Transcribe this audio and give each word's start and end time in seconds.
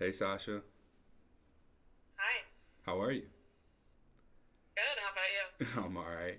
Hey, 0.00 0.12
Sasha. 0.12 0.62
Hi. 2.16 2.44
How 2.86 3.02
are 3.02 3.12
you? 3.12 3.26
Good. 4.74 4.96
How 4.96 5.12
about 5.12 5.84
you? 5.84 5.84
I'm 5.84 5.96
all 5.98 6.10
right. 6.10 6.38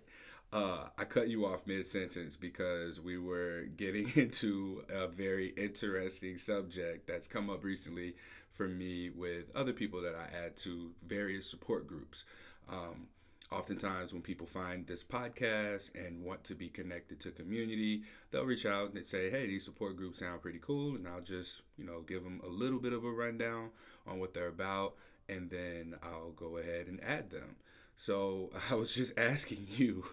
Uh, 0.52 0.90
I 0.98 1.04
cut 1.04 1.28
you 1.28 1.46
off 1.46 1.68
mid 1.68 1.86
sentence 1.86 2.36
because 2.36 3.00
we 3.00 3.20
were 3.20 3.66
getting 3.78 4.12
into 4.16 4.84
a 4.90 5.08
very 5.08 5.50
interesting 5.50 6.40
subject 6.40 7.06
that's 7.06 7.28
come 7.28 7.52
up 7.52 7.64
recently 7.64 8.16
for 8.50 8.68
me 8.68 9.12
with 9.12 9.56
other 9.56 9.74
people 9.74 10.02
that 10.02 10.16
I 10.16 10.36
add 10.36 10.58
to 10.58 10.94
various 11.06 11.48
support 11.48 11.86
groups. 11.86 12.26
Um, 12.68 13.10
oftentimes, 13.52 14.14
when 14.14 14.22
people 14.22 14.48
find 14.48 14.88
this 14.88 15.04
podcast 15.04 15.92
and 15.96 16.24
want 16.24 16.44
to 16.46 16.56
be 16.56 16.70
connected 16.70 17.20
to 17.20 17.32
community, 17.32 18.04
they'll 18.32 18.46
reach 18.46 18.66
out 18.66 18.94
and 18.94 19.06
say, 19.06 19.30
"Hey, 19.30 19.48
these 19.48 19.66
support 19.66 19.98
groups 19.98 20.20
sound 20.20 20.42
pretty 20.42 20.60
cool," 20.60 20.96
and 20.96 21.08
I'll 21.08 21.22
just 21.22 21.62
you 21.78 21.86
know 21.86 22.02
give 22.02 22.24
them 22.24 22.42
a 22.44 22.50
little 22.50 22.80
bit 22.80 22.94
of 22.94 23.04
a 23.04 23.12
rundown 23.12 23.72
on 24.08 24.20
what 24.20 24.34
they're 24.34 24.48
about, 24.48 24.96
and 25.28 25.50
then 25.50 25.96
I'll 26.02 26.32
go 26.32 26.58
ahead 26.58 26.88
and 26.88 27.04
add 27.04 27.30
them. 27.30 27.58
So 27.96 28.52
I 28.72 28.76
was 28.76 28.94
just 28.94 29.18
asking 29.20 29.68
you 29.78 30.06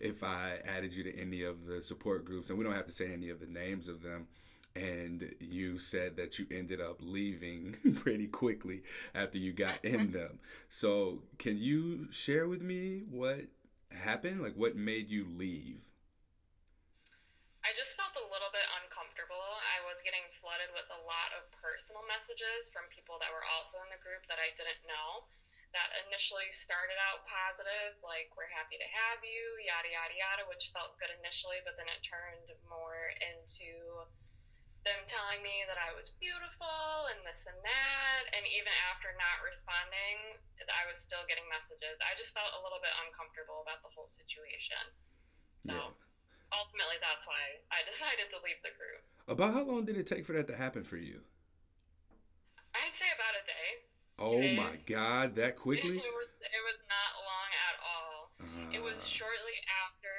if 0.00 0.22
I 0.22 0.58
added 0.64 0.94
you 0.94 1.04
to 1.04 1.20
any 1.20 1.42
of 1.42 1.66
the 1.66 1.82
support 1.82 2.24
groups, 2.24 2.50
and 2.50 2.58
we 2.58 2.64
don't 2.64 2.74
have 2.74 2.86
to 2.86 2.92
say 2.92 3.12
any 3.12 3.30
of 3.30 3.40
the 3.40 3.46
names 3.46 3.88
of 3.88 4.02
them. 4.02 4.28
And 4.76 5.34
you 5.40 5.78
said 5.78 6.16
that 6.16 6.38
you 6.38 6.44
ended 6.52 6.80
up 6.80 7.00
leaving 7.00 7.76
pretty 7.96 8.28
quickly 8.28 8.82
after 9.14 9.38
you 9.38 9.52
got 9.52 9.82
in 9.82 10.12
mm-hmm. 10.12 10.12
them. 10.12 10.38
So, 10.68 11.22
can 11.38 11.56
you 11.56 12.12
share 12.12 12.46
with 12.46 12.60
me 12.60 13.02
what 13.08 13.48
happened? 13.88 14.44
Like, 14.44 14.52
what 14.52 14.76
made 14.76 15.08
you 15.08 15.24
leave? 15.24 15.80
I 17.64 17.72
just 17.72 17.96
felt 17.96 18.14
a 18.14 18.26
little 18.28 18.52
bit 18.52 18.68
uncomfortable. 18.84 19.42
I 19.74 19.80
was 19.88 19.98
getting 20.04 20.22
flooded 20.38 20.70
with 20.76 20.86
a 20.92 21.00
lot 21.08 21.32
of 21.34 21.48
personal 21.56 22.04
messages 22.06 22.68
from 22.68 22.86
people 22.92 23.16
that 23.18 23.32
were 23.32 23.42
also 23.56 23.80
in 23.82 23.90
the 23.90 23.98
group 24.04 24.22
that 24.28 24.38
I 24.38 24.52
didn't 24.54 24.84
know 24.86 25.24
that 25.74 25.92
initially 26.08 26.48
started 26.54 26.96
out 26.96 27.28
positive, 27.28 28.00
like 28.00 28.32
we're 28.32 28.48
happy 28.48 28.80
to 28.80 28.88
have 28.88 29.20
you, 29.20 29.60
yada 29.60 29.92
yada 29.92 30.16
yada, 30.16 30.42
which 30.48 30.72
felt 30.72 30.96
good 30.96 31.12
initially, 31.20 31.60
but 31.68 31.76
then 31.76 31.84
it 31.92 32.00
turned 32.00 32.48
more 32.64 33.12
into 33.20 34.08
them 34.86 35.02
telling 35.10 35.42
me 35.42 35.66
that 35.66 35.82
I 35.82 35.90
was 35.98 36.14
beautiful 36.22 37.10
and 37.10 37.18
this 37.26 37.42
and 37.50 37.58
that, 37.58 38.22
and 38.38 38.46
even 38.46 38.70
after 38.94 39.10
not 39.18 39.42
responding, 39.42 40.38
I 40.70 40.86
was 40.86 41.02
still 41.02 41.26
getting 41.26 41.44
messages. 41.50 41.98
I 41.98 42.14
just 42.14 42.30
felt 42.30 42.54
a 42.54 42.62
little 42.62 42.78
bit 42.78 42.94
uncomfortable 43.06 43.66
about 43.66 43.82
the 43.82 43.90
whole 43.90 44.06
situation. 44.06 44.78
So 45.66 45.74
yeah. 45.74 46.54
ultimately, 46.54 47.02
that's 47.02 47.26
why 47.26 47.58
I 47.74 47.82
decided 47.90 48.30
to 48.30 48.38
leave 48.46 48.62
the 48.62 48.70
group. 48.78 49.02
About 49.26 49.58
how 49.58 49.66
long 49.66 49.82
did 49.82 49.98
it 49.98 50.06
take 50.06 50.22
for 50.22 50.38
that 50.38 50.46
to 50.46 50.56
happen 50.56 50.86
for 50.86 50.96
you? 50.96 51.18
I'd 52.70 52.94
say 52.94 53.10
about 53.10 53.34
a 53.34 53.44
day. 53.44 53.68
Oh 54.16 54.40
my 54.56 54.78
God, 54.86 55.36
that 55.36 55.58
quickly? 55.58 55.98
It 55.98 56.14
was, 56.14 56.30
it 56.40 56.62
was 56.64 56.78
not 56.88 57.10
long 57.20 57.50
at 57.52 57.76
all. 57.84 58.14
Uh, 58.40 58.78
it 58.78 58.80
was 58.80 59.02
ah. 59.02 59.10
shortly 59.18 59.58
after 59.66 60.14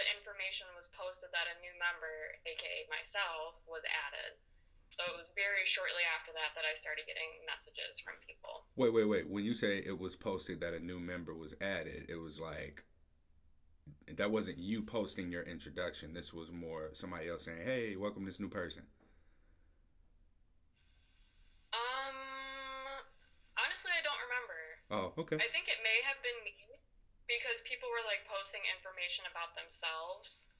the 0.00 0.08
information 0.16 0.64
was 0.72 0.88
posted 0.96 1.28
that 1.36 1.44
a 1.52 1.60
new 1.60 1.76
member, 1.76 2.40
aka 2.48 2.88
myself, 2.88 3.60
was 3.68 3.84
added. 3.84 4.40
So 4.96 5.04
it 5.06 5.14
was 5.14 5.30
very 5.36 5.68
shortly 5.68 6.02
after 6.16 6.32
that 6.32 6.56
that 6.56 6.64
I 6.64 6.74
started 6.74 7.04
getting 7.04 7.28
messages 7.44 8.00
from 8.00 8.16
people. 8.24 8.66
Wait, 8.74 8.90
wait, 8.90 9.06
wait. 9.06 9.28
When 9.28 9.44
you 9.44 9.52
say 9.52 9.84
it 9.84 10.00
was 10.00 10.16
posted 10.16 10.58
that 10.64 10.74
a 10.74 10.80
new 10.80 10.98
member 10.98 11.36
was 11.36 11.54
added, 11.60 12.08
it 12.08 12.16
was 12.16 12.40
like 12.40 12.82
that 14.16 14.32
wasn't 14.32 14.58
you 14.58 14.82
posting 14.82 15.30
your 15.30 15.44
introduction. 15.44 16.16
This 16.16 16.32
was 16.32 16.50
more 16.50 16.90
somebody 16.96 17.28
else 17.28 17.44
saying, 17.44 17.62
"Hey, 17.62 17.94
welcome 17.94 18.24
this 18.24 18.40
new 18.40 18.48
person." 18.48 18.82
Um, 21.70 22.16
honestly, 23.54 23.92
I 23.94 24.02
don't 24.02 24.22
remember. 24.26 24.58
Oh, 24.90 25.22
okay. 25.22 25.36
I 25.36 25.48
think 25.54 25.70
it 25.70 25.78
may 25.86 26.02
have 26.02 26.18
been 26.24 26.39
because 27.30 27.62
people 27.62 27.86
were 27.94 28.02
like 28.04 28.26
posting 28.26 28.60
information 28.74 29.22
about 29.30 29.54
themselves 29.54 30.50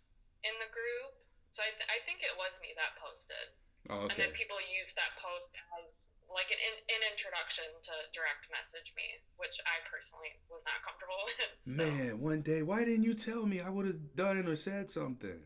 in 0.46 0.54
the 0.62 0.70
group. 0.70 1.12
So 1.50 1.66
I, 1.66 1.74
th- 1.74 1.90
I 1.90 1.98
think 2.06 2.22
it 2.22 2.38
was 2.38 2.62
me 2.62 2.70
that 2.78 2.94
posted. 3.02 3.46
Oh, 3.90 4.06
okay. 4.06 4.14
And 4.14 4.16
then 4.22 4.32
people 4.38 4.54
used 4.62 4.94
that 4.94 5.18
post 5.18 5.50
as 5.82 6.14
like 6.30 6.46
an, 6.54 6.60
an 6.62 7.02
introduction 7.10 7.66
to 7.66 7.94
direct 8.14 8.46
message 8.54 8.94
me, 8.94 9.18
which 9.34 9.58
I 9.66 9.82
personally 9.90 10.30
was 10.46 10.62
not 10.62 10.78
comfortable 10.86 11.18
with. 11.26 11.50
So. 11.66 11.74
Man, 11.74 12.22
one 12.22 12.40
day, 12.46 12.62
why 12.62 12.86
didn't 12.86 13.02
you 13.02 13.18
tell 13.18 13.50
me? 13.50 13.58
I 13.58 13.68
would 13.68 13.90
have 13.90 14.14
done 14.14 14.46
or 14.46 14.54
said 14.54 14.94
something. 14.94 15.42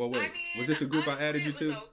Well, 0.00 0.08
wait. 0.08 0.32
I 0.32 0.32
mean, 0.32 0.56
was 0.60 0.68
this 0.68 0.80
a 0.80 0.88
group 0.88 1.08
I 1.08 1.20
added 1.20 1.44
you 1.44 1.52
to? 1.52 1.68
Okay. 1.76 1.92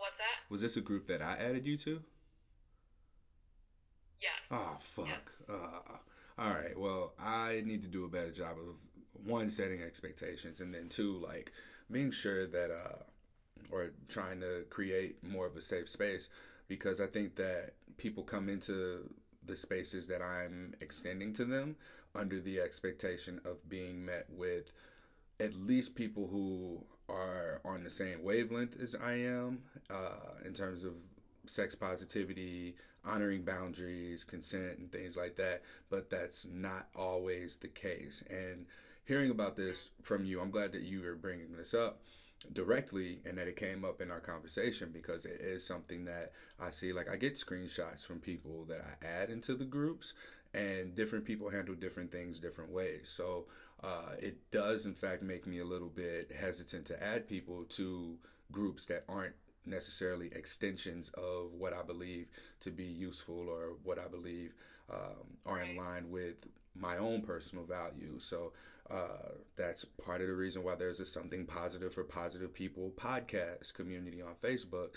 What's 0.00 0.18
that? 0.18 0.50
Was 0.50 0.60
this 0.60 0.76
a 0.76 0.80
group 0.80 1.06
that 1.08 1.20
I 1.20 1.36
added 1.36 1.66
you 1.66 1.76
to? 1.78 2.02
Yes. 4.20 4.32
Oh 4.50 4.76
fuck. 4.80 5.06
Yes. 5.06 5.42
Uh, 5.48 5.96
all 6.38 6.50
right. 6.50 6.78
Well, 6.78 7.12
I 7.18 7.62
need 7.64 7.82
to 7.82 7.88
do 7.88 8.04
a 8.04 8.08
better 8.08 8.30
job 8.30 8.56
of 8.58 9.26
one 9.26 9.50
setting 9.50 9.82
expectations, 9.82 10.60
and 10.60 10.72
then 10.74 10.88
two 10.88 11.18
like 11.18 11.52
being 11.90 12.10
sure 12.10 12.46
that 12.46 12.70
uh, 12.70 13.02
or 13.70 13.90
trying 14.08 14.40
to 14.40 14.64
create 14.70 15.22
more 15.22 15.46
of 15.46 15.56
a 15.56 15.62
safe 15.62 15.88
space 15.88 16.28
because 16.68 17.00
I 17.00 17.06
think 17.06 17.36
that 17.36 17.72
people 17.96 18.22
come 18.22 18.48
into 18.48 19.10
the 19.44 19.56
spaces 19.56 20.06
that 20.06 20.22
I'm 20.22 20.74
extending 20.80 21.32
to 21.34 21.44
them 21.44 21.76
under 22.14 22.40
the 22.40 22.60
expectation 22.60 23.40
of 23.44 23.68
being 23.68 24.04
met 24.04 24.26
with 24.30 24.72
at 25.38 25.54
least 25.54 25.94
people 25.94 26.28
who 26.28 26.84
are 27.08 27.60
on 27.64 27.82
the 27.82 27.90
same 27.90 28.22
wavelength 28.22 28.80
as 28.80 28.94
I 28.94 29.14
am 29.14 29.62
uh, 29.90 30.44
in 30.44 30.52
terms 30.52 30.84
of 30.84 30.92
sex 31.46 31.74
positivity, 31.74 32.76
honoring 33.04 33.42
boundaries, 33.42 34.24
consent, 34.24 34.78
and 34.78 34.90
things 34.92 35.16
like 35.16 35.36
that. 35.36 35.62
But 35.88 36.10
that's 36.10 36.46
not 36.46 36.88
always 36.94 37.56
the 37.56 37.68
case. 37.68 38.22
And 38.30 38.66
hearing 39.04 39.30
about 39.30 39.56
this 39.56 39.90
from 40.02 40.24
you, 40.24 40.40
I'm 40.40 40.50
glad 40.50 40.72
that 40.72 40.82
you 40.82 41.04
are 41.06 41.14
bringing 41.16 41.52
this 41.56 41.74
up 41.74 42.00
directly 42.52 43.20
and 43.26 43.36
that 43.36 43.48
it 43.48 43.56
came 43.56 43.84
up 43.84 44.00
in 44.00 44.10
our 44.10 44.20
conversation 44.20 44.90
because 44.92 45.26
it 45.26 45.40
is 45.40 45.66
something 45.66 46.04
that 46.06 46.32
I 46.58 46.70
see. 46.70 46.92
Like, 46.92 47.08
I 47.08 47.16
get 47.16 47.34
screenshots 47.34 48.06
from 48.06 48.20
people 48.20 48.64
that 48.68 48.80
I 48.80 49.06
add 49.06 49.30
into 49.30 49.54
the 49.54 49.64
groups, 49.64 50.14
and 50.54 50.94
different 50.94 51.24
people 51.24 51.50
handle 51.50 51.74
different 51.74 52.10
things 52.10 52.40
different 52.40 52.70
ways. 52.72 53.10
So, 53.14 53.46
uh, 53.82 54.14
it 54.18 54.36
does, 54.50 54.84
in 54.86 54.94
fact, 54.94 55.22
make 55.22 55.46
me 55.46 55.60
a 55.60 55.64
little 55.64 55.88
bit 55.88 56.32
hesitant 56.38 56.86
to 56.86 57.02
add 57.02 57.28
people 57.28 57.64
to 57.70 58.16
groups 58.52 58.86
that 58.86 59.04
aren't 59.08 59.34
necessarily 59.66 60.30
extensions 60.32 61.10
of 61.10 61.54
what 61.58 61.72
I 61.72 61.82
believe 61.82 62.26
to 62.60 62.70
be 62.70 62.84
useful 62.84 63.48
or 63.48 63.74
what 63.84 63.98
I 63.98 64.08
believe 64.08 64.54
um, 64.92 65.38
are 65.46 65.62
in 65.62 65.76
line 65.76 66.10
with 66.10 66.46
my 66.74 66.96
own 66.96 67.22
personal 67.22 67.64
values. 67.64 68.24
So 68.24 68.52
uh, 68.90 69.34
that's 69.56 69.84
part 69.84 70.20
of 70.20 70.28
the 70.28 70.34
reason 70.34 70.64
why 70.64 70.74
there's 70.74 71.00
a 71.00 71.04
Something 71.04 71.46
Positive 71.46 71.94
for 71.94 72.04
Positive 72.04 72.52
People 72.52 72.92
podcast 72.96 73.74
community 73.74 74.20
on 74.20 74.34
Facebook. 74.42 74.90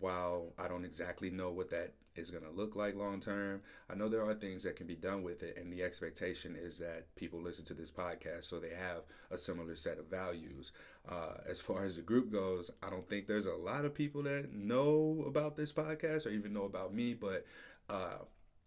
While 0.00 0.52
I 0.58 0.68
don't 0.68 0.84
exactly 0.84 1.30
know 1.30 1.50
what 1.50 1.70
that 1.70 1.92
is 2.18 2.30
going 2.30 2.44
to 2.44 2.50
look 2.50 2.76
like 2.76 2.96
long 2.96 3.20
term. 3.20 3.62
I 3.90 3.94
know 3.94 4.08
there 4.08 4.24
are 4.24 4.34
things 4.34 4.62
that 4.64 4.76
can 4.76 4.86
be 4.86 4.96
done 4.96 5.22
with 5.22 5.42
it, 5.42 5.56
and 5.56 5.72
the 5.72 5.82
expectation 5.82 6.56
is 6.56 6.78
that 6.78 7.14
people 7.16 7.40
listen 7.40 7.64
to 7.66 7.74
this 7.74 7.90
podcast 7.90 8.44
so 8.44 8.58
they 8.58 8.74
have 8.74 9.02
a 9.30 9.38
similar 9.38 9.76
set 9.76 9.98
of 9.98 10.06
values. 10.06 10.72
Uh, 11.08 11.34
as 11.48 11.60
far 11.60 11.84
as 11.84 11.96
the 11.96 12.02
group 12.02 12.30
goes, 12.30 12.70
I 12.82 12.90
don't 12.90 13.08
think 13.08 13.26
there's 13.26 13.46
a 13.46 13.54
lot 13.54 13.84
of 13.84 13.94
people 13.94 14.22
that 14.24 14.52
know 14.52 15.24
about 15.26 15.56
this 15.56 15.72
podcast 15.72 16.26
or 16.26 16.30
even 16.30 16.52
know 16.52 16.64
about 16.64 16.92
me, 16.92 17.14
but 17.14 17.46
uh, 17.88 18.18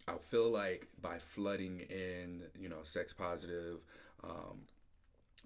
I 0.08 0.16
feel 0.18 0.50
like 0.50 0.88
by 1.00 1.18
flooding 1.18 1.80
in, 1.80 2.42
you 2.58 2.68
know, 2.68 2.82
sex 2.82 3.12
positive, 3.12 3.78
um, 4.24 4.62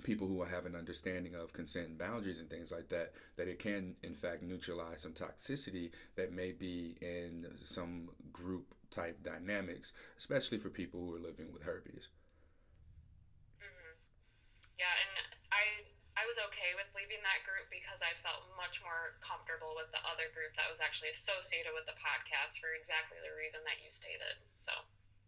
people 0.03 0.29
who 0.29 0.43
have 0.43 0.67
an 0.67 0.77
understanding 0.77 1.35
of 1.35 1.53
consent 1.53 1.89
and 1.89 1.99
boundaries 1.99 2.41
and 2.41 2.51
things 2.51 2.71
like 2.71 2.89
that, 2.89 3.13
that 3.37 3.49
it 3.49 3.59
can 3.59 3.97
in 4.03 4.15
fact 4.15 4.43
neutralize 4.43 5.03
some 5.03 5.13
toxicity 5.13 5.91
that 6.17 6.33
may 6.33 6.53
be 6.53 6.97
in 7.01 7.47
some 7.65 8.11
group 8.33 8.75
type 8.91 9.23
dynamics, 9.23 9.93
especially 10.19 10.59
for 10.59 10.69
people 10.69 11.01
who 11.01 11.17
are 11.17 11.23
living 11.23 11.53
with 11.53 11.63
herpes. 11.63 12.09
Mm-hmm. 13.59 13.95
Yeah, 14.79 14.95
and 14.95 15.13
I 15.51 15.65
I 16.17 16.25
was 16.25 16.41
okay 16.49 16.73
with 16.77 16.89
leaving 16.97 17.21
that 17.25 17.45
group 17.45 17.69
because 17.69 18.01
I 18.01 18.17
felt 18.25 18.49
much 18.57 18.81
more 18.81 19.21
comfortable 19.21 19.77
with 19.77 19.93
the 19.93 20.01
other 20.09 20.33
group 20.33 20.57
that 20.57 20.69
was 20.69 20.81
actually 20.81 21.13
associated 21.13 21.77
with 21.77 21.85
the 21.85 21.97
podcast 22.01 22.57
for 22.57 22.73
exactly 22.73 23.21
the 23.21 23.37
reason 23.37 23.61
that 23.69 23.81
you 23.85 23.93
stated. 23.93 24.37
So. 24.57 24.73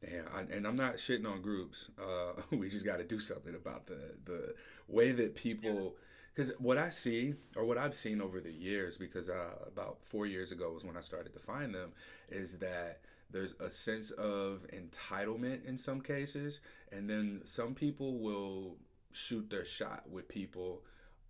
Yeah, 0.02 0.22
and 0.50 0.66
I'm 0.66 0.76
not 0.76 0.96
shitting 0.96 1.26
on 1.26 1.42
groups. 1.42 1.90
Uh, 2.00 2.40
we 2.56 2.68
just 2.68 2.84
got 2.84 2.98
to 2.98 3.04
do 3.04 3.18
something 3.18 3.54
about 3.54 3.86
the 3.86 4.14
the 4.24 4.54
way 4.86 5.12
that 5.12 5.34
people. 5.34 5.96
Because 6.34 6.52
what 6.60 6.78
I 6.78 6.90
see, 6.90 7.34
or 7.56 7.64
what 7.64 7.78
I've 7.78 7.96
seen 7.96 8.20
over 8.20 8.38
the 8.40 8.52
years, 8.52 8.96
because 8.96 9.28
uh, 9.28 9.56
about 9.66 9.98
four 10.04 10.24
years 10.24 10.52
ago 10.52 10.70
was 10.70 10.84
when 10.84 10.96
I 10.96 11.00
started 11.00 11.32
to 11.32 11.40
find 11.40 11.74
them, 11.74 11.90
is 12.28 12.58
that 12.58 13.00
there's 13.28 13.54
a 13.60 13.68
sense 13.68 14.12
of 14.12 14.64
entitlement 14.72 15.64
in 15.66 15.76
some 15.76 16.00
cases, 16.00 16.60
and 16.92 17.10
then 17.10 17.40
some 17.44 17.74
people 17.74 18.18
will 18.18 18.76
shoot 19.10 19.50
their 19.50 19.64
shot 19.64 20.08
with 20.08 20.28
people 20.28 20.82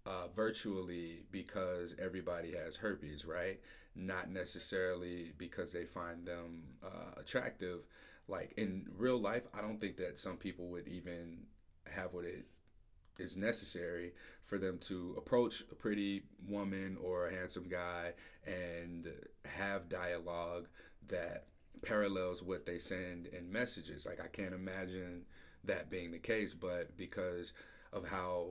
uh, 0.04 0.28
virtually 0.36 1.20
because 1.30 1.94
everybody 1.98 2.52
has 2.52 2.76
herpes, 2.76 3.24
right? 3.24 3.58
Not 3.96 4.30
necessarily 4.30 5.32
because 5.38 5.72
they 5.72 5.84
find 5.86 6.26
them 6.26 6.64
uh, 6.84 7.18
attractive. 7.18 7.80
Like 8.28 8.52
in 8.56 8.86
real 8.96 9.18
life, 9.18 9.46
I 9.56 9.60
don't 9.60 9.80
think 9.80 9.96
that 9.96 10.18
some 10.18 10.36
people 10.36 10.68
would 10.68 10.86
even 10.86 11.46
have 11.90 12.12
what 12.12 12.24
it 12.24 12.46
is 13.18 13.36
necessary 13.36 14.12
for 14.44 14.58
them 14.58 14.78
to 14.78 15.14
approach 15.16 15.64
a 15.72 15.74
pretty 15.74 16.22
woman 16.46 16.96
or 17.02 17.26
a 17.26 17.34
handsome 17.34 17.68
guy 17.68 18.12
and 18.46 19.08
have 19.44 19.88
dialogue 19.88 20.68
that 21.08 21.46
parallels 21.82 22.42
what 22.42 22.66
they 22.66 22.78
send 22.78 23.26
in 23.26 23.50
messages. 23.50 24.06
Like 24.06 24.20
I 24.22 24.28
can't 24.28 24.54
imagine 24.54 25.24
that 25.64 25.90
being 25.90 26.10
the 26.12 26.18
case, 26.18 26.54
but 26.54 26.96
because 26.96 27.52
of 27.92 28.06
how 28.06 28.50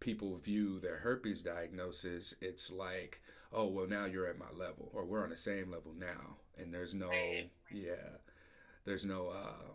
people 0.00 0.36
view 0.36 0.78
their 0.78 0.96
herpes 0.98 1.42
diagnosis, 1.42 2.34
it's 2.40 2.70
like, 2.70 3.20
oh, 3.52 3.66
well, 3.66 3.86
now 3.86 4.04
you're 4.04 4.26
at 4.26 4.38
my 4.38 4.50
level, 4.54 4.90
or 4.92 5.04
we're 5.04 5.22
on 5.22 5.30
the 5.30 5.36
same 5.36 5.70
level 5.70 5.92
now. 5.98 6.36
And 6.58 6.72
there's 6.72 6.94
no, 6.94 7.10
yeah, 7.72 8.18
there's 8.86 9.04
no, 9.04 9.28
uh, 9.28 9.74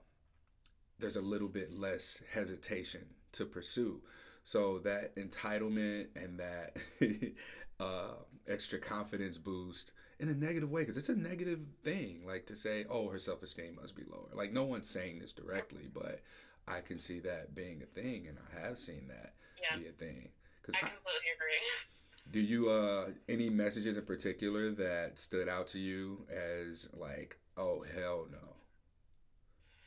there's 0.98 1.18
a 1.18 1.22
little 1.22 1.48
bit 1.48 1.78
less 1.78 2.24
hesitation 2.34 3.06
to 3.34 3.46
pursue. 3.46 4.02
So 4.44 4.80
that 4.80 5.16
entitlement 5.16 6.08
and 6.16 6.40
that 6.40 6.78
uh, 7.80 8.16
extra 8.48 8.80
confidence 8.80 9.38
boost 9.38 9.92
in 10.20 10.30
a 10.30 10.34
negative 10.34 10.72
way, 10.72 10.82
because 10.82 10.98
it's 10.98 11.10
a 11.10 11.16
negative 11.16 11.66
thing, 11.84 12.22
like 12.26 12.46
to 12.46 12.56
say, 12.56 12.86
oh, 12.90 13.10
her 13.10 13.20
self 13.20 13.42
esteem 13.44 13.76
must 13.82 13.96
be 13.96 14.04
lower. 14.10 14.30
Like 14.34 14.54
no 14.54 14.64
one's 14.64 14.90
saying 14.90 15.20
this 15.20 15.34
directly, 15.34 15.90
but 15.92 16.22
I 16.68 16.82
can 16.82 17.00
see 17.00 17.20
that 17.22 17.56
being 17.56 17.82
a 17.82 17.86
thing, 17.86 18.28
and 18.28 18.38
I 18.40 18.68
have 18.68 18.78
seen 18.78 19.08
that 19.08 19.34
yeah. 19.62 19.78
be 19.78 19.88
a 19.88 19.92
thing. 19.92 20.30
Cause 20.64 20.76
I 20.76 20.80
completely 20.80 21.10
I, 21.10 21.36
agree. 21.36 22.32
Do 22.32 22.40
you 22.40 22.70
uh 22.70 23.08
any 23.28 23.50
messages 23.50 23.98
in 23.98 24.06
particular 24.06 24.72
that 24.72 25.18
stood 25.18 25.50
out 25.50 25.68
to 25.68 25.80
you 25.80 26.26
as 26.30 26.88
like, 26.94 27.40
oh 27.58 27.84
hell 27.96 28.28
no, 28.32 28.51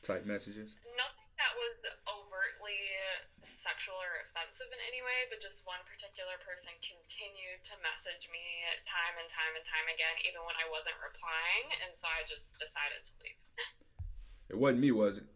type 0.04 0.28
messages? 0.28 0.76
Nothing 0.94 1.24
that 1.40 1.52
was 1.58 1.74
overtly 2.06 2.78
sexual 3.42 3.98
or 3.98 4.28
offensive 4.28 4.70
in 4.70 4.80
any 4.86 5.02
way, 5.02 5.26
but 5.32 5.42
just 5.42 5.66
one 5.66 5.80
particular 5.88 6.38
person 6.44 6.70
continued 6.84 7.64
to 7.66 7.74
message 7.82 8.30
me 8.30 8.44
time 8.86 9.18
and 9.18 9.26
time 9.26 9.56
and 9.58 9.64
time 9.66 9.88
again, 9.90 10.14
even 10.28 10.44
when 10.46 10.54
I 10.60 10.68
wasn't 10.70 11.00
replying, 11.02 11.66
and 11.82 11.90
so 11.96 12.06
I 12.06 12.22
just 12.28 12.54
decided 12.60 13.02
to 13.02 13.12
leave. 13.24 13.40
it 14.52 14.58
wasn't 14.60 14.84
me, 14.84 14.94
was 14.94 15.18
it? 15.18 15.26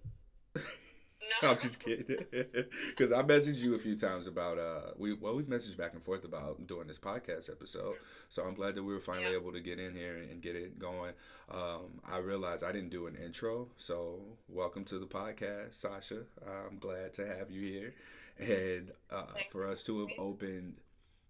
No. 1.42 1.50
I'm 1.50 1.58
just 1.58 1.80
kidding. 1.80 2.16
Because 2.88 3.12
I 3.12 3.22
messaged 3.22 3.58
you 3.58 3.74
a 3.74 3.78
few 3.78 3.96
times 3.96 4.26
about 4.26 4.58
uh 4.58 4.92
we 4.96 5.12
well 5.12 5.34
we've 5.34 5.46
messaged 5.46 5.76
back 5.76 5.92
and 5.94 6.02
forth 6.02 6.24
about 6.24 6.66
doing 6.66 6.86
this 6.86 6.98
podcast 6.98 7.50
episode. 7.50 7.96
So 8.28 8.44
I'm 8.44 8.54
glad 8.54 8.74
that 8.74 8.82
we 8.82 8.92
were 8.92 9.00
finally 9.00 9.30
yeah. 9.30 9.38
able 9.40 9.52
to 9.52 9.60
get 9.60 9.78
in 9.78 9.94
here 9.94 10.16
and 10.16 10.40
get 10.42 10.56
it 10.56 10.78
going. 10.78 11.12
Um, 11.50 12.00
I 12.04 12.18
realized 12.18 12.62
I 12.64 12.72
didn't 12.72 12.90
do 12.90 13.06
an 13.06 13.16
intro, 13.16 13.68
so 13.78 14.20
welcome 14.48 14.84
to 14.86 14.98
the 14.98 15.06
podcast, 15.06 15.74
Sasha. 15.74 16.22
I'm 16.46 16.78
glad 16.78 17.14
to 17.14 17.26
have 17.26 17.50
you 17.50 17.62
here, 17.62 17.94
and 18.38 18.90
uh, 19.10 19.22
for 19.50 19.66
us 19.66 19.82
to 19.84 20.00
have 20.00 20.18
opened 20.18 20.74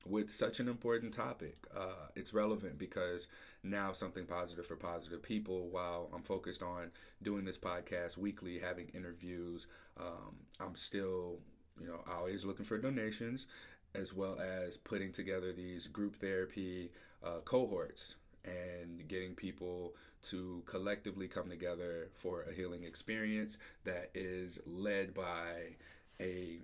with 0.07 0.31
such 0.31 0.61
an 0.61 0.69
important 0.69 1.13
topic. 1.13 1.57
Uh, 1.77 2.09
it's 2.15 2.33
relevant 2.33 2.79
because 2.79 3.29
now 3.63 3.93
something 3.93 4.27
positive 4.27 4.67
for 4.67 4.77
positive 4.77 5.23
people. 5.23 5.69
While 5.69 6.11
I'm 6.15 6.23
focused 6.23 6.63
on 6.63 6.91
doing 7.23 7.45
this 7.45 7.59
podcast 7.59 8.17
weekly, 8.17 8.59
having 8.59 8.89
interviews, 8.95 9.67
um, 9.99 10.37
I'm 10.61 10.77
still, 10.77 11.41
you 11.81 11.87
know, 11.87 12.01
always 12.11 12.45
looking 12.45 12.65
for 12.65 12.79
donations 12.79 13.47
as 13.95 14.13
well 14.15 14.39
as 14.39 14.77
putting 14.77 15.13
together 15.13 15.53
these 15.53 15.87
group 15.87 16.17
therapy 16.17 16.91
uh, 17.25 17.39
cohorts 17.45 18.17
and 18.45 19.07
getting 19.09 19.35
people 19.35 19.95
to 20.23 20.63
collectively 20.67 21.29
come 21.29 21.49
together 21.49 22.11
for 22.15 22.43
a 22.43 22.53
healing 22.53 22.85
experience 22.85 23.59
that 23.85 24.11
is 24.15 24.61
led 24.67 25.15
by 25.15 25.77
a 26.21 26.59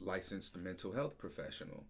licensed 0.00 0.56
mental 0.56 0.92
health 0.92 1.18
professional. 1.18 1.84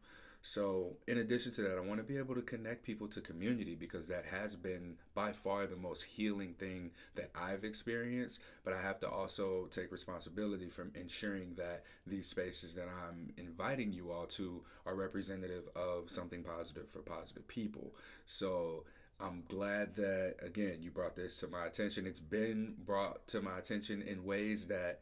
So, 0.50 0.96
in 1.06 1.18
addition 1.18 1.52
to 1.52 1.62
that, 1.62 1.76
I 1.76 1.80
want 1.80 2.00
to 2.00 2.04
be 2.04 2.16
able 2.16 2.34
to 2.34 2.40
connect 2.40 2.82
people 2.82 3.06
to 3.08 3.20
community 3.20 3.74
because 3.74 4.08
that 4.08 4.24
has 4.24 4.56
been 4.56 4.96
by 5.14 5.30
far 5.30 5.66
the 5.66 5.76
most 5.76 6.04
healing 6.04 6.54
thing 6.54 6.92
that 7.16 7.30
I've 7.34 7.64
experienced. 7.64 8.40
But 8.64 8.72
I 8.72 8.80
have 8.80 8.98
to 9.00 9.10
also 9.10 9.66
take 9.70 9.92
responsibility 9.92 10.70
from 10.70 10.90
ensuring 10.94 11.52
that 11.56 11.84
these 12.06 12.28
spaces 12.28 12.72
that 12.76 12.88
I'm 12.88 13.30
inviting 13.36 13.92
you 13.92 14.10
all 14.10 14.24
to 14.24 14.62
are 14.86 14.94
representative 14.94 15.68
of 15.76 16.08
something 16.08 16.42
positive 16.42 16.88
for 16.88 17.00
positive 17.00 17.46
people. 17.46 17.92
So, 18.24 18.84
I'm 19.20 19.42
glad 19.48 19.96
that, 19.96 20.36
again, 20.40 20.78
you 20.80 20.90
brought 20.90 21.14
this 21.14 21.38
to 21.40 21.48
my 21.48 21.66
attention. 21.66 22.06
It's 22.06 22.20
been 22.20 22.74
brought 22.86 23.26
to 23.28 23.42
my 23.42 23.58
attention 23.58 24.00
in 24.00 24.24
ways 24.24 24.68
that 24.68 25.00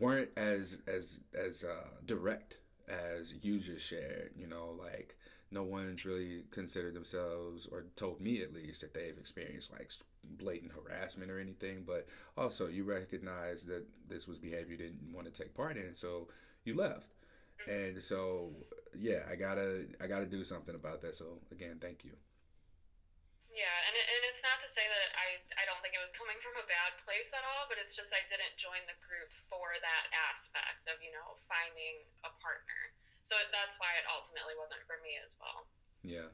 weren't 0.00 0.30
as 0.36 0.78
as 0.88 1.20
as 1.34 1.62
uh, 1.62 1.88
direct 2.04 2.56
as 2.92 3.34
you 3.42 3.58
just 3.58 3.86
shared. 3.86 4.32
You 4.36 4.46
know, 4.46 4.76
like 4.78 5.16
no 5.50 5.62
one's 5.62 6.04
really 6.04 6.44
considered 6.50 6.94
themselves 6.94 7.66
or 7.70 7.84
told 7.96 8.20
me 8.20 8.42
at 8.42 8.54
least 8.54 8.80
that 8.80 8.94
they've 8.94 9.18
experienced 9.18 9.70
like 9.70 9.92
blatant 10.38 10.72
harassment 10.72 11.30
or 11.30 11.38
anything. 11.38 11.84
But 11.86 12.06
also, 12.36 12.68
you 12.68 12.84
recognize 12.84 13.64
that 13.66 13.86
this 14.08 14.26
was 14.26 14.38
behavior 14.38 14.72
you 14.72 14.78
didn't 14.78 15.12
want 15.12 15.32
to 15.32 15.42
take 15.42 15.54
part 15.54 15.76
in, 15.76 15.94
so 15.94 16.28
you 16.64 16.74
left. 16.76 17.12
Mm-hmm. 17.68 17.70
And 17.70 18.02
so, 18.02 18.50
yeah, 18.98 19.20
I 19.30 19.36
gotta 19.36 19.86
I 20.00 20.06
gotta 20.06 20.26
do 20.26 20.44
something 20.44 20.74
about 20.74 21.02
that. 21.02 21.14
So 21.14 21.38
again, 21.50 21.78
thank 21.80 22.04
you. 22.04 22.12
Yeah, 23.52 23.76
and, 23.84 23.92
it, 23.92 24.06
and 24.08 24.22
it's 24.32 24.40
to 24.40 24.41
say 24.72 24.88
that 24.88 25.10
I, 25.14 25.36
I 25.60 25.64
don't 25.68 25.78
think 25.84 25.92
it 25.92 26.00
was 26.00 26.10
coming 26.16 26.40
from 26.40 26.56
a 26.56 26.64
bad 26.64 26.96
place 27.04 27.28
at 27.36 27.44
all, 27.44 27.68
but 27.68 27.76
it's 27.76 27.92
just 27.92 28.08
I 28.10 28.24
didn't 28.32 28.56
join 28.56 28.80
the 28.88 28.96
group 29.04 29.28
for 29.52 29.76
that 29.76 30.04
aspect 30.32 30.88
of, 30.88 30.96
you 31.04 31.12
know, 31.12 31.36
finding 31.44 32.08
a 32.24 32.32
partner. 32.40 32.80
So 33.20 33.36
that's 33.52 33.76
why 33.76 33.92
it 34.00 34.08
ultimately 34.08 34.56
wasn't 34.56 34.82
for 34.88 34.96
me 35.04 35.20
as 35.20 35.36
well. 35.36 35.68
Yeah. 36.02 36.32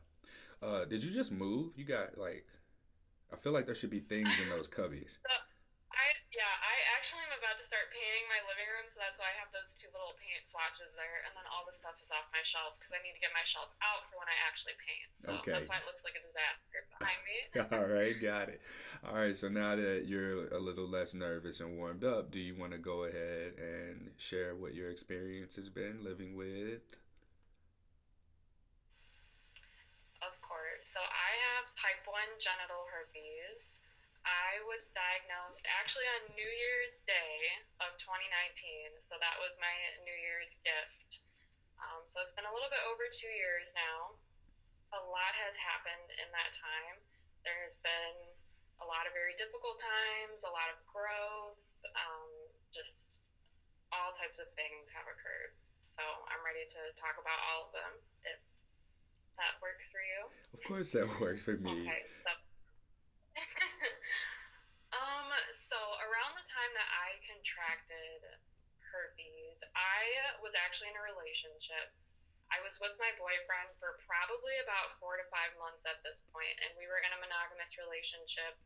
Uh, 0.63 0.87
did 0.87 1.03
you 1.03 1.11
just 1.11 1.35
move? 1.35 1.75
You 1.75 1.85
got 1.85 2.17
like, 2.17 2.47
I 3.29 3.37
feel 3.37 3.53
like 3.53 3.67
there 3.67 3.77
should 3.77 3.93
be 3.93 4.01
things 4.01 4.33
in 4.41 4.49
those 4.49 4.71
cubbies. 4.71 5.21
So, 5.21 5.35
I 5.89 6.13
yeah, 6.31 6.55
I 6.61 6.75
actually 6.97 7.25
am 7.25 7.33
about 7.41 7.57
to 7.57 7.65
start 7.65 7.89
painting 7.89 8.29
my 8.29 8.41
living 8.45 8.69
room, 8.77 8.85
so 8.87 9.01
that's 9.01 9.17
why 9.17 9.33
I 9.33 9.37
have 9.41 9.49
those 9.57 9.73
two 9.73 9.89
little 9.91 10.13
paint 10.21 10.45
swatches 10.45 10.93
there, 10.93 11.25
and 11.25 11.33
then 11.33 11.49
all 11.49 11.65
the 11.65 11.73
stuff 11.73 11.97
is 11.99 12.13
off 12.13 12.29
my 12.29 12.45
shelf 12.45 12.77
because 12.77 12.93
I 12.93 13.01
need 13.01 13.17
to 13.17 13.23
get 13.25 13.33
my 13.33 13.45
shelf 13.49 13.73
out 13.81 14.05
for 14.13 14.21
when 14.21 14.29
I 14.29 14.37
actually 14.45 14.77
paint. 14.85 15.09
So 15.17 15.29
okay. 15.41 15.57
that's 15.57 15.73
why 15.73 15.81
it 15.81 15.89
looks 15.89 16.05
like 16.05 16.21
a 16.21 16.23
disaster 16.23 16.81
behind 16.93 17.21
me. 17.25 17.39
all 17.81 17.89
right, 17.89 18.15
got 18.21 18.53
it. 18.53 18.61
All 19.01 19.17
right, 19.17 19.33
so 19.33 19.49
now 19.49 19.75
that 19.81 20.05
you're 20.05 20.53
a 20.53 20.61
little 20.61 20.87
less 20.87 21.17
nervous 21.17 21.65
and 21.65 21.81
warmed 21.81 22.05
up, 22.05 22.29
do 22.29 22.39
you 22.39 22.53
want 22.53 22.77
to 22.77 22.81
go 22.81 23.09
ahead 23.09 23.57
and 23.57 24.13
share 24.21 24.53
what 24.53 24.77
your 24.77 24.93
experience 24.93 25.57
has 25.57 25.73
been 25.73 26.05
living 26.05 26.37
with? 26.37 26.85
Of 30.21 30.37
course. 30.45 30.85
So 30.85 31.01
I 31.01 31.31
have 31.57 31.73
type 31.81 32.05
1 32.05 32.13
genital 32.37 32.85
herpes. 32.93 33.81
I 34.29 34.61
was 34.69 34.93
diagnosed 34.93 35.65
actually 35.81 36.05
on 36.21 36.37
New 36.37 36.53
Year's 36.53 37.01
Day 37.09 37.65
of 37.81 37.97
2019. 37.97 39.01
So 39.01 39.17
that 39.17 39.41
was 39.41 39.57
my 39.57 39.73
New 40.05 40.19
Year's 40.21 40.61
gift. 40.61 41.25
Um, 41.81 42.05
so 42.05 42.21
it's 42.21 42.37
been 42.37 42.47
a 42.47 42.53
little 42.53 42.69
bit 42.69 42.83
over 42.85 43.09
two 43.09 43.31
years 43.33 43.73
now. 43.73 44.13
A 44.97 45.01
lot 45.09 45.33
has 45.37 45.57
happened 45.57 46.13
in 46.21 46.29
that 46.33 46.53
time. 46.53 46.97
There 47.45 47.57
has 47.65 47.81
been 47.81 48.17
a 48.85 48.87
lot 48.87 49.09
of 49.09 49.13
very 49.17 49.35
difficult 49.37 49.81
times, 49.81 50.45
a 50.45 50.53
lot 50.53 50.69
of 50.73 50.79
growth, 50.89 51.61
um, 51.97 52.31
just 52.73 53.21
all 53.93 54.13
types 54.13 54.41
of 54.41 54.49
things 54.55 54.93
have 54.93 55.09
occurred. 55.09 55.57
So 55.85 56.05
I'm 56.31 56.43
ready 56.45 56.69
to 56.69 56.81
talk 56.95 57.17
about 57.19 57.41
all 57.53 57.69
of 57.69 57.71
them 57.75 57.93
if 58.23 58.39
that 59.41 59.59
works 59.63 59.87
for 59.91 60.03
you. 60.03 60.21
Of 60.55 60.61
course, 60.67 60.89
that 60.95 61.09
works 61.23 61.43
for 61.43 61.57
me. 61.59 61.89
Okay, 61.89 62.03
so 62.23 62.31
um, 64.99 65.31
so 65.55 65.79
around 66.03 66.35
the 66.35 66.47
time 66.51 66.73
that 66.75 66.91
I 66.91 67.19
contracted 67.23 68.27
herpes, 68.83 69.63
I 69.77 70.35
was 70.43 70.59
actually 70.59 70.91
in 70.91 70.99
a 70.99 71.05
relationship. 71.07 71.95
I 72.49 72.59
was 72.65 72.81
with 72.81 72.97
my 72.97 73.13
boyfriend 73.21 73.77
for 73.77 74.01
probably 74.09 74.57
about 74.65 74.97
four 74.97 75.21
to 75.21 75.27
five 75.29 75.53
months 75.61 75.85
at 75.85 76.01
this 76.01 76.25
point, 76.33 76.57
and 76.65 76.73
we 76.81 76.89
were 76.89 77.05
in 77.05 77.13
a 77.13 77.21
monogamous 77.21 77.77
relationship. 77.77 78.57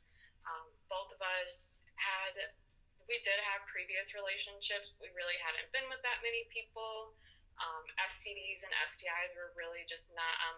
Um, 0.46 0.70
both 0.86 1.10
of 1.10 1.20
us 1.42 1.82
had, 1.98 2.54
we 3.10 3.18
did 3.26 3.38
have 3.42 3.66
previous 3.66 4.14
relationships. 4.14 4.94
We 5.02 5.10
really 5.18 5.36
hadn't 5.42 5.68
been 5.74 5.86
with 5.90 6.00
that 6.06 6.22
many 6.22 6.46
people. 6.54 7.18
Um, 7.58 7.84
STDs 8.06 8.62
and 8.62 8.72
STIs 8.86 9.34
were 9.34 9.50
really 9.58 9.82
just 9.90 10.14
not 10.14 10.36
on 10.50 10.56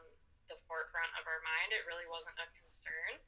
the 0.53 0.61
forefront 0.69 1.11
of 1.17 1.25
our 1.25 1.41
mind. 1.43 1.73
It 1.73 1.89
really 1.89 2.07
wasn't 2.07 2.37
a 2.37 2.49
concern. 2.61 3.25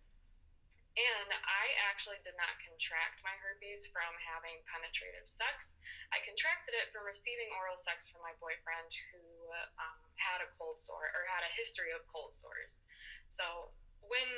And 0.96 1.28
I 1.28 1.76
actually 1.92 2.16
did 2.24 2.32
not 2.40 2.56
contract 2.64 3.20
my 3.20 3.36
herpes 3.36 3.84
from 3.92 4.16
having 4.24 4.64
penetrative 4.64 5.28
sex. 5.28 5.76
I 6.08 6.24
contracted 6.24 6.72
it 6.72 6.88
from 6.88 7.04
receiving 7.04 7.52
oral 7.52 7.76
sex 7.76 8.08
from 8.08 8.24
my 8.24 8.32
boyfriend, 8.40 8.88
who 9.12 9.20
um, 9.76 10.00
had 10.16 10.40
a 10.40 10.48
cold 10.56 10.80
sore 10.80 11.12
or 11.12 11.28
had 11.28 11.44
a 11.44 11.52
history 11.52 11.92
of 11.92 12.00
cold 12.08 12.32
sores. 12.32 12.80
So 13.28 13.76
when 14.08 14.28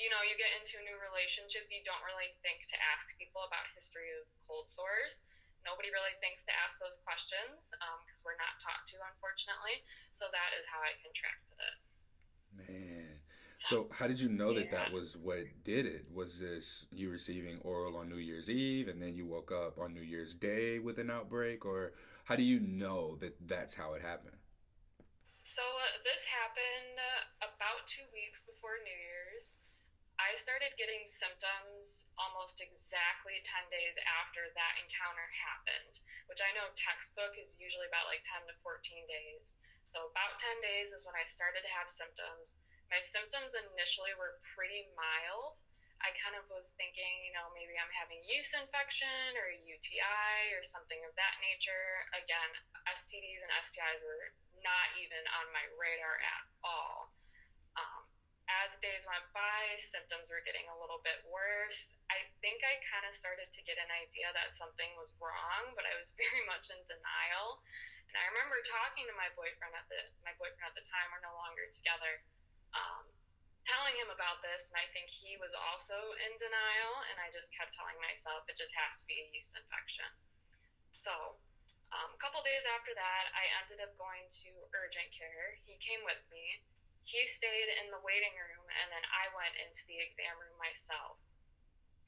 you 0.00 0.08
know 0.08 0.24
you 0.24 0.40
get 0.40 0.56
into 0.56 0.80
a 0.80 0.84
new 0.88 0.96
relationship, 1.04 1.68
you 1.68 1.84
don't 1.84 2.00
really 2.08 2.32
think 2.40 2.64
to 2.72 2.76
ask 2.96 3.12
people 3.20 3.44
about 3.44 3.68
history 3.76 4.08
of 4.16 4.24
cold 4.48 4.72
sores. 4.72 5.20
Nobody 5.68 5.92
really 5.92 6.16
thinks 6.22 6.46
to 6.48 6.54
ask 6.64 6.78
those 6.78 6.96
questions 7.02 7.74
because 7.76 8.20
um, 8.22 8.24
we're 8.24 8.38
not 8.38 8.56
taught 8.62 8.86
to, 8.94 8.96
unfortunately. 9.02 9.82
So 10.14 10.30
that 10.30 10.54
is 10.56 10.64
how 10.64 10.78
I 10.78 10.94
contracted 11.02 11.58
it. 11.58 11.76
Man. 12.54 12.85
So 13.58 13.88
how 13.90 14.06
did 14.06 14.20
you 14.20 14.28
know 14.28 14.52
that 14.52 14.70
that 14.70 14.92
was 14.92 15.16
what 15.16 15.44
did 15.64 15.86
it? 15.86 16.06
Was 16.12 16.38
this 16.38 16.86
you 16.92 17.10
receiving 17.10 17.58
oral 17.64 17.96
on 17.96 18.08
New 18.08 18.20
Year's 18.20 18.50
Eve 18.50 18.88
and 18.88 19.00
then 19.00 19.14
you 19.16 19.26
woke 19.26 19.50
up 19.50 19.78
on 19.78 19.94
New 19.94 20.04
Year's 20.04 20.34
Day 20.34 20.78
with 20.78 20.98
an 20.98 21.10
outbreak 21.10 21.64
or 21.64 21.94
how 22.24 22.36
do 22.36 22.44
you 22.44 22.60
know 22.60 23.16
that 23.20 23.34
that's 23.48 23.74
how 23.74 23.94
it 23.94 24.02
happened? 24.02 24.36
So 25.42 25.62
uh, 25.62 26.02
this 26.02 26.26
happened 26.26 26.98
uh, 26.98 27.54
about 27.54 27.86
2 27.86 28.02
weeks 28.10 28.42
before 28.42 28.82
New 28.82 28.98
Year's. 28.98 29.56
I 30.16 30.32
started 30.34 30.72
getting 30.80 31.04
symptoms 31.04 32.08
almost 32.16 32.58
exactly 32.64 33.36
10 33.44 33.68
days 33.68 33.94
after 34.08 34.48
that 34.56 34.74
encounter 34.80 35.28
happened, 35.32 36.00
which 36.26 36.40
I 36.40 36.50
know 36.56 36.72
textbook 36.72 37.36
is 37.36 37.54
usually 37.60 37.86
about 37.86 38.08
like 38.08 38.24
10 38.24 38.48
to 38.48 38.56
14 38.64 39.06
days. 39.06 39.60
So, 39.92 40.08
about 40.10 40.40
10 40.40 40.64
days 40.64 40.90
is 40.90 41.06
when 41.06 41.14
I 41.14 41.24
started 41.28 41.62
to 41.62 41.72
have 41.78 41.86
symptoms. 41.92 42.58
My 42.90 43.02
symptoms 43.02 43.52
initially 43.52 44.14
were 44.14 44.38
pretty 44.54 44.86
mild. 44.94 45.58
I 46.04 46.12
kind 46.20 46.36
of 46.36 46.44
was 46.52 46.76
thinking, 46.76 47.24
you 47.24 47.32
know, 47.32 47.48
maybe 47.56 47.72
I'm 47.80 47.90
having 47.96 48.20
yeast 48.28 48.52
infection 48.52 49.32
or 49.40 49.48
UTI 49.48 50.52
or 50.54 50.62
something 50.62 51.00
of 51.08 51.12
that 51.16 51.34
nature. 51.40 52.04
Again, 52.12 52.50
STDs 52.92 53.40
and 53.42 53.52
STIs 53.64 54.04
were 54.04 54.36
not 54.60 54.92
even 55.00 55.24
on 55.40 55.46
my 55.56 55.64
radar 55.80 56.20
at 56.20 56.44
all. 56.62 57.10
Um, 57.80 58.06
as 58.46 58.78
days 58.78 59.02
went 59.08 59.26
by, 59.34 59.74
symptoms 59.82 60.30
were 60.30 60.44
getting 60.46 60.66
a 60.70 60.78
little 60.78 61.02
bit 61.02 61.18
worse. 61.26 61.98
I 62.12 62.22
think 62.38 62.62
I 62.62 62.78
kind 62.86 63.02
of 63.08 63.12
started 63.16 63.50
to 63.50 63.60
get 63.66 63.80
an 63.80 63.90
idea 63.90 64.30
that 64.30 64.54
something 64.54 64.90
was 64.94 65.10
wrong, 65.18 65.74
but 65.74 65.82
I 65.82 65.94
was 65.98 66.14
very 66.20 66.44
much 66.46 66.70
in 66.70 66.78
denial. 66.86 67.64
And 68.06 68.14
I 68.14 68.24
remember 68.30 68.62
talking 68.62 69.04
to 69.10 69.14
my 69.18 69.26
boyfriend 69.34 69.74
at 69.74 69.90
the 69.90 69.98
my 70.22 70.30
boyfriend 70.38 70.62
at 70.62 70.78
the 70.78 70.86
time, 70.86 71.10
we're 71.10 71.26
no 71.26 71.34
longer 71.34 71.66
together, 71.74 72.22
um, 72.76 73.08
telling 73.64 73.96
him 73.96 74.12
about 74.12 74.44
this, 74.44 74.68
and 74.68 74.76
I 74.76 74.86
think 74.92 75.08
he 75.08 75.40
was 75.40 75.56
also 75.56 75.96
in 76.28 76.32
denial. 76.36 76.94
And 77.08 77.16
I 77.16 77.32
just 77.32 77.48
kept 77.56 77.72
telling 77.72 77.96
myself 78.04 78.44
it 78.52 78.60
just 78.60 78.76
has 78.76 79.00
to 79.00 79.04
be 79.08 79.16
a 79.16 79.26
yeast 79.32 79.56
infection. 79.56 80.08
So 80.92 81.40
um, 81.96 82.12
a 82.12 82.18
couple 82.20 82.44
days 82.44 82.68
after 82.68 82.92
that, 82.92 83.24
I 83.32 83.48
ended 83.64 83.80
up 83.80 83.96
going 83.96 84.28
to 84.44 84.50
urgent 84.76 85.08
care. 85.10 85.56
He 85.64 85.80
came 85.80 86.04
with 86.04 86.20
me 86.28 86.60
he 87.06 87.22
stayed 87.30 87.70
in 87.78 87.94
the 87.94 88.02
waiting 88.02 88.34
room, 88.34 88.66
and 88.82 88.90
then 88.90 89.04
I 89.14 89.30
went 89.30 89.54
into 89.62 89.86
the 89.86 89.94
exam 90.02 90.34
room 90.42 90.58
myself. 90.58 91.22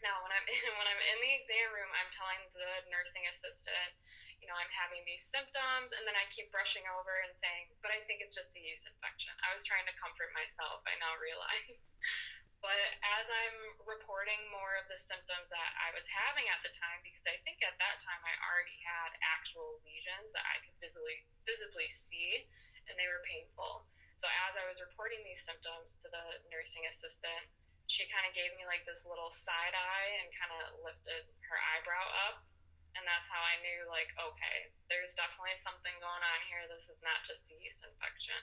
Now, 0.02 0.18
when 0.26 0.34
I'm 0.34 0.42
in, 0.42 0.58
when 0.78 0.90
I'm 0.90 1.02
in 1.14 1.18
the 1.22 1.32
exam 1.38 1.70
room, 1.70 1.90
I'm 1.94 2.10
telling 2.10 2.42
the 2.50 2.90
nursing 2.90 3.22
assistant, 3.30 3.94
you 4.38 4.46
know, 4.46 4.56
I'm 4.56 4.70
having 4.70 5.02
these 5.04 5.22
symptoms, 5.26 5.92
and 5.94 6.06
then 6.06 6.14
I 6.14 6.24
keep 6.30 6.48
brushing 6.54 6.86
over 6.98 7.10
and 7.26 7.34
saying, 7.38 7.74
but 7.82 7.90
I 7.90 8.00
think 8.06 8.22
it's 8.22 8.34
just 8.34 8.54
a 8.54 8.60
yeast 8.60 8.86
infection. 8.86 9.34
I 9.42 9.52
was 9.52 9.66
trying 9.66 9.84
to 9.90 9.94
comfort 9.98 10.30
myself. 10.34 10.82
I 10.86 10.94
now 11.02 11.14
realize. 11.22 11.78
but 12.64 12.78
as 13.02 13.26
I'm 13.26 13.58
reporting 13.86 14.38
more 14.50 14.78
of 14.78 14.86
the 14.90 14.98
symptoms 14.98 15.50
that 15.50 15.70
I 15.78 15.94
was 15.94 16.06
having 16.06 16.46
at 16.50 16.62
the 16.62 16.72
time, 16.74 17.02
because 17.02 17.26
I 17.26 17.38
think 17.42 17.62
at 17.62 17.78
that 17.78 17.98
time 18.02 18.22
I 18.22 18.34
already 18.46 18.78
had 18.82 19.14
actual 19.22 19.82
lesions 19.86 20.34
that 20.34 20.46
I 20.46 20.62
could 20.62 20.76
visibly 20.82 21.18
visibly 21.46 21.88
see, 21.90 22.46
and 22.90 22.94
they 22.98 23.06
were 23.10 23.22
painful. 23.26 23.86
So 24.18 24.26
as 24.50 24.58
I 24.58 24.66
was 24.66 24.82
reporting 24.82 25.22
these 25.22 25.46
symptoms 25.46 25.94
to 26.02 26.10
the 26.10 26.24
nursing 26.50 26.82
assistant, 26.90 27.46
she 27.88 28.04
kind 28.12 28.26
of 28.28 28.36
gave 28.36 28.52
me 28.58 28.68
like 28.68 28.84
this 28.84 29.06
little 29.08 29.32
side 29.32 29.72
eye 29.72 30.10
and 30.20 30.28
kind 30.36 30.52
of 30.60 30.76
lifted 30.84 31.24
her 31.48 31.58
eyebrow 31.74 32.06
up. 32.28 32.44
And 32.96 33.04
that's 33.04 33.28
how 33.28 33.40
I 33.40 33.60
knew, 33.60 33.88
like, 33.88 34.10
okay, 34.16 34.72
there's 34.88 35.16
definitely 35.16 35.56
something 35.60 35.92
going 36.00 36.24
on 36.24 36.40
here. 36.48 36.64
This 36.70 36.88
is 36.88 36.98
not 37.04 37.24
just 37.28 37.52
a 37.52 37.54
yeast 37.60 37.84
infection. 37.84 38.38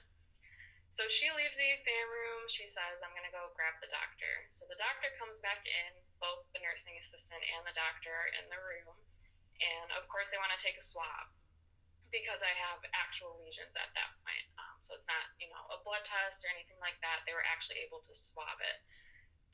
So 0.93 1.09
she 1.11 1.27
leaves 1.35 1.59
the 1.59 1.69
exam 1.75 2.07
room. 2.07 2.47
She 2.47 2.63
says, 2.63 3.03
I'm 3.03 3.11
going 3.11 3.27
to 3.27 3.35
go 3.35 3.51
grab 3.57 3.75
the 3.83 3.91
doctor. 3.91 4.47
So 4.47 4.63
the 4.69 4.79
doctor 4.79 5.11
comes 5.19 5.43
back 5.43 5.65
in. 5.67 5.91
Both 6.23 6.47
the 6.55 6.63
nursing 6.63 6.95
assistant 6.95 7.43
and 7.43 7.67
the 7.67 7.75
doctor 7.75 8.09
are 8.15 8.31
in 8.39 8.47
the 8.47 8.61
room. 8.63 8.95
And 9.59 9.91
of 9.99 10.07
course, 10.07 10.31
they 10.31 10.39
want 10.39 10.55
to 10.55 10.61
take 10.63 10.79
a 10.79 10.85
swab 10.85 11.27
because 12.15 12.39
I 12.39 12.53
have 12.55 12.79
actual 12.95 13.35
lesions 13.43 13.75
at 13.75 13.91
that 13.91 14.15
point. 14.23 14.45
Um, 14.55 14.79
so 14.79 14.95
it's 14.95 15.09
not, 15.09 15.35
you 15.35 15.51
know, 15.51 15.63
a 15.75 15.83
blood 15.83 16.07
test 16.07 16.47
or 16.47 16.49
anything 16.55 16.79
like 16.79 16.95
that. 17.03 17.27
They 17.27 17.35
were 17.35 17.43
actually 17.43 17.83
able 17.83 17.99
to 18.07 18.13
swab 18.15 18.63
it. 18.63 18.79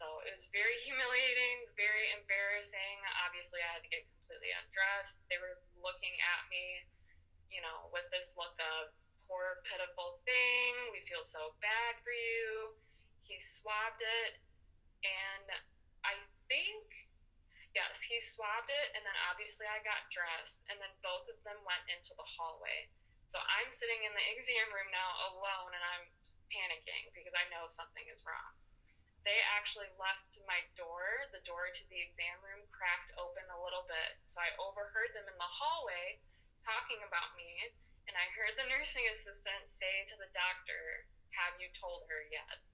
So 0.02 0.26
it 0.26 0.34
was 0.34 0.50
very 0.50 0.74
humiliating, 0.82 1.70
very 1.78 2.10
embarrassing. 2.18 2.98
Obviously, 3.22 3.62
I 3.62 3.70
had 3.78 3.86
to 3.86 3.92
get 3.94 4.02
completely 4.18 4.50
undressed. 4.58 5.22
They 5.30 5.38
were 5.38 5.62
looking 5.78 6.18
at 6.18 6.42
me, 6.50 6.66
you 7.54 7.62
know, 7.62 7.86
with 7.94 8.10
this 8.10 8.34
look 8.34 8.58
of 8.58 8.90
poor, 9.30 9.62
pitiful 9.70 10.18
thing. 10.26 10.74
We 10.90 11.06
feel 11.06 11.22
so 11.22 11.54
bad 11.62 12.02
for 12.02 12.10
you. 12.10 12.74
He 13.30 13.38
swabbed 13.38 14.02
it, 14.02 14.42
and 15.06 15.46
I 16.02 16.18
think 16.50 16.82
Yes, 17.72 18.04
he 18.04 18.20
swabbed 18.20 18.68
it, 18.68 18.88
and 19.00 19.04
then 19.08 19.16
obviously 19.32 19.64
I 19.64 19.80
got 19.88 20.04
dressed, 20.12 20.68
and 20.68 20.76
then 20.84 20.92
both 21.00 21.24
of 21.32 21.40
them 21.48 21.56
went 21.64 21.80
into 21.88 22.12
the 22.20 22.28
hallway. 22.28 22.92
So 23.32 23.40
I'm 23.40 23.72
sitting 23.72 24.04
in 24.04 24.12
the 24.12 24.26
exam 24.36 24.68
room 24.76 24.92
now 24.92 25.32
alone, 25.32 25.72
and 25.72 25.80
I'm 25.80 26.06
panicking 26.52 27.16
because 27.16 27.32
I 27.32 27.48
know 27.48 27.72
something 27.72 28.04
is 28.12 28.28
wrong. 28.28 28.52
They 29.22 29.38
actually 29.54 29.90
left 30.02 30.34
my 30.50 30.66
door, 30.74 31.30
the 31.30 31.46
door 31.46 31.70
to 31.70 31.84
the 31.90 32.02
exam 32.02 32.42
room, 32.42 32.66
cracked 32.74 33.14
open 33.16 33.46
a 33.54 33.62
little 33.62 33.86
bit. 33.86 34.18
So 34.26 34.42
I 34.42 34.50
overheard 34.58 35.14
them 35.14 35.30
in 35.30 35.38
the 35.38 35.52
hallway 35.62 36.18
talking 36.66 37.02
about 37.06 37.38
me, 37.38 37.74
and 38.10 38.18
I 38.18 38.26
heard 38.34 38.58
the 38.58 38.66
nursing 38.66 39.06
assistant 39.14 39.70
say 39.70 40.06
to 40.10 40.18
the 40.18 40.30
doctor, 40.34 41.06
Have 41.38 41.62
you 41.62 41.70
told 41.78 42.10
her 42.10 42.26
yet? 42.34 42.66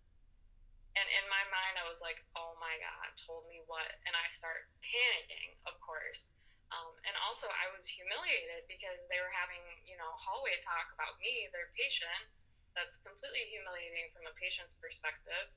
And 0.98 1.06
in 1.13 1.30
my 1.30 1.46
mind, 1.54 1.77
I 1.77 1.86
was 1.86 2.01
like, 2.01 2.25
oh 2.34 2.58
my 2.58 2.74
God, 2.82 3.13
told 3.22 3.46
me 3.46 3.62
what? 3.70 3.86
And 4.10 4.18
I 4.18 4.25
start 4.34 4.66
panicking, 4.82 5.54
of 5.70 5.77
course. 5.77 6.34
Um, 6.74 6.98
and 7.06 7.13
also, 7.22 7.46
I 7.48 7.70
was 7.70 7.86
humiliated 7.86 8.66
because 8.66 9.06
they 9.06 9.22
were 9.22 9.30
having, 9.30 9.62
you 9.86 9.94
know, 9.96 10.10
hallway 10.18 10.58
talk 10.66 10.89
about 10.98 11.22
me, 11.22 11.48
their 11.54 11.70
patient. 11.77 12.34
That's 12.74 12.98
completely 13.06 13.46
humiliating 13.54 14.10
from 14.10 14.25
a 14.25 14.34
patient's 14.42 14.74
perspective. 14.82 15.54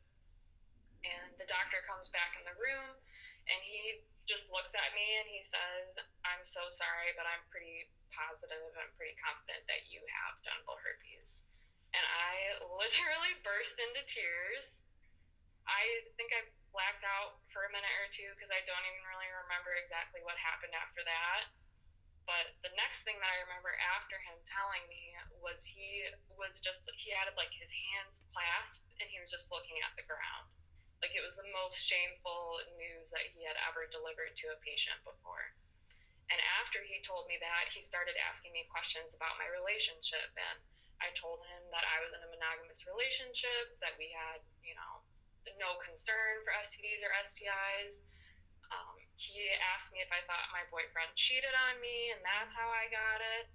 And 1.07 1.37
the 1.41 1.49
doctor 1.49 1.81
comes 1.89 2.13
back 2.13 2.37
in 2.37 2.45
the 2.45 2.57
room 2.61 2.93
and 3.49 3.61
he 3.65 4.05
just 4.29 4.53
looks 4.53 4.77
at 4.77 4.93
me 4.93 5.07
and 5.21 5.27
he 5.27 5.41
says, 5.43 5.97
I'm 6.23 6.45
so 6.45 6.69
sorry, 6.71 7.17
but 7.17 7.25
I'm 7.25 7.43
pretty 7.49 7.89
positive, 8.13 8.73
I'm 8.77 8.93
pretty 8.95 9.17
confident 9.19 9.65
that 9.67 9.89
you 9.89 10.05
have 10.07 10.39
genital 10.45 10.77
herpes. 10.77 11.43
And 11.97 12.05
I 12.05 12.61
literally 12.81 13.35
burst 13.43 13.81
into 13.81 14.05
tears 14.07 14.81
I 15.71 16.03
think 16.19 16.35
I 16.35 16.43
blacked 16.75 17.07
out 17.07 17.39
for 17.55 17.67
a 17.67 17.71
minute 17.71 17.95
or 18.03 18.11
two 18.11 18.31
because 18.35 18.51
I 18.51 18.63
don't 18.67 18.83
even 18.87 19.03
really 19.07 19.31
remember 19.47 19.75
exactly 19.79 20.23
what 20.27 20.35
happened 20.39 20.75
after 20.75 21.07
that. 21.07 21.51
But 22.27 22.55
the 22.63 22.75
next 22.79 23.03
thing 23.03 23.19
that 23.19 23.31
I 23.31 23.43
remember 23.47 23.75
after 23.99 24.19
him 24.23 24.39
telling 24.47 24.83
me 24.87 25.15
was 25.43 25.63
he 25.67 26.07
was 26.39 26.63
just 26.63 26.87
he 26.95 27.11
had 27.11 27.27
like 27.35 27.51
his 27.55 27.71
hands 27.71 28.23
clasped 28.31 28.87
and 29.03 29.11
he 29.11 29.19
was 29.19 29.31
just 29.31 29.51
looking 29.51 29.79
at 29.83 29.95
the 29.99 30.07
ground. 30.07 30.47
Like 31.01 31.17
it 31.17 31.25
was 31.25 31.41
the 31.41 31.49
most 31.57 31.81
shameful 31.81 32.61
news 32.77 33.09
that 33.11 33.25
he 33.33 33.45
had 33.45 33.57
ever 33.65 33.89
delivered 33.89 34.37
to 34.45 34.53
a 34.53 34.63
patient 34.65 35.01
before. 35.05 35.57
And 36.31 36.39
after 36.63 36.85
he 36.85 37.03
told 37.03 37.27
me 37.27 37.41
that, 37.43 37.73
he 37.73 37.83
started 37.83 38.15
asking 38.23 38.55
me 38.55 38.69
questions 38.71 39.17
about 39.17 39.41
my 39.41 39.49
relationship 39.51 40.31
and 40.37 40.61
I 41.01 41.09
told 41.17 41.41
him 41.49 41.65
that 41.73 41.83
I 41.89 42.05
was 42.05 42.13
in 42.13 42.21
a 42.21 42.29
monogamous 42.29 42.85
relationship, 42.85 43.73
that 43.81 43.97
we 43.97 44.13
had, 44.13 44.45
you 44.61 44.77
know, 44.77 45.01
no 45.57 45.81
concern 45.81 46.45
for 46.45 46.53
STDs 46.61 47.01
or 47.01 47.13
STIs. 47.25 48.05
Um, 48.69 49.01
he 49.17 49.49
asked 49.73 49.91
me 49.91 50.05
if 50.05 50.13
I 50.13 50.21
thought 50.29 50.53
my 50.53 50.63
boyfriend 50.69 51.17
cheated 51.17 51.57
on 51.57 51.81
me, 51.81 52.13
and 52.13 52.21
that's 52.21 52.53
how 52.53 52.69
I 52.69 52.87
got 52.93 53.25
it. 53.41 53.49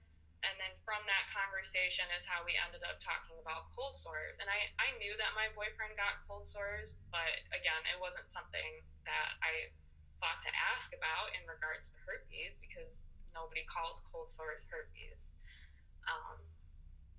And 0.45 0.55
then 0.61 0.73
from 0.85 1.01
that 1.09 1.25
conversation 1.33 2.05
is 2.13 2.25
how 2.25 2.45
we 2.45 2.53
ended 2.53 2.85
up 2.85 3.01
talking 3.01 3.35
about 3.41 3.73
cold 3.73 3.97
sores. 3.97 4.37
And 4.37 4.45
I, 4.45 4.69
I 4.77 4.93
knew 5.01 5.17
that 5.17 5.33
my 5.33 5.49
boyfriend 5.57 5.97
got 5.97 6.21
cold 6.29 6.47
sores, 6.47 6.93
but 7.09 7.33
again, 7.49 7.81
it 7.89 7.97
wasn't 7.97 8.29
something 8.29 8.85
that 9.09 9.29
I 9.41 9.73
thought 10.21 10.39
to 10.45 10.51
ask 10.73 10.93
about 10.93 11.33
in 11.33 11.43
regards 11.49 11.89
to 11.91 11.95
herpes 12.05 12.61
because 12.61 13.03
nobody 13.33 13.65
calls 13.65 14.05
cold 14.13 14.29
sores 14.29 14.63
herpes. 14.69 15.25
Um, 16.05 16.37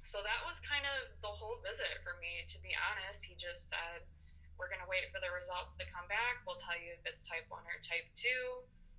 so 0.07 0.23
that 0.23 0.47
was 0.47 0.63
kind 0.63 0.87
of 0.87 1.11
the 1.19 1.33
whole 1.35 1.59
visit 1.67 1.99
for 2.07 2.15
me, 2.23 2.47
to 2.47 2.59
be 2.63 2.71
honest. 2.79 3.27
He 3.27 3.35
just 3.35 3.67
said, 3.67 4.07
we're 4.55 4.71
going 4.71 4.81
to 4.81 4.89
wait 4.89 5.11
for 5.13 5.21
the 5.21 5.29
results 5.35 5.77
to 5.77 5.85
come 5.91 6.07
back. 6.09 6.41
We'll 6.47 6.61
tell 6.63 6.79
you 6.79 6.97
if 6.97 7.03
it's 7.05 7.27
type 7.27 7.45
1 7.51 7.59
or 7.67 7.79
type 7.83 8.07
2. 8.15 8.31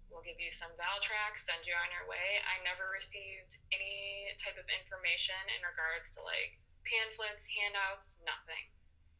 We'll 0.08 0.24
give 0.24 0.40
you 0.40 0.56
some 0.56 0.72
Valtrex, 0.80 1.44
send 1.44 1.68
you 1.68 1.76
on 1.76 1.92
your 1.92 2.08
way. 2.08 2.40
I 2.48 2.64
never 2.64 2.88
received 2.96 3.60
any 3.76 4.32
type 4.40 4.56
of 4.56 4.68
information 4.72 5.38
in 5.52 5.62
regards 5.62 6.16
to 6.16 6.24
like 6.24 6.56
pamphlets, 6.88 7.44
handouts, 7.46 8.16
nothing. 8.24 8.66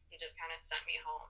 He 0.08 0.16
just 0.16 0.40
kind 0.40 0.48
of 0.50 0.60
sent 0.60 0.80
me 0.88 0.96
home. 1.04 1.28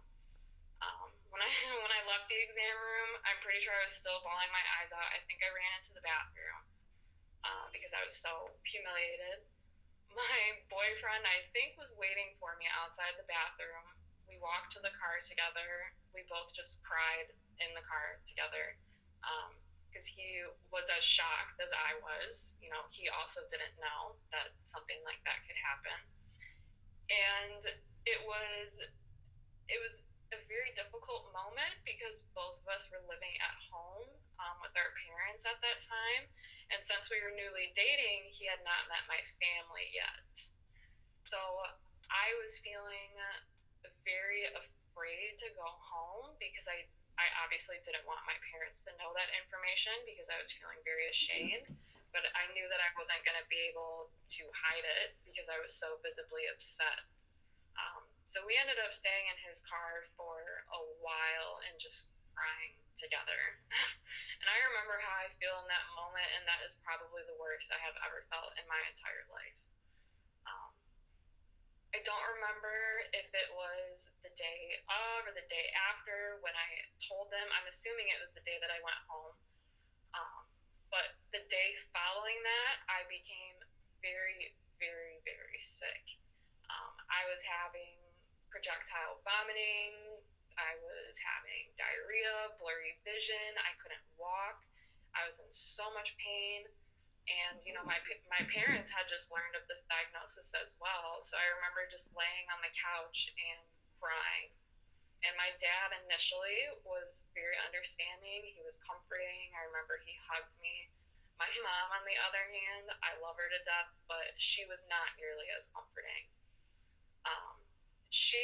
Um, 0.78 1.10
when 1.34 1.42
I 1.42 1.50
when 1.82 1.90
I 1.90 2.06
left 2.06 2.30
the 2.30 2.38
exam 2.38 2.76
room, 2.78 3.10
I'm 3.26 3.38
pretty 3.42 3.58
sure 3.58 3.74
I 3.74 3.82
was 3.82 3.98
still 3.98 4.22
bawling 4.22 4.50
my 4.54 4.62
eyes 4.78 4.94
out. 4.94 5.10
I 5.10 5.18
think 5.26 5.42
I 5.42 5.50
ran 5.50 5.72
into 5.82 5.90
the 5.90 6.06
bathroom 6.06 6.62
uh, 7.42 7.66
because 7.74 7.90
I 7.90 8.02
was 8.06 8.14
so 8.14 8.54
humiliated. 8.62 9.42
My 10.14 10.40
boyfriend, 10.72 11.26
I 11.28 11.44
think, 11.52 11.76
was 11.76 11.92
waiting 11.98 12.32
for 12.40 12.56
me 12.56 12.70
outside 12.78 13.18
the 13.18 13.28
bathroom. 13.28 13.86
We 14.24 14.40
walked 14.40 14.72
to 14.78 14.80
the 14.80 14.94
car 14.96 15.20
together. 15.20 15.92
We 16.14 16.24
both 16.30 16.54
just 16.54 16.80
cried 16.80 17.28
in 17.60 17.74
the 17.74 17.84
car 17.84 18.22
together 18.24 18.78
because 19.90 20.06
um, 20.08 20.14
he 20.16 20.42
was 20.72 20.88
as 20.92 21.04
shocked 21.04 21.58
as 21.62 21.70
I 21.74 21.96
was. 22.00 22.54
You 22.62 22.70
know, 22.70 22.82
he 22.90 23.08
also 23.10 23.42
didn't 23.50 23.74
know 23.80 24.16
that 24.32 24.52
something 24.64 24.98
like 25.06 25.20
that 25.26 25.42
could 25.46 25.58
happen, 25.58 25.98
and 27.10 27.62
it 28.06 28.20
was 28.24 28.78
it 29.68 29.78
was 29.80 30.00
a 30.34 30.38
very 30.48 30.72
difficult 30.76 31.28
moment 31.32 31.72
because 31.88 32.20
both 32.36 32.56
of 32.60 32.66
us 32.68 32.84
were 32.92 33.00
living 33.08 33.32
at 33.40 33.54
home 33.72 34.08
um, 34.40 34.56
with 34.60 34.72
our 34.76 34.92
parents 35.08 35.44
at 35.48 35.56
that 35.64 35.80
time. 35.84 36.28
And 36.72 36.84
since 36.84 37.08
we 37.08 37.20
were 37.24 37.32
newly 37.32 37.72
dating, 37.72 38.28
he 38.36 38.44
had 38.44 38.60
not 38.64 38.88
met 38.92 39.04
my 39.08 39.20
family 39.40 39.88
yet. 39.96 40.28
So 41.28 41.38
I 42.10 42.32
was 42.40 42.58
feeling 42.60 43.12
very 44.04 44.44
afraid 44.52 45.38
to 45.42 45.48
go 45.54 45.68
home 45.78 46.34
because 46.40 46.66
I, 46.68 46.84
I 47.18 47.26
obviously 47.42 47.82
didn't 47.82 48.06
want 48.06 48.22
my 48.24 48.38
parents 48.54 48.78
to 48.86 48.94
know 48.94 49.10
that 49.18 49.28
information 49.34 49.94
because 50.06 50.30
I 50.30 50.38
was 50.38 50.54
feeling 50.54 50.78
very 50.86 51.10
ashamed. 51.10 51.66
But 52.14 52.24
I 52.32 52.48
knew 52.56 52.64
that 52.72 52.80
I 52.80 52.88
wasn't 52.96 53.20
going 53.26 53.36
to 53.36 53.44
be 53.52 53.68
able 53.68 54.08
to 54.08 54.42
hide 54.54 54.86
it 54.86 55.12
because 55.28 55.52
I 55.52 55.60
was 55.60 55.76
so 55.76 56.00
visibly 56.00 56.48
upset. 56.48 57.04
Um, 57.76 58.08
so 58.24 58.40
we 58.48 58.56
ended 58.56 58.80
up 58.80 58.96
staying 58.96 59.28
in 59.28 59.36
his 59.44 59.60
car 59.60 60.08
for 60.16 60.64
a 60.72 60.82
while 61.04 61.60
and 61.68 61.76
just 61.76 62.08
crying 62.32 62.72
together. 62.96 63.60
and 64.40 64.48
I 64.48 64.56
remember 64.72 64.96
how 65.04 65.14
I 65.20 65.28
feel 65.36 65.60
in 65.60 65.68
that 65.68 65.86
moment, 65.94 66.26
and 66.38 66.48
that 66.48 66.64
is 66.64 66.80
probably 66.80 67.28
the 67.28 67.36
worst 67.36 67.68
I 67.68 67.78
have 67.84 67.94
ever 68.02 68.24
felt 68.32 68.56
in 68.56 68.64
my 68.66 68.80
entire 68.88 69.28
life. 69.28 69.58
I 71.96 72.04
don't 72.04 72.26
remember 72.36 72.76
if 73.16 73.28
it 73.32 73.48
was 73.56 74.12
the 74.20 74.32
day 74.36 74.76
of 74.92 75.24
or 75.24 75.32
the 75.32 75.46
day 75.48 75.72
after 75.88 76.36
when 76.44 76.52
I 76.52 76.68
told 77.00 77.32
them. 77.32 77.48
I'm 77.56 77.64
assuming 77.64 78.12
it 78.12 78.20
was 78.20 78.32
the 78.36 78.44
day 78.44 78.60
that 78.60 78.68
I 78.68 78.80
went 78.84 79.00
home. 79.08 79.32
Um, 80.12 80.44
but 80.92 81.16
the 81.32 81.40
day 81.48 81.76
following 81.92 82.36
that, 82.44 82.74
I 82.92 83.08
became 83.08 83.56
very, 84.04 84.52
very, 84.76 85.20
very 85.24 85.60
sick. 85.60 86.20
Um, 86.68 86.92
I 87.08 87.24
was 87.32 87.40
having 87.40 87.96
projectile 88.52 89.24
vomiting. 89.24 90.20
I 90.60 90.76
was 90.84 91.16
having 91.22 91.72
diarrhea, 91.80 92.52
blurry 92.60 93.00
vision. 93.06 93.56
I 93.64 93.72
couldn't 93.80 94.04
walk. 94.20 94.60
I 95.16 95.24
was 95.24 95.40
in 95.40 95.48
so 95.52 95.88
much 95.96 96.12
pain. 96.20 96.68
And, 97.28 97.60
you 97.62 97.76
know, 97.76 97.84
my, 97.84 98.00
my 98.32 98.40
parents 98.48 98.88
had 98.88 99.04
just 99.04 99.28
learned 99.28 99.52
of 99.52 99.68
this 99.68 99.84
diagnosis 99.84 100.48
as 100.56 100.72
well. 100.80 101.20
So 101.20 101.36
I 101.36 101.44
remember 101.60 101.84
just 101.92 102.08
laying 102.16 102.48
on 102.48 102.64
the 102.64 102.72
couch 102.72 103.28
and 103.36 103.60
crying. 104.00 104.48
And 105.26 105.34
my 105.36 105.52
dad 105.60 105.92
initially 106.06 106.72
was 106.86 107.26
very 107.34 107.58
understanding. 107.68 108.48
He 108.48 108.62
was 108.64 108.80
comforting. 108.80 109.52
I 109.52 109.68
remember 109.68 110.00
he 110.00 110.14
hugged 110.30 110.56
me. 110.62 110.88
My 111.36 111.50
mom, 111.62 111.86
on 111.94 112.02
the 112.06 112.18
other 112.24 112.44
hand, 112.50 112.86
I 113.02 113.14
love 113.22 113.38
her 113.38 113.46
to 113.46 113.60
death, 113.62 113.90
but 114.10 114.34
she 114.40 114.66
was 114.66 114.80
not 114.90 115.14
nearly 115.18 115.46
as 115.54 115.70
comforting. 115.70 116.26
Um, 117.28 117.62
she 118.10 118.42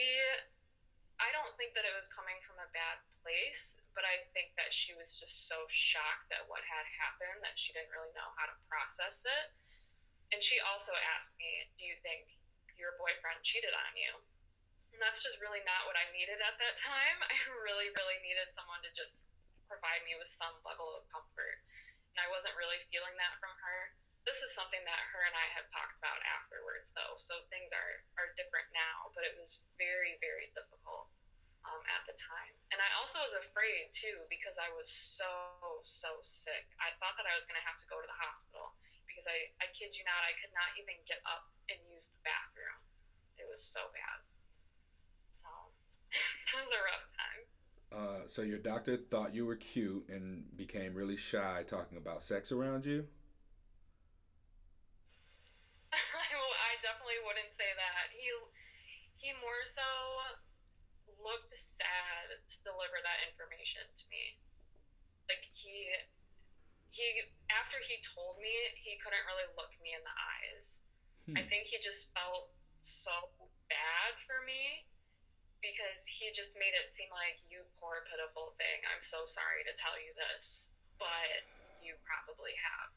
I 1.22 1.30
don't 1.30 1.54
think 1.54 1.74
that 1.78 1.86
it 1.86 1.94
was 1.94 2.10
coming 2.10 2.36
from 2.42 2.58
a 2.58 2.72
bad 2.74 2.98
place, 3.22 3.78
but 3.94 4.02
I 4.02 4.26
think 4.34 4.54
that 4.58 4.74
she 4.74 4.96
was 4.98 5.14
just 5.14 5.46
so 5.46 5.62
shocked 5.70 6.34
at 6.34 6.46
what 6.50 6.66
had 6.66 6.86
happened 6.98 7.42
that 7.46 7.54
she 7.54 7.70
didn't 7.70 7.94
really 7.94 8.10
know 8.18 8.30
how 8.34 8.50
to 8.50 8.56
process 8.66 9.22
it. 9.22 9.46
And 10.34 10.42
she 10.42 10.58
also 10.66 10.90
asked 11.14 11.38
me, 11.38 11.46
Do 11.78 11.86
you 11.86 11.94
think 12.02 12.34
your 12.74 12.98
boyfriend 12.98 13.46
cheated 13.46 13.70
on 13.70 13.92
you? 13.94 14.12
And 14.94 14.98
that's 15.02 15.22
just 15.22 15.42
really 15.42 15.62
not 15.66 15.86
what 15.86 15.98
I 15.98 16.06
needed 16.14 16.38
at 16.42 16.58
that 16.58 16.78
time. 16.78 17.18
I 17.30 17.34
really, 17.62 17.90
really 17.94 18.18
needed 18.22 18.50
someone 18.54 18.82
to 18.82 18.90
just 18.94 19.30
provide 19.70 20.02
me 20.06 20.18
with 20.18 20.30
some 20.30 20.54
level 20.66 20.90
of 20.98 21.06
comfort. 21.10 21.62
And 22.14 22.22
I 22.22 22.30
wasn't 22.30 22.58
really 22.58 22.78
feeling 22.90 23.14
that 23.18 23.38
from 23.42 23.54
her 23.58 23.94
this 24.24 24.40
is 24.40 24.56
something 24.56 24.80
that 24.88 25.00
her 25.12 25.22
and 25.28 25.36
I 25.36 25.46
have 25.52 25.68
talked 25.68 26.00
about 26.00 26.16
afterwards, 26.24 26.92
though. 26.96 27.16
So 27.20 27.44
things 27.52 27.72
are 27.76 27.92
are 28.16 28.32
different 28.40 28.68
now, 28.72 29.12
but 29.12 29.24
it 29.28 29.36
was 29.36 29.60
very 29.76 30.16
very 30.24 30.48
difficult 30.56 31.12
um, 31.68 31.80
at 31.92 32.08
the 32.08 32.16
time. 32.16 32.52
And 32.72 32.80
I 32.80 32.88
also 32.96 33.20
was 33.20 33.36
afraid 33.36 33.92
too 33.92 34.24
because 34.32 34.56
I 34.56 34.72
was 34.72 34.88
so 34.88 35.28
so 35.84 36.08
sick. 36.24 36.64
I 36.80 36.96
thought 37.00 37.20
that 37.20 37.28
I 37.28 37.36
was 37.36 37.44
going 37.44 37.60
to 37.60 37.66
have 37.68 37.76
to 37.84 37.86
go 37.88 38.00
to 38.00 38.08
the 38.08 38.16
hospital 38.16 38.72
because 39.04 39.28
I 39.28 39.52
I 39.60 39.68
kid 39.76 39.92
you 39.92 40.04
not, 40.08 40.24
I 40.24 40.32
could 40.40 40.52
not 40.56 40.72
even 40.80 40.96
get 41.04 41.20
up 41.28 41.44
and 41.68 41.76
use 41.92 42.08
the 42.08 42.20
bathroom. 42.24 42.80
It 43.36 43.44
was 43.44 43.60
so 43.60 43.84
bad. 43.92 44.18
So 45.36 45.48
it 46.16 46.56
was 46.64 46.72
a 46.72 46.80
rough 46.80 47.08
time. 47.12 47.42
Uh, 47.94 48.22
so 48.26 48.42
your 48.42 48.58
doctor 48.58 48.96
thought 48.96 49.36
you 49.36 49.46
were 49.46 49.54
cute 49.54 50.08
and 50.08 50.48
became 50.56 50.94
really 50.94 51.16
shy 51.16 51.62
talking 51.62 51.96
about 51.96 52.24
sex 52.24 52.50
around 52.50 52.88
you. 52.88 53.06
Definitely 56.84 57.16
wouldn't 57.24 57.56
say 57.56 57.72
that. 57.72 58.12
He 58.12 58.28
he 59.16 59.32
more 59.40 59.64
so 59.64 59.88
looked 61.16 61.56
sad 61.56 62.28
to 62.28 62.56
deliver 62.60 63.00
that 63.00 63.24
information 63.24 63.80
to 63.80 64.04
me. 64.12 64.36
Like 65.32 65.48
he 65.56 65.88
he 66.92 67.24
after 67.48 67.80
he 67.88 67.96
told 68.04 68.36
me, 68.44 68.52
he 68.76 69.00
couldn't 69.00 69.24
really 69.24 69.48
look 69.56 69.72
me 69.80 69.96
in 69.96 70.04
the 70.04 70.16
eyes. 70.36 70.84
Hmm. 71.24 71.40
I 71.40 71.42
think 71.48 71.72
he 71.72 71.80
just 71.80 72.12
felt 72.12 72.52
so 72.84 73.32
bad 73.72 74.12
for 74.28 74.44
me 74.44 74.84
because 75.64 76.04
he 76.04 76.28
just 76.36 76.52
made 76.60 76.76
it 76.76 76.92
seem 76.92 77.08
like 77.08 77.40
you 77.48 77.64
poor 77.80 78.04
pitiful 78.12 78.52
thing. 78.60 78.84
I'm 78.92 79.00
so 79.00 79.24
sorry 79.24 79.64
to 79.64 79.72
tell 79.72 79.96
you 79.96 80.12
this, 80.12 80.68
but 81.00 81.48
you 81.80 81.96
probably 82.04 82.52
have 82.60 82.92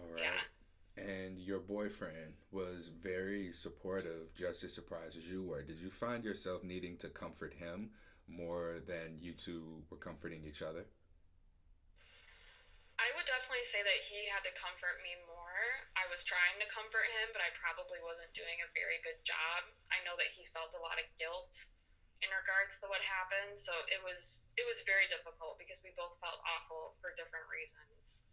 All 0.00 0.08
right. 0.16 0.24
Yeah 0.24 0.55
and 0.96 1.36
your 1.36 1.60
boyfriend 1.60 2.40
was 2.50 2.88
very 2.88 3.52
supportive, 3.52 4.32
just 4.32 4.64
as 4.64 4.72
surprised 4.72 5.16
as 5.16 5.28
you 5.28 5.44
were. 5.44 5.60
Did 5.60 5.80
you 5.80 5.92
find 5.92 6.24
yourself 6.24 6.64
needing 6.64 6.96
to 7.04 7.12
comfort 7.12 7.52
him 7.52 7.92
more 8.26 8.80
than 8.88 9.20
you 9.20 9.36
two 9.36 9.84
were 9.92 10.00
comforting 10.00 10.42
each 10.48 10.64
other? 10.64 10.88
I 12.96 13.12
would 13.12 13.28
definitely 13.28 13.68
say 13.68 13.84
that 13.84 14.00
he 14.08 14.24
had 14.32 14.40
to 14.48 14.52
comfort 14.56 15.04
me 15.04 15.12
more. 15.28 15.60
I 16.00 16.08
was 16.08 16.24
trying 16.24 16.56
to 16.64 16.68
comfort 16.72 17.04
him, 17.20 17.28
but 17.36 17.44
I 17.44 17.52
probably 17.60 18.00
wasn't 18.00 18.32
doing 18.32 18.56
a 18.64 18.72
very 18.72 18.96
good 19.04 19.20
job. 19.20 19.68
I 19.92 20.00
know 20.08 20.16
that 20.16 20.32
he 20.32 20.48
felt 20.56 20.72
a 20.72 20.80
lot 20.80 20.96
of 20.96 21.04
guilt 21.20 21.52
in 22.24 22.32
regards 22.32 22.80
to 22.80 22.88
what 22.88 23.04
happened, 23.04 23.60
so 23.60 23.76
it 23.92 24.00
was 24.00 24.48
it 24.56 24.64
was 24.64 24.80
very 24.88 25.04
difficult 25.12 25.60
because 25.60 25.84
we 25.84 25.92
both 25.92 26.16
felt 26.24 26.40
awful 26.48 26.96
for 27.04 27.12
different 27.20 27.44
reasons 27.52 28.24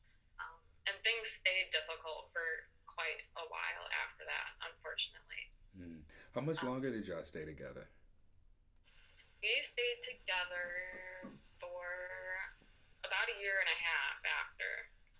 and 0.87 0.95
things 1.03 1.31
stayed 1.31 1.71
difficult 1.71 2.31
for 2.35 2.43
quite 2.87 3.23
a 3.39 3.45
while 3.47 3.85
after 4.05 4.23
that, 4.27 4.49
unfortunately. 4.69 5.43
Mm. 5.73 6.05
How 6.35 6.41
much 6.41 6.61
um, 6.61 6.69
longer 6.69 6.91
did 6.91 7.07
y'all 7.07 7.25
stay 7.25 7.45
together? 7.45 7.89
We 9.41 9.53
stayed 9.63 10.01
together 10.03 11.35
for 11.59 11.83
about 13.03 13.27
a 13.31 13.37
year 13.41 13.59
and 13.59 13.71
a 13.71 13.79
half 13.79 14.17
after 14.23 14.69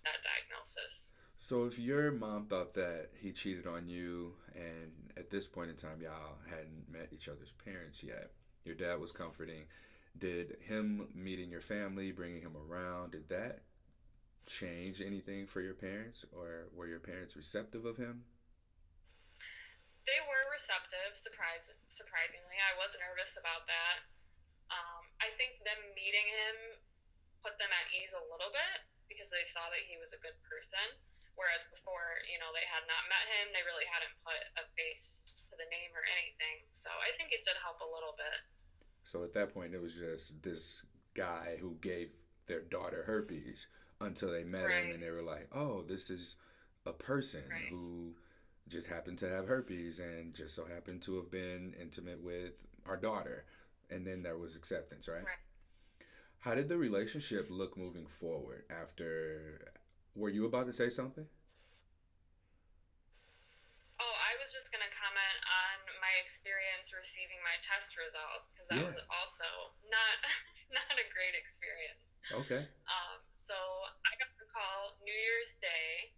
that 0.04 0.20
diagnosis. 0.24 1.12
So, 1.38 1.66
if 1.66 1.78
your 1.78 2.10
mom 2.12 2.46
thought 2.46 2.72
that 2.74 3.10
he 3.20 3.32
cheated 3.32 3.66
on 3.66 3.86
you, 3.86 4.32
and 4.54 4.92
at 5.16 5.28
this 5.28 5.46
point 5.46 5.68
in 5.68 5.76
time, 5.76 6.00
y'all 6.00 6.38
hadn't 6.48 6.88
met 6.90 7.08
each 7.12 7.28
other's 7.28 7.52
parents 7.64 8.02
yet, 8.02 8.32
your 8.64 8.74
dad 8.74 8.98
was 8.98 9.12
comforting. 9.12 9.64
Did 10.16 10.56
him 10.60 11.08
meeting 11.14 11.50
your 11.50 11.60
family, 11.60 12.12
bringing 12.12 12.40
him 12.40 12.54
around, 12.56 13.12
did 13.12 13.28
that 13.28 13.60
change 14.46 15.00
anything 15.00 15.46
for 15.46 15.60
your 15.60 15.74
parents, 15.74 16.24
or 16.32 16.68
were 16.72 16.86
your 16.86 17.00
parents 17.00 17.36
receptive 17.36 17.84
of 17.84 17.96
him? 17.96 18.24
They 20.04 20.20
were 20.28 20.44
receptive, 20.52 21.16
surprise, 21.16 21.72
surprisingly. 21.88 22.60
I 22.60 22.76
was 22.76 22.92
nervous 23.00 23.40
about 23.40 23.64
that. 23.64 24.04
Um, 24.68 25.04
I 25.20 25.32
think 25.40 25.64
them 25.64 25.80
meeting 25.96 26.28
him 26.28 26.56
put 27.40 27.56
them 27.56 27.72
at 27.72 27.88
ease 27.92 28.12
a 28.12 28.24
little 28.28 28.52
bit 28.52 28.84
because 29.08 29.32
they 29.32 29.44
saw 29.48 29.64
that 29.72 29.84
he 29.88 29.96
was 30.00 30.12
a 30.12 30.20
good 30.20 30.36
person. 30.44 30.84
Whereas 31.36 31.66
before, 31.72 32.22
you 32.30 32.38
know, 32.38 32.52
they 32.54 32.64
had 32.68 32.86
not 32.86 33.10
met 33.10 33.24
him, 33.26 33.50
they 33.50 33.64
really 33.66 33.88
hadn't 33.90 34.14
put 34.22 34.38
a 34.60 34.64
face 34.78 35.40
to 35.50 35.58
the 35.58 35.66
name 35.66 35.90
or 35.96 36.04
anything. 36.06 36.68
So 36.70 36.92
I 36.94 37.10
think 37.18 37.34
it 37.34 37.42
did 37.42 37.58
help 37.58 37.82
a 37.82 37.90
little 37.90 38.14
bit. 38.14 38.38
So 39.02 39.26
at 39.26 39.34
that 39.34 39.52
point, 39.52 39.74
it 39.74 39.82
was 39.82 39.96
just 39.96 40.40
this 40.44 40.86
guy 41.12 41.58
who 41.58 41.76
gave 41.82 42.14
their 42.46 42.62
daughter 42.62 43.04
herpes 43.04 43.66
until 44.00 44.32
they 44.32 44.44
met 44.44 44.64
right. 44.64 44.84
him 44.84 44.92
and 44.94 45.02
they 45.02 45.10
were 45.10 45.22
like, 45.22 45.48
oh, 45.52 45.82
this 45.82 46.10
is 46.10 46.36
a 46.86 46.92
person 46.92 47.42
right. 47.50 47.68
who 47.70 48.14
just 48.68 48.86
happened 48.86 49.18
to 49.18 49.28
have 49.28 49.46
herpes 49.46 50.00
and 50.00 50.34
just 50.34 50.54
so 50.54 50.64
happened 50.64 51.02
to 51.02 51.16
have 51.16 51.30
been 51.30 51.74
intimate 51.80 52.22
with 52.22 52.54
our 52.86 52.96
daughter. 52.96 53.44
And 53.90 54.06
then 54.06 54.22
there 54.22 54.38
was 54.38 54.56
acceptance, 54.56 55.08
right? 55.08 55.24
Right. 55.24 55.44
How 56.40 56.54
did 56.54 56.68
the 56.68 56.76
relationship 56.76 57.48
look 57.48 57.76
moving 57.76 58.06
forward 58.06 58.64
after? 58.68 59.72
Were 60.14 60.28
you 60.28 60.44
about 60.44 60.66
to 60.66 60.72
say 60.72 60.88
something? 60.88 61.24
Oh, 63.96 64.16
I 64.20 64.36
was 64.36 64.52
just 64.52 64.68
gonna 64.68 64.92
comment 64.92 65.38
on 65.48 65.88
my 66.04 66.12
experience 66.20 66.92
receiving 66.92 67.40
my 67.40 67.56
test 67.64 67.96
result 67.96 68.44
because 68.52 68.68
that 68.68 68.76
Yeah. 68.76 68.92
was 68.92 69.00
also 69.08 69.48
not 69.88 70.16
not 70.76 70.96
a 71.00 71.06
great 71.16 71.32
experience. 71.32 72.04
Okay. 72.32 72.68
Um, 72.88 73.24
so 73.44 73.52
I 74.08 74.16
got 74.16 74.32
the 74.40 74.48
call 74.48 74.96
New 75.04 75.12
Year's 75.12 75.52
Day. 75.60 76.16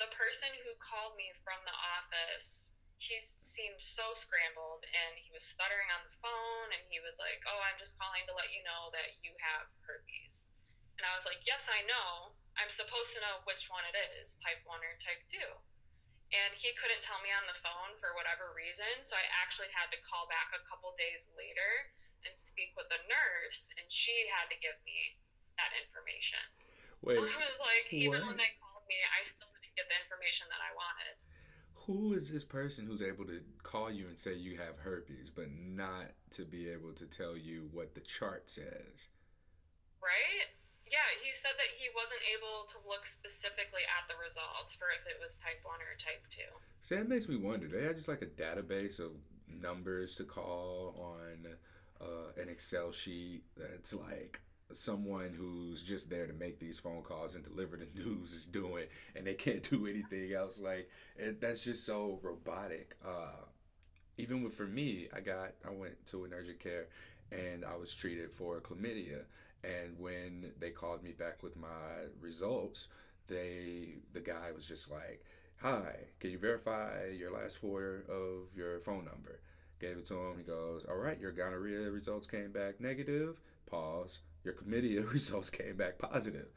The 0.00 0.08
person 0.16 0.48
who 0.64 0.72
called 0.80 1.12
me 1.20 1.28
from 1.44 1.60
the 1.68 1.76
office, 2.00 2.72
he 2.96 3.20
seemed 3.20 3.76
so 3.76 4.16
scrambled 4.16 4.88
and 4.88 5.20
he 5.20 5.28
was 5.36 5.44
stuttering 5.44 5.92
on 5.92 6.00
the 6.08 6.16
phone 6.24 6.72
and 6.72 6.80
he 6.88 6.96
was 7.04 7.20
like, 7.20 7.44
"Oh, 7.44 7.60
I'm 7.60 7.76
just 7.76 8.00
calling 8.00 8.24
to 8.24 8.32
let 8.32 8.48
you 8.56 8.64
know 8.64 8.88
that 8.96 9.20
you 9.20 9.36
have 9.36 9.68
herpes." 9.84 10.48
And 10.96 11.04
I 11.04 11.12
was 11.12 11.28
like, 11.28 11.44
"Yes, 11.44 11.68
I 11.68 11.84
know. 11.84 12.32
I'm 12.56 12.72
supposed 12.72 13.12
to 13.12 13.20
know 13.20 13.44
which 13.44 13.68
one 13.68 13.84
it 13.84 13.94
is, 14.16 14.40
type 14.40 14.64
1 14.64 14.80
or 14.80 14.96
type 15.04 15.20
2." 15.28 15.60
And 16.32 16.56
he 16.56 16.72
couldn't 16.72 17.04
tell 17.04 17.20
me 17.20 17.36
on 17.36 17.44
the 17.44 17.60
phone 17.60 18.00
for 18.00 18.16
whatever 18.16 18.56
reason, 18.56 19.04
so 19.04 19.12
I 19.12 19.28
actually 19.44 19.68
had 19.76 19.92
to 19.92 20.00
call 20.08 20.24
back 20.26 20.56
a 20.56 20.64
couple 20.72 20.96
days 20.96 21.28
later 21.36 21.92
and 22.24 22.32
speak 22.38 22.72
with 22.76 22.88
the 22.88 22.98
nurse, 23.04 23.68
and 23.76 23.92
she 23.92 24.26
had 24.32 24.48
to 24.48 24.56
give 24.56 24.80
me 24.88 25.12
that 25.58 25.74
information. 25.76 26.40
Wait, 27.02 27.18
so 27.18 27.26
I 27.26 27.38
was 27.42 27.58
like, 27.62 27.86
even 27.94 28.22
what? 28.22 28.34
when 28.34 28.38
they 28.38 28.50
called 28.58 28.86
me, 28.90 28.98
I 29.14 29.22
still 29.26 29.50
didn't 29.58 29.74
get 29.78 29.86
the 29.90 29.98
information 30.02 30.46
that 30.50 30.58
I 30.62 30.70
wanted. 30.74 31.14
who 31.86 32.12
is 32.12 32.28
this 32.30 32.44
person 32.44 32.84
who's 32.86 33.02
able 33.02 33.24
to 33.24 33.40
call 33.62 33.90
you 33.90 34.06
and 34.08 34.18
say 34.18 34.34
you 34.34 34.58
have 34.58 34.78
herpes, 34.82 35.30
but 35.30 35.48
not 35.50 36.10
to 36.32 36.44
be 36.44 36.68
able 36.68 36.92
to 36.92 37.06
tell 37.06 37.36
you 37.36 37.68
what 37.72 37.94
the 37.94 38.02
chart 38.02 38.50
says? 38.50 39.08
Right? 40.02 40.48
Yeah, 40.90 41.04
he 41.22 41.32
said 41.36 41.52
that 41.56 41.70
he 41.76 41.88
wasn't 41.94 42.20
able 42.32 42.64
to 42.72 42.78
look 42.88 43.04
specifically 43.04 43.84
at 43.88 44.08
the 44.08 44.16
results 44.24 44.74
for 44.74 44.88
if 44.96 45.04
it 45.04 45.20
was 45.20 45.36
type 45.36 45.60
1 45.62 45.74
or 45.84 45.94
type 46.00 46.24
2. 46.32 46.40
See, 46.82 46.96
that 46.96 47.08
makes 47.08 47.28
me 47.28 47.36
wonder. 47.36 47.68
They 47.68 47.84
had 47.84 47.96
just 47.96 48.08
like 48.08 48.22
a 48.22 48.26
database 48.26 48.98
of 48.98 49.12
numbers 49.48 50.16
to 50.16 50.24
call 50.24 50.96
on 50.96 51.46
uh, 52.00 52.40
an 52.40 52.48
Excel 52.48 52.90
sheet 52.92 53.42
that's 53.56 53.92
like 53.92 54.40
someone 54.72 55.34
who's 55.36 55.82
just 55.82 56.10
there 56.10 56.26
to 56.26 56.32
make 56.32 56.58
these 56.58 56.78
phone 56.78 57.02
calls 57.02 57.34
and 57.34 57.44
deliver 57.44 57.76
the 57.76 57.86
news 57.94 58.32
is 58.32 58.46
doing, 58.46 58.86
and 59.16 59.26
they 59.26 59.34
can't 59.34 59.68
do 59.68 59.86
anything 59.86 60.32
else. 60.32 60.60
Like 60.60 60.88
it, 61.16 61.40
that's 61.40 61.62
just 61.64 61.84
so 61.86 62.18
robotic. 62.22 62.96
Uh, 63.06 63.44
even 64.16 64.42
with 64.42 64.54
for 64.54 64.66
me, 64.66 65.08
I 65.14 65.20
got 65.20 65.52
I 65.66 65.70
went 65.70 66.04
to 66.06 66.24
an 66.24 66.32
urgent 66.34 66.60
care 66.60 66.86
and 67.30 67.64
I 67.64 67.76
was 67.76 67.94
treated 67.94 68.30
for 68.30 68.60
chlamydia. 68.60 69.22
And 69.64 69.98
when 69.98 70.52
they 70.58 70.70
called 70.70 71.02
me 71.02 71.12
back 71.12 71.42
with 71.42 71.56
my 71.56 72.06
results, 72.20 72.88
they 73.26 73.96
the 74.12 74.20
guy 74.20 74.52
was 74.54 74.66
just 74.66 74.90
like, 74.90 75.24
"Hi, 75.58 75.96
can 76.20 76.30
you 76.30 76.38
verify 76.38 77.06
your 77.06 77.32
last 77.32 77.58
four 77.58 78.04
of 78.08 78.56
your 78.56 78.80
phone 78.80 79.04
number?" 79.04 79.40
Gave 79.80 79.98
it 79.98 80.06
to 80.06 80.14
him. 80.14 80.38
He 80.38 80.44
goes, 80.44 80.84
"All 80.84 80.96
right, 80.96 81.18
your 81.20 81.32
gonorrhea 81.32 81.90
results 81.90 82.26
came 82.26 82.52
back 82.52 82.80
negative. 82.80 83.40
Pause. 83.66 84.20
Your 84.48 84.56
chlamydia 84.56 85.10
results 85.12 85.50
came 85.50 85.76
back 85.76 85.98
positive." 85.98 86.48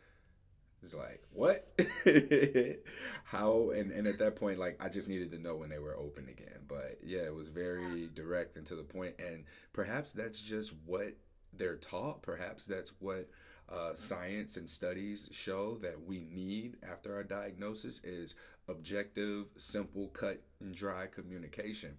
It's 0.84 0.96
like, 0.96 1.22
what? 1.32 1.80
How? 3.24 3.70
And, 3.70 3.92
and 3.92 4.08
at 4.08 4.18
that 4.18 4.36
point, 4.36 4.58
like, 4.58 4.84
I 4.84 4.90
just 4.90 5.10
needed 5.10 5.30
to 5.32 5.38
know 5.38 5.56
when 5.56 5.70
they 5.70 5.78
were 5.78 5.96
open 5.96 6.28
again. 6.28 6.62
But 6.68 6.98
yeah, 7.04 7.20
it 7.20 7.36
was 7.36 7.50
very 7.50 8.10
direct 8.16 8.58
and 8.58 8.66
to 8.66 8.76
the 8.76 8.84
point. 8.84 9.14
And 9.20 9.44
perhaps 9.74 10.12
that's 10.12 10.42
just 10.42 10.74
what 10.86 11.14
they're 11.54 11.76
taught. 11.76 12.24
Perhaps 12.24 12.66
that's 12.66 12.94
what 13.00 13.30
uh, 13.70 13.94
science 13.94 14.58
and 14.58 14.68
studies 14.68 15.30
show 15.32 15.78
that 15.84 16.02
we 16.02 16.22
need 16.22 16.78
after 16.82 17.16
our 17.16 17.24
diagnosis 17.24 18.02
is 18.04 18.34
objective, 18.68 19.46
simple, 19.58 20.08
cut 20.08 20.42
and 20.62 20.74
dry 20.74 21.06
communication. 21.06 21.96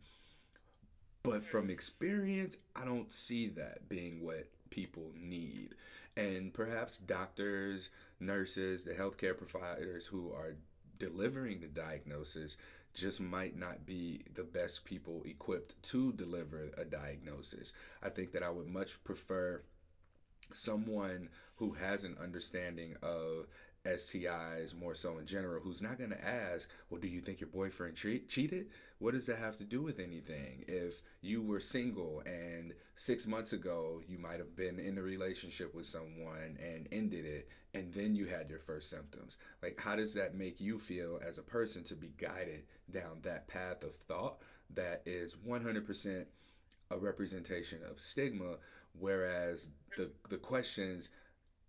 But 1.22 1.44
from 1.44 1.70
experience, 1.70 2.58
I 2.74 2.84
don't 2.84 3.12
see 3.12 3.48
that 3.50 3.88
being 3.88 4.24
what 4.24 4.48
people 4.72 5.12
need. 5.14 5.74
And 6.16 6.52
perhaps 6.52 6.96
doctors, 6.96 7.90
nurses, 8.18 8.84
the 8.84 8.94
healthcare 8.94 9.36
providers 9.36 10.06
who 10.06 10.32
are 10.32 10.56
delivering 10.98 11.60
the 11.60 11.68
diagnosis 11.68 12.56
just 12.94 13.20
might 13.20 13.56
not 13.56 13.86
be 13.86 14.22
the 14.34 14.44
best 14.44 14.84
people 14.84 15.22
equipped 15.24 15.80
to 15.82 16.12
deliver 16.12 16.70
a 16.76 16.84
diagnosis. 16.84 17.72
I 18.02 18.08
think 18.08 18.32
that 18.32 18.42
I 18.42 18.50
would 18.50 18.68
much 18.68 19.02
prefer 19.04 19.62
someone 20.52 21.28
who 21.56 21.72
has 21.72 22.04
an 22.04 22.16
understanding 22.20 22.96
of 23.02 23.46
STIs 23.84 24.78
more 24.78 24.94
so 24.94 25.18
in 25.18 25.26
general, 25.26 25.60
who's 25.60 25.82
not 25.82 25.98
going 25.98 26.10
to 26.10 26.24
ask, 26.24 26.68
Well, 26.88 27.00
do 27.00 27.08
you 27.08 27.20
think 27.20 27.40
your 27.40 27.48
boyfriend 27.48 27.96
tre- 27.96 28.20
cheated? 28.20 28.68
What 29.02 29.14
does 29.14 29.26
that 29.26 29.40
have 29.40 29.58
to 29.58 29.64
do 29.64 29.82
with 29.82 29.98
anything? 29.98 30.64
If 30.68 31.02
you 31.22 31.42
were 31.42 31.58
single 31.58 32.22
and 32.24 32.72
six 32.94 33.26
months 33.26 33.52
ago 33.52 34.00
you 34.06 34.16
might 34.16 34.38
have 34.38 34.54
been 34.54 34.78
in 34.78 34.96
a 34.96 35.02
relationship 35.02 35.74
with 35.74 35.86
someone 35.86 36.56
and 36.62 36.86
ended 36.92 37.24
it, 37.24 37.48
and 37.74 37.92
then 37.92 38.14
you 38.14 38.26
had 38.26 38.48
your 38.48 38.60
first 38.60 38.88
symptoms, 38.88 39.38
like 39.60 39.80
how 39.80 39.96
does 39.96 40.14
that 40.14 40.36
make 40.36 40.60
you 40.60 40.78
feel 40.78 41.18
as 41.20 41.36
a 41.36 41.42
person 41.42 41.82
to 41.82 41.96
be 41.96 42.12
guided 42.16 42.62
down 42.92 43.18
that 43.22 43.48
path 43.48 43.82
of 43.82 43.92
thought 43.96 44.36
that 44.72 45.02
is 45.04 45.34
100% 45.34 46.24
a 46.92 46.96
representation 46.96 47.80
of 47.90 48.00
stigma, 48.00 48.54
whereas 48.96 49.70
the 49.96 50.12
the 50.28 50.36
questions 50.36 51.10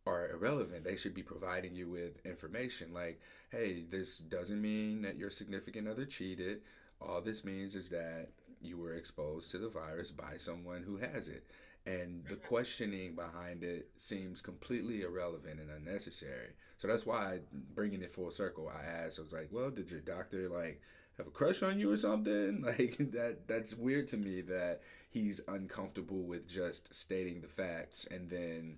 are 0.05 0.29
irrelevant. 0.29 0.83
They 0.83 0.97
should 0.97 1.15
be 1.15 1.23
providing 1.23 1.73
you 1.73 1.89
with 1.89 2.23
information 2.25 2.93
like, 2.93 3.19
hey, 3.49 3.85
this 3.89 4.19
doesn't 4.19 4.61
mean 4.61 5.01
that 5.01 5.17
your 5.17 5.31
significant 5.31 5.87
other 5.87 6.05
cheated. 6.05 6.61
All 7.07 7.21
this 7.21 7.43
means 7.43 7.75
is 7.75 7.89
that 7.89 8.29
you 8.61 8.77
were 8.77 8.93
exposed 8.93 9.51
to 9.51 9.57
the 9.57 9.69
virus 9.69 10.11
by 10.11 10.37
someone 10.37 10.83
who 10.83 10.97
has 10.97 11.27
it. 11.27 11.45
And 11.85 12.23
the 12.25 12.35
mm-hmm. 12.35 12.47
questioning 12.47 13.15
behind 13.15 13.63
it 13.63 13.89
seems 13.97 14.41
completely 14.41 15.01
irrelevant 15.01 15.59
and 15.59 15.69
unnecessary. 15.69 16.53
So 16.77 16.87
that's 16.87 17.05
why, 17.05 17.39
bringing 17.75 18.01
it 18.01 18.11
full 18.11 18.31
circle, 18.31 18.71
I 18.73 18.85
asked, 18.85 19.19
I 19.19 19.23
was 19.23 19.33
like, 19.33 19.49
well, 19.51 19.69
did 19.69 19.91
your 19.91 19.99
doctor 19.99 20.47
like 20.47 20.81
have 21.17 21.27
a 21.27 21.31
crush 21.31 21.61
on 21.61 21.79
you 21.79 21.91
or 21.91 21.97
something? 21.97 22.63
Like 22.77 22.97
that 23.11 23.47
that's 23.47 23.75
weird 23.75 24.07
to 24.09 24.17
me 24.17 24.41
that 24.41 24.81
he's 25.09 25.41
uncomfortable 25.47 26.23
with 26.23 26.47
just 26.47 26.93
stating 26.93 27.41
the 27.41 27.47
facts 27.47 28.07
and 28.09 28.29
then 28.29 28.77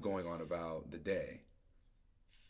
going 0.00 0.26
on 0.26 0.40
about 0.40 0.90
the 0.90 0.98
day. 0.98 1.42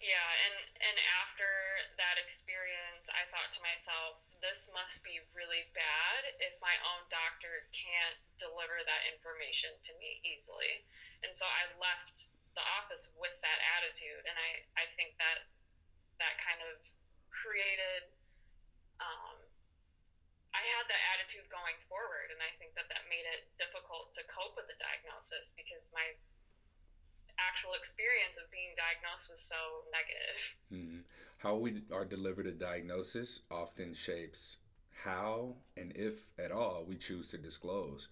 Yeah, 0.01 0.31
and 0.47 0.57
and 0.81 0.97
after 1.21 1.70
that 2.01 2.17
experience, 2.17 3.05
I 3.13 3.29
thought 3.29 3.53
to 3.53 3.61
myself, 3.61 4.25
this 4.41 4.73
must 4.73 5.05
be 5.05 5.21
really 5.37 5.69
bad 5.77 6.33
if 6.41 6.57
my 6.65 6.73
own 6.81 7.05
doctor 7.13 7.69
can't 7.77 8.17
deliver 8.41 8.81
that 8.89 9.05
information 9.13 9.77
to 9.85 9.93
me 10.01 10.25
easily. 10.25 10.81
And 11.21 11.37
so 11.37 11.45
I 11.45 11.69
left 11.77 12.33
the 12.57 12.65
office 12.81 13.13
with 13.21 13.37
that 13.45 13.61
attitude, 13.79 14.25
and 14.25 14.35
I 14.35 14.65
I 14.81 14.89
think 14.97 15.15
that 15.21 15.45
that 16.19 16.41
kind 16.41 16.65
of 16.65 16.81
created 17.31 18.09
um, 18.99 19.37
I 20.51 20.65
had 20.77 20.89
that 20.91 21.03
attitude 21.15 21.47
going 21.53 21.79
forward, 21.87 22.33
and 22.35 22.41
I 22.43 22.51
think 22.59 22.75
that 22.75 22.91
that 22.91 23.07
made 23.07 23.25
it 23.29 23.47
difficult 23.61 24.17
to 24.19 24.27
cope 24.27 24.59
with 24.59 24.67
the 24.67 24.77
diagnosis 24.81 25.55
because 25.55 25.87
my 25.95 26.17
actual 27.39 27.73
experience 27.79 28.37
of 28.37 28.51
being 28.53 28.75
diagnosed 28.77 29.31
was 29.31 29.41
so 29.41 29.87
negative. 29.95 30.41
Mhm. 30.73 31.05
How 31.41 31.57
we 31.57 31.81
are 31.91 32.05
delivered 32.05 32.47
a 32.47 32.53
diagnosis 32.53 33.41
often 33.51 33.95
shapes 33.95 34.59
how 35.05 35.55
and 35.75 35.91
if 35.97 36.25
at 36.39 36.53
all 36.53 36.85
we 36.87 36.97
choose 36.97 37.31
to 37.31 37.39
disclose. 37.39 38.09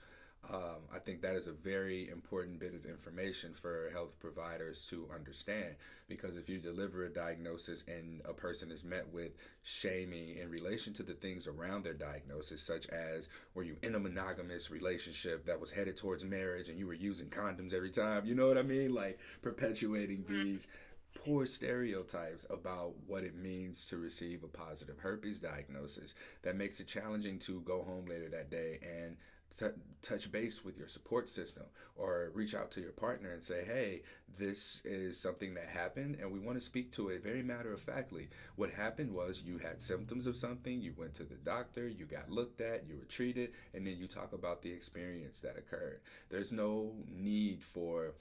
Um, 0.51 0.87
I 0.95 0.99
think 0.99 1.21
that 1.21 1.35
is 1.35 1.47
a 1.47 1.53
very 1.53 2.09
important 2.09 2.59
bit 2.59 2.73
of 2.73 2.87
information 2.87 3.53
for 3.53 3.91
health 3.93 4.19
providers 4.19 4.87
to 4.88 5.07
understand 5.14 5.75
because 6.09 6.37
if 6.37 6.49
you 6.49 6.57
deliver 6.57 7.05
a 7.05 7.11
diagnosis 7.11 7.85
and 7.87 8.23
a 8.25 8.33
person 8.33 8.71
is 8.71 8.83
met 8.83 9.12
with 9.12 9.33
shaming 9.62 10.38
in 10.38 10.49
relation 10.49 10.95
to 10.95 11.03
the 11.03 11.12
things 11.12 11.47
around 11.49 11.85
their 11.85 11.93
diagnosis, 11.93 12.62
such 12.62 12.87
as 12.87 13.29
were 13.53 13.64
you 13.64 13.77
in 13.83 13.95
a 13.95 13.99
monogamous 13.99 14.71
relationship 14.71 15.45
that 15.45 15.61
was 15.61 15.71
headed 15.71 15.99
towards 15.99 16.25
marriage 16.25 16.71
and 16.71 16.79
you 16.79 16.87
were 16.87 16.95
using 16.95 17.29
condoms 17.29 17.75
every 17.75 17.91
time, 17.91 18.25
you 18.25 18.35
know 18.35 18.49
what 18.49 18.57
I 18.57 18.62
mean? 18.62 18.95
Like 18.95 19.19
perpetuating 19.43 20.25
these 20.27 20.69
poor 21.14 21.47
stereotypes 21.47 22.47
about 22.51 22.94
what 23.07 23.25
it 23.25 23.37
means 23.37 23.88
to 23.88 23.97
receive 23.97 24.42
a 24.42 24.49
positive 24.49 24.99
herpes 24.99 25.40
diagnosis 25.40 26.14
that 26.42 26.57
makes 26.57 26.81
it 26.81 26.87
challenging 26.87 27.38
to 27.38 27.61
go 27.61 27.83
home 27.83 28.07
later 28.07 28.29
that 28.29 28.51
day 28.51 28.79
and 28.83 29.16
t- 29.57 29.66
touch 30.03 30.31
base 30.31 30.64
with 30.64 30.79
your 30.79 30.88
support 30.88 31.29
system 31.29 31.64
or 31.97 32.31
reach 32.35 32.55
out 32.55 32.71
to 32.71 32.81
your 32.81 32.92
partner 32.92 33.31
and 33.31 33.42
say, 33.42 33.64
hey, 33.64 34.03
this 34.38 34.83
is 34.85 35.18
something 35.18 35.55
that 35.55 35.66
happened 35.66 36.16
and 36.21 36.31
we 36.31 36.38
want 36.38 36.57
to 36.57 36.64
speak 36.64 36.92
to 36.92 37.09
it 37.09 37.23
very 37.23 37.42
matter 37.42 37.73
of 37.73 37.81
factly. 37.81 38.29
What 38.57 38.71
happened 38.71 39.12
was 39.12 39.42
you 39.42 39.59
had 39.59 39.81
symptoms 39.81 40.27
of 40.27 40.37
something, 40.37 40.81
you 40.81 40.94
went 40.97 41.14
to 41.14 41.25
the 41.25 41.37
doctor, 41.37 41.88
you 41.88 42.05
got 42.05 42.31
looked 42.31 42.61
at, 42.61 42.87
you 42.88 42.97
were 42.97 43.05
treated, 43.05 43.53
and 43.75 43.87
then 43.87 43.97
you 43.99 44.07
talk 44.07 44.33
about 44.33 44.62
the 44.62 44.73
experience 44.73 45.40
that 45.40 45.59
occurred. 45.59 46.01
There's 46.31 46.53
no 46.53 46.92
need 47.11 47.62
for 47.62 48.14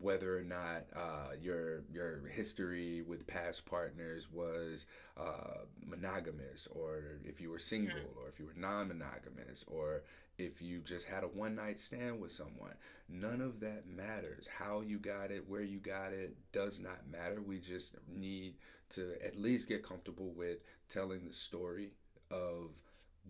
whether 0.00 0.38
or 0.38 0.42
not 0.42 0.84
uh, 0.96 1.32
your 1.40 1.82
your 1.92 2.26
history 2.28 3.02
with 3.02 3.26
past 3.26 3.66
partners 3.66 4.28
was 4.32 4.86
uh, 5.16 5.64
monogamous, 5.84 6.66
or 6.68 7.18
if 7.24 7.40
you 7.40 7.50
were 7.50 7.58
single, 7.58 8.14
or 8.20 8.28
if 8.28 8.38
you 8.38 8.46
were 8.46 8.54
non-monogamous, 8.56 9.64
or 9.68 10.02
if 10.38 10.62
you 10.62 10.80
just 10.80 11.06
had 11.06 11.24
a 11.24 11.28
one 11.28 11.54
night 11.54 11.78
stand 11.78 12.20
with 12.20 12.32
someone. 12.32 12.74
None 13.08 13.40
of 13.40 13.60
that 13.60 13.86
matters. 13.86 14.48
How 14.48 14.80
you 14.80 14.98
got 14.98 15.30
it, 15.30 15.48
where 15.48 15.62
you 15.62 15.78
got 15.78 16.12
it, 16.12 16.34
does 16.52 16.80
not 16.80 17.10
matter. 17.10 17.40
We 17.40 17.58
just 17.58 17.96
need 18.08 18.54
to 18.90 19.14
at 19.24 19.38
least 19.38 19.68
get 19.68 19.82
comfortable 19.82 20.32
with 20.34 20.58
telling 20.88 21.26
the 21.26 21.32
story 21.32 21.90
of 22.30 22.70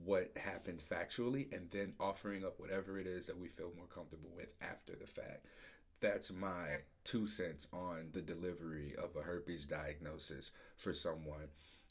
what 0.05 0.33
happened 0.37 0.81
factually 0.81 1.53
and 1.53 1.69
then 1.71 1.93
offering 2.01 2.45
up 2.45 2.59
whatever 2.59 2.99
it 2.99 3.07
is 3.07 3.27
that 3.27 3.39
we 3.39 3.49
feel 3.49 3.73
more 3.77 3.87
comfortable 3.87 4.31
with 4.35 4.55
after 4.63 4.95
the 4.97 5.07
fact 5.07 5.47
that's 6.03 6.33
my 6.33 6.81
two 7.05 7.27
cents 7.27 7.69
on 7.73 8.09
the 8.13 8.21
delivery 8.21 8.95
of 8.99 9.17
a 9.17 9.23
herpes 9.23 9.65
diagnosis 9.65 10.51
for 10.77 10.93
someone. 10.93 11.49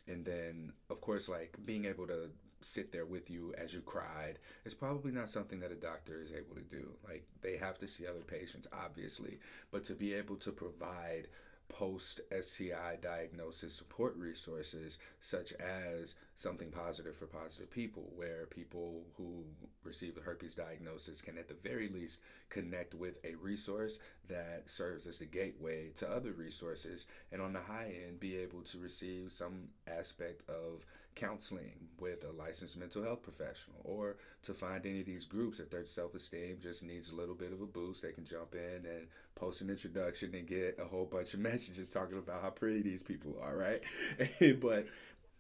And 0.08 0.24
then, 0.24 0.74
of 0.89 1.02
course, 1.02 1.28
like 1.28 1.58
being 1.65 1.86
able 1.86 2.06
to 2.08 2.30
sit 2.62 2.91
there 2.91 3.06
with 3.06 3.32
you 3.32 3.54
as 3.58 3.74
you 3.74 3.82
cried 3.82 4.38
is 4.65 4.76
probably 4.76 5.12
not 5.12 5.30
something 5.30 5.60
that 5.62 5.71
a 5.71 5.76
doctor 5.76 6.21
is 6.21 6.32
able 6.32 6.56
to 6.56 6.62
do. 6.62 6.91
Like, 7.08 7.26
they 7.41 7.58
have 7.58 7.80
to 7.80 7.88
see 7.88 8.06
other 8.06 8.21
patients, 8.21 8.67
obviously, 8.71 9.39
but 9.71 9.84
to 9.86 9.93
be 9.93 10.13
able 10.13 10.36
to 10.38 10.52
provide 10.52 11.28
post 11.72 12.22
STI 12.38 12.98
diagnosis 13.02 13.74
support 13.74 14.16
resources, 14.18 14.98
such 15.20 15.54
as 15.54 16.16
something 16.36 16.70
positive 16.70 17.16
for 17.16 17.26
positive 17.26 17.72
people, 17.72 18.12
where 18.16 18.46
people 18.46 19.04
who 19.18 19.46
receive 19.84 20.18
a 20.18 20.22
herpes 20.22 20.54
diagnosis 20.54 21.22
can, 21.22 21.38
at 21.38 21.48
the 21.48 21.54
very 21.54 21.88
least, 21.88 22.20
connect 22.50 22.94
with 22.94 23.20
a 23.24 23.36
resource 23.36 24.00
that 24.28 24.70
serves 24.70 25.08
as 25.08 25.18
the 25.18 25.26
gateway 25.26 25.90
to 25.96 26.10
other 26.10 26.32
resources, 26.32 27.08
and 27.32 27.42
on 27.42 27.54
the 27.54 27.62
high 27.62 27.94
end, 28.06 28.20
be 28.20 28.36
able 28.38 28.62
to 28.62 28.78
receive 28.80 29.32
some 29.32 29.70
aspect 29.88 30.48
of 30.50 30.86
counseling 31.15 31.89
with 32.00 32.24
a 32.24 32.32
licensed 32.32 32.78
mental 32.78 33.04
health 33.04 33.21
professional, 33.21 33.78
or 33.84 34.17
to 34.43 34.54
find 34.54 34.86
any 34.86 35.02
of 35.02 35.06
these 35.06 35.26
groups 35.26 35.60
if 35.60 35.69
their 35.69 35.86
self 35.86 36.15
esteem 36.15 36.58
just 36.62 36.84
needs 36.84 37.12
a 37.12 37.15
little 37.15 37.36
bit 37.36 37.54
of 37.54 37.62
a 37.62 37.65
boost, 37.65 38.02
they 38.02 38.12
can 38.12 38.26
jump 38.26 38.56
in 38.56 38.86
and 38.86 39.08
post 39.36 39.62
an 39.62 39.69
introduction 39.69 40.34
and 40.36 40.47
get 40.47 40.80
a 40.80 40.86
whole 40.86 41.06
bunch 41.06 41.34
of 41.34 41.39
messages 41.52 41.89
talking 41.89 42.17
about 42.17 42.41
how 42.41 42.50
pretty 42.50 42.82
these 42.82 43.04
people 43.04 43.36
are, 43.41 43.56
right? 43.56 43.82
but 44.62 44.88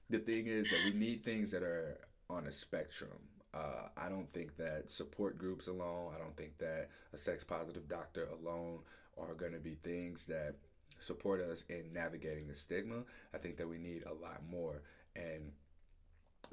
the 0.09 0.19
thing 0.19 0.47
is 0.47 0.69
that 0.69 0.79
we 0.85 0.97
need 0.97 1.23
things 1.23 1.51
that 1.51 1.63
are 1.63 1.97
on 2.29 2.47
a 2.47 2.51
spectrum. 2.51 3.09
Uh, 3.53 3.89
I 3.97 4.07
don't 4.07 4.31
think 4.31 4.55
that 4.57 4.89
support 4.89 5.37
groups 5.37 5.67
alone, 5.67 6.13
I 6.15 6.17
don't 6.17 6.35
think 6.37 6.57
that 6.59 6.89
a 7.13 7.17
sex 7.17 7.43
positive 7.43 7.87
doctor 7.89 8.27
alone 8.27 8.79
are 9.17 9.33
going 9.33 9.51
to 9.51 9.59
be 9.59 9.75
things 9.75 10.25
that 10.27 10.55
support 10.99 11.41
us 11.41 11.65
in 11.69 11.91
navigating 11.93 12.47
the 12.47 12.55
stigma. 12.55 13.03
I 13.33 13.37
think 13.37 13.57
that 13.57 13.67
we 13.67 13.77
need 13.77 14.03
a 14.05 14.13
lot 14.13 14.41
more. 14.49 14.81
And 15.15 15.51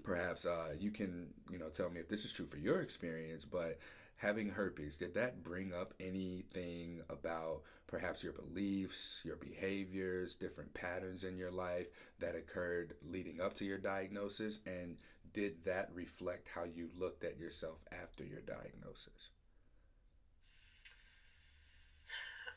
perhaps 0.03 0.47
uh, 0.47 0.75
you 0.79 0.91
can, 0.91 1.29
you 1.51 1.59
know, 1.59 1.69
tell 1.69 1.91
me 1.91 2.01
if 2.01 2.09
this 2.09 2.25
is 2.25 2.33
true 2.33 2.47
for 2.47 2.57
your 2.57 2.81
experience, 2.81 3.45
but 3.45 3.79
having 4.17 4.51
herpes, 4.51 4.97
did 4.97 5.15
that 5.15 5.43
bring 5.43 5.73
up 5.73 5.95
anything 6.01 7.01
about 7.09 7.63
perhaps 7.87 8.23
your 8.23 8.33
beliefs, 8.33 9.21
your 9.25 9.37
behaviors, 9.37 10.35
different 10.35 10.75
patterns 10.75 11.25
in 11.25 11.37
your 11.37 11.51
life 11.51 11.87
that 12.19 12.35
occurred 12.35 12.95
leading 13.09 13.41
up 13.41 13.55
to 13.55 13.65
your 13.65 13.79
diagnosis? 13.79 14.61
And 14.67 14.97
did 15.33 15.65
that 15.65 15.91
reflect 15.95 16.49
how 16.49 16.65
you 16.65 16.91
looked 16.99 17.25
at 17.25 17.39
yourself 17.39 17.79
after 17.93 18.25
your 18.25 18.41
diagnosis? 18.41 19.31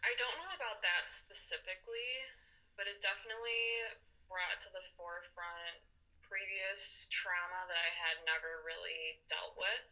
I 0.01 0.17
don't 0.17 0.33
know 0.41 0.53
about 0.57 0.81
that 0.81 1.13
specifically, 1.13 2.09
but 2.73 2.89
it 2.89 3.05
definitely 3.05 4.01
brought 4.25 4.57
to 4.65 4.69
the 4.73 4.81
forefront 4.97 5.77
previous 6.31 7.11
trauma 7.11 7.67
that 7.67 7.75
I 7.75 7.91
had 7.91 8.23
never 8.23 8.63
really 8.63 9.19
dealt 9.27 9.59
with 9.59 9.83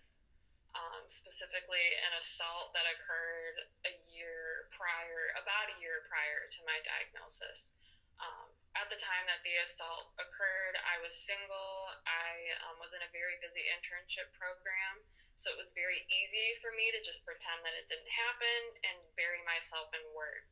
um, 0.72 1.04
specifically 1.12 1.84
an 2.08 2.16
assault 2.22 2.72
that 2.72 2.88
occurred 2.88 3.58
a 3.84 3.94
year 4.08 4.72
prior, 4.72 5.36
about 5.36 5.68
a 5.74 5.80
year 5.84 6.06
prior 6.08 6.48
to 6.48 6.60
my 6.64 6.80
diagnosis. 6.88 7.76
Um, 8.20 8.48
at 8.80 8.88
the 8.92 9.00
time 9.00 9.28
that 9.28 9.44
the 9.44 9.56
assault 9.64 10.16
occurred, 10.20 10.76
I 10.80 11.00
was 11.04 11.16
single. 11.16 11.76
I 12.08 12.56
um, 12.68 12.80
was 12.80 12.96
in 12.96 13.02
a 13.04 13.12
very 13.16 13.40
busy 13.44 13.64
internship 13.76 14.32
program, 14.36 15.04
so 15.40 15.50
it 15.52 15.60
was 15.60 15.72
very 15.76 16.04
easy 16.12 16.60
for 16.60 16.72
me 16.76 16.92
to 16.92 17.00
just 17.04 17.24
pretend 17.24 17.64
that 17.64 17.76
it 17.76 17.88
didn't 17.88 18.12
happen 18.12 18.60
and 18.88 18.98
bury 19.16 19.44
myself 19.48 19.92
in 19.96 20.04
work. 20.16 20.48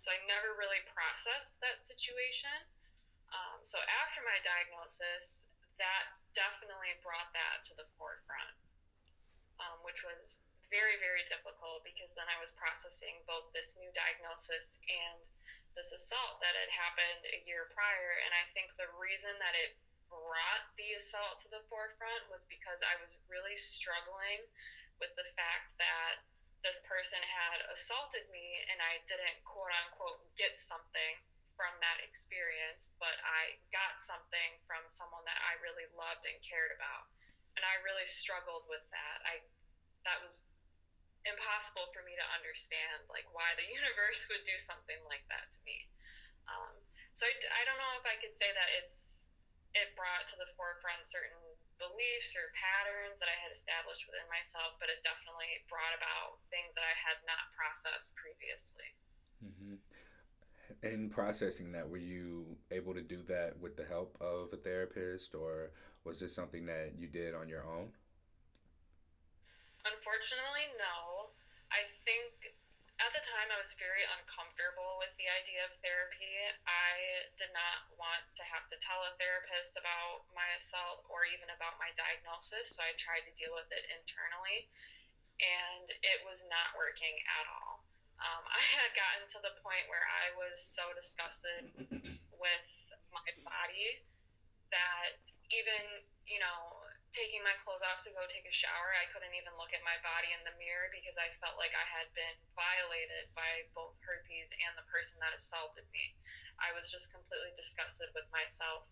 So 0.00 0.08
I 0.12 0.20
never 0.24 0.56
really 0.56 0.80
processed 0.88 1.60
that 1.60 1.84
situation. 1.84 2.56
Um, 3.30 3.62
so 3.62 3.78
after 3.86 4.20
my 4.26 4.38
diagnosis, 4.42 5.46
that 5.78 6.04
definitely 6.34 6.98
brought 7.00 7.30
that 7.34 7.62
to 7.70 7.72
the 7.78 7.86
forefront 7.96 8.54
um, 9.60 9.78
which 9.84 10.00
was 10.02 10.40
very, 10.72 10.96
very 11.02 11.26
difficult 11.28 11.84
because 11.84 12.10
then 12.16 12.26
I 12.30 12.38
was 12.40 12.54
processing 12.56 13.20
both 13.28 13.50
this 13.52 13.76
new 13.76 13.90
diagnosis 13.92 14.78
and 14.88 15.18
this 15.76 15.92
assault 15.92 16.40
that 16.42 16.56
had 16.56 16.70
happened 16.72 17.22
a 17.30 17.42
year 17.44 17.68
prior. 17.74 18.22
And 18.24 18.32
I 18.34 18.46
think 18.56 18.72
the 18.74 18.90
reason 18.96 19.34
that 19.38 19.54
it 19.54 19.76
brought 20.08 20.66
the 20.74 20.98
assault 20.98 21.42
to 21.46 21.48
the 21.52 21.62
forefront 21.70 22.26
was 22.32 22.42
because 22.50 22.82
I 22.82 22.98
was 22.98 23.14
really 23.30 23.54
struggling 23.58 24.42
with 24.98 25.14
the 25.14 25.26
fact 25.38 25.70
that 25.78 26.22
this 26.66 26.82
person 26.84 27.22
had 27.24 27.64
assaulted 27.72 28.26
me 28.28 28.60
and 28.68 28.78
I 28.82 29.00
didn't 29.08 29.38
quote 29.48 29.72
unquote 29.86 30.20
get 30.36 30.60
something 30.60 31.14
from 31.60 31.76
that 31.84 32.00
experience, 32.00 32.96
but 32.96 33.20
I 33.20 33.60
got 33.68 34.00
something 34.00 34.56
from 34.64 34.88
someone 34.88 35.28
that 35.28 35.36
I 35.44 35.60
really 35.60 35.84
loved 35.92 36.24
and 36.24 36.40
cared 36.40 36.72
about 36.72 37.12
and 37.60 37.62
I 37.68 37.76
really 37.82 38.06
struggled 38.06 38.66
with 38.70 38.80
that. 38.88 39.18
I 39.26 39.44
that 40.08 40.16
was 40.24 40.40
impossible 41.28 41.92
for 41.92 42.00
me 42.00 42.16
to 42.16 42.26
understand, 42.32 43.04
like 43.12 43.28
why 43.36 43.52
the 43.60 43.66
universe 43.80 44.24
would 44.32 44.44
do 44.48 44.56
something 44.56 44.96
like 45.04 45.24
that 45.28 45.52
to 45.52 45.58
me. 45.68 45.84
Um, 46.48 46.72
so 47.12 47.28
I, 47.28 47.36
I 47.60 47.62
don't 47.68 47.76
know 47.76 48.00
if 48.00 48.06
I 48.08 48.16
could 48.16 48.34
say 48.40 48.48
that 48.48 48.70
it's 48.80 49.28
it 49.70 49.94
brought 49.94 50.26
to 50.26 50.34
the 50.34 50.50
forefront 50.58 51.06
certain 51.06 51.38
beliefs 51.78 52.34
or 52.34 52.50
patterns 52.58 53.22
that 53.22 53.30
I 53.30 53.38
had 53.38 53.54
established 53.54 54.02
within 54.10 54.26
myself, 54.26 54.74
but 54.82 54.90
it 54.90 54.98
definitely 55.06 55.62
brought 55.70 55.94
about 55.94 56.42
things 56.50 56.74
that 56.74 56.82
I 56.82 56.96
had 56.96 57.22
not 57.22 57.54
processed 57.54 58.10
previously. 58.18 58.90
Mm-hmm. 59.38 59.78
In 60.82 61.12
processing 61.12 61.72
that, 61.76 61.92
were 61.92 62.00
you 62.00 62.56
able 62.72 62.96
to 62.96 63.04
do 63.04 63.20
that 63.28 63.60
with 63.60 63.76
the 63.76 63.84
help 63.84 64.16
of 64.16 64.48
a 64.52 64.56
therapist, 64.56 65.36
or 65.36 65.76
was 66.04 66.24
this 66.24 66.32
something 66.32 66.64
that 66.66 66.96
you 66.96 67.06
did 67.06 67.36
on 67.36 67.52
your 67.52 67.68
own? 67.68 67.92
Unfortunately, 69.84 70.72
no. 70.80 71.28
I 71.68 71.84
think 72.08 72.56
at 72.96 73.12
the 73.12 73.24
time 73.24 73.52
I 73.52 73.60
was 73.60 73.76
very 73.76 74.04
uncomfortable 74.20 74.96
with 75.00 75.12
the 75.20 75.28
idea 75.28 75.68
of 75.68 75.72
therapy. 75.84 76.36
I 76.64 77.28
did 77.36 77.52
not 77.52 77.88
want 78.00 78.24
to 78.40 78.44
have 78.48 78.64
to 78.72 78.80
tell 78.80 79.04
a 79.04 79.12
therapist 79.20 79.76
about 79.76 80.28
my 80.32 80.48
assault 80.58 81.04
or 81.12 81.28
even 81.28 81.52
about 81.52 81.76
my 81.76 81.92
diagnosis, 81.92 82.72
so 82.72 82.80
I 82.80 82.96
tried 82.96 83.28
to 83.28 83.36
deal 83.36 83.52
with 83.52 83.68
it 83.68 83.84
internally, 84.00 84.68
and 85.44 85.86
it 85.92 86.24
was 86.24 86.42
not 86.48 86.72
working 86.74 87.16
at 87.40 87.46
all. 87.52 87.69
Um, 88.20 88.44
I 88.52 88.62
had 88.76 88.92
gotten 88.92 89.24
to 89.36 89.40
the 89.40 89.56
point 89.64 89.88
where 89.88 90.04
I 90.04 90.32
was 90.36 90.60
so 90.60 90.92
disgusted 90.92 91.72
with 92.36 92.66
my 93.08 93.28
body 93.42 94.04
that 94.70 95.18
even, 95.50 96.04
you 96.28 96.38
know, 96.38 96.84
taking 97.10 97.42
my 97.42 97.56
clothes 97.66 97.82
off 97.82 97.98
to 98.06 98.14
go 98.14 98.22
take 98.30 98.46
a 98.46 98.54
shower, 98.54 98.94
I 98.94 99.08
couldn't 99.10 99.34
even 99.34 99.50
look 99.58 99.74
at 99.74 99.82
my 99.82 99.98
body 100.04 100.30
in 100.30 100.42
the 100.46 100.54
mirror 100.60 100.92
because 100.94 101.18
I 101.18 101.32
felt 101.42 101.58
like 101.58 101.74
I 101.74 101.82
had 101.82 102.06
been 102.14 102.36
violated 102.54 103.26
by 103.34 103.66
both 103.74 103.98
herpes 104.04 104.54
and 104.62 104.72
the 104.78 104.86
person 104.86 105.18
that 105.18 105.34
assaulted 105.34 105.88
me. 105.90 106.14
I 106.62 106.70
was 106.76 106.92
just 106.92 107.10
completely 107.10 107.50
disgusted 107.58 108.14
with 108.14 108.28
myself. 108.30 108.86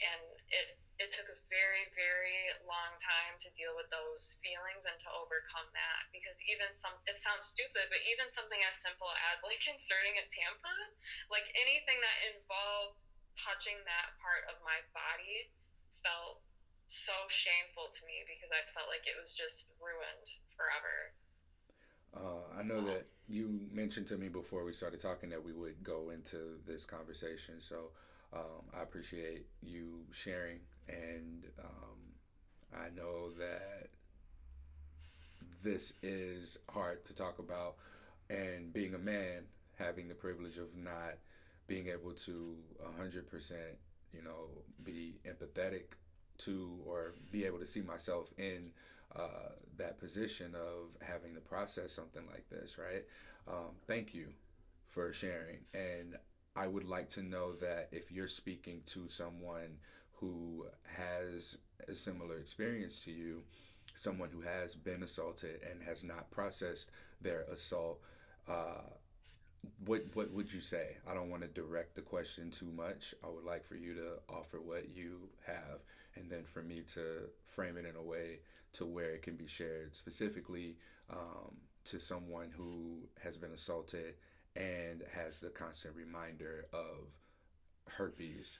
And 0.00 0.22
it 0.52 0.76
it 0.96 1.12
took 1.12 1.28
a 1.28 1.36
very, 1.52 1.84
very 1.92 2.48
long 2.64 2.96
time 2.96 3.36
to 3.44 3.52
deal 3.52 3.76
with 3.76 3.84
those 3.92 4.40
feelings 4.40 4.88
and 4.88 4.96
to 5.04 5.08
overcome 5.12 5.68
that. 5.76 6.08
Because 6.08 6.40
even 6.48 6.68
some 6.80 6.96
it 7.04 7.20
sounds 7.20 7.52
stupid, 7.52 7.92
but 7.92 8.00
even 8.08 8.32
something 8.32 8.60
as 8.64 8.80
simple 8.80 9.08
as 9.32 9.40
like 9.44 9.60
inserting 9.72 10.16
a 10.16 10.24
tampon, 10.32 10.88
like 11.28 11.44
anything 11.56 12.00
that 12.00 12.16
involved 12.32 13.04
touching 13.36 13.76
that 13.84 14.16
part 14.16 14.48
of 14.48 14.56
my 14.64 14.80
body 14.96 15.52
felt 16.00 16.40
so 16.88 17.12
shameful 17.28 17.92
to 17.92 18.02
me 18.08 18.24
because 18.24 18.48
I 18.54 18.62
felt 18.72 18.88
like 18.88 19.04
it 19.04 19.18
was 19.18 19.36
just 19.36 19.68
ruined 19.76 20.28
forever. 20.56 21.12
Uh, 22.16 22.48
I 22.56 22.62
know 22.64 22.80
so. 22.80 22.88
that 22.88 23.04
you 23.28 23.60
mentioned 23.68 24.06
to 24.08 24.16
me 24.16 24.28
before 24.28 24.64
we 24.64 24.72
started 24.72 25.00
talking 25.00 25.28
that 25.30 25.44
we 25.44 25.52
would 25.52 25.82
go 25.82 26.10
into 26.10 26.56
this 26.64 26.86
conversation. 26.86 27.60
So 27.60 27.92
um, 28.36 28.78
I 28.78 28.82
appreciate 28.82 29.46
you 29.62 30.04
sharing, 30.12 30.60
and 30.88 31.44
um, 31.58 31.98
I 32.74 32.88
know 32.94 33.30
that 33.38 33.88
this 35.62 35.94
is 36.02 36.58
hard 36.68 37.04
to 37.06 37.14
talk 37.14 37.38
about. 37.38 37.76
And 38.28 38.72
being 38.72 38.94
a 38.94 38.98
man, 38.98 39.44
having 39.78 40.08
the 40.08 40.14
privilege 40.14 40.58
of 40.58 40.74
not 40.76 41.14
being 41.66 41.88
able 41.88 42.12
to 42.12 42.56
100%, 43.00 43.52
you 44.12 44.22
know, 44.22 44.48
be 44.82 45.18
empathetic 45.26 45.84
to 46.38 46.78
or 46.86 47.14
be 47.30 47.44
able 47.44 47.58
to 47.58 47.66
see 47.66 47.80
myself 47.80 48.28
in 48.38 48.70
uh, 49.14 49.50
that 49.76 49.98
position 49.98 50.54
of 50.54 50.90
having 51.06 51.34
to 51.34 51.40
process 51.40 51.92
something 51.92 52.22
like 52.30 52.48
this, 52.50 52.78
right? 52.78 53.04
Um, 53.48 53.76
thank 53.86 54.14
you 54.14 54.28
for 54.88 55.12
sharing. 55.12 55.58
And 55.74 56.16
I 56.56 56.66
would 56.66 56.84
like 56.84 57.08
to 57.10 57.22
know 57.22 57.52
that 57.56 57.88
if 57.92 58.10
you're 58.10 58.28
speaking 58.28 58.80
to 58.86 59.08
someone 59.08 59.78
who 60.14 60.66
has 60.96 61.58
a 61.86 61.94
similar 61.94 62.38
experience 62.38 63.04
to 63.04 63.12
you, 63.12 63.42
someone 63.94 64.30
who 64.30 64.40
has 64.40 64.74
been 64.74 65.02
assaulted 65.02 65.60
and 65.70 65.82
has 65.82 66.02
not 66.02 66.30
processed 66.30 66.90
their 67.20 67.42
assault, 67.52 68.00
uh, 68.48 68.80
what 69.84 70.02
what 70.14 70.30
would 70.32 70.52
you 70.52 70.60
say? 70.60 70.96
I 71.06 71.14
don't 71.14 71.28
want 71.28 71.42
to 71.42 71.48
direct 71.48 71.94
the 71.94 72.00
question 72.00 72.50
too 72.50 72.70
much. 72.74 73.14
I 73.24 73.28
would 73.28 73.44
like 73.44 73.64
for 73.64 73.74
you 73.76 73.94
to 73.94 74.12
offer 74.28 74.60
what 74.60 74.94
you 74.94 75.28
have, 75.46 75.80
and 76.14 76.30
then 76.30 76.44
for 76.44 76.62
me 76.62 76.82
to 76.94 77.28
frame 77.44 77.76
it 77.76 77.84
in 77.84 77.96
a 77.96 78.02
way 78.02 78.40
to 78.74 78.86
where 78.86 79.10
it 79.10 79.22
can 79.22 79.36
be 79.36 79.46
shared 79.46 79.94
specifically 79.94 80.76
um, 81.10 81.56
to 81.84 81.98
someone 81.98 82.50
who 82.56 83.00
has 83.22 83.36
been 83.36 83.52
assaulted 83.52 84.14
and 84.56 85.04
has 85.12 85.38
the 85.38 85.52
constant 85.52 85.94
reminder 85.94 86.66
of 86.72 87.12
herpes 87.86 88.58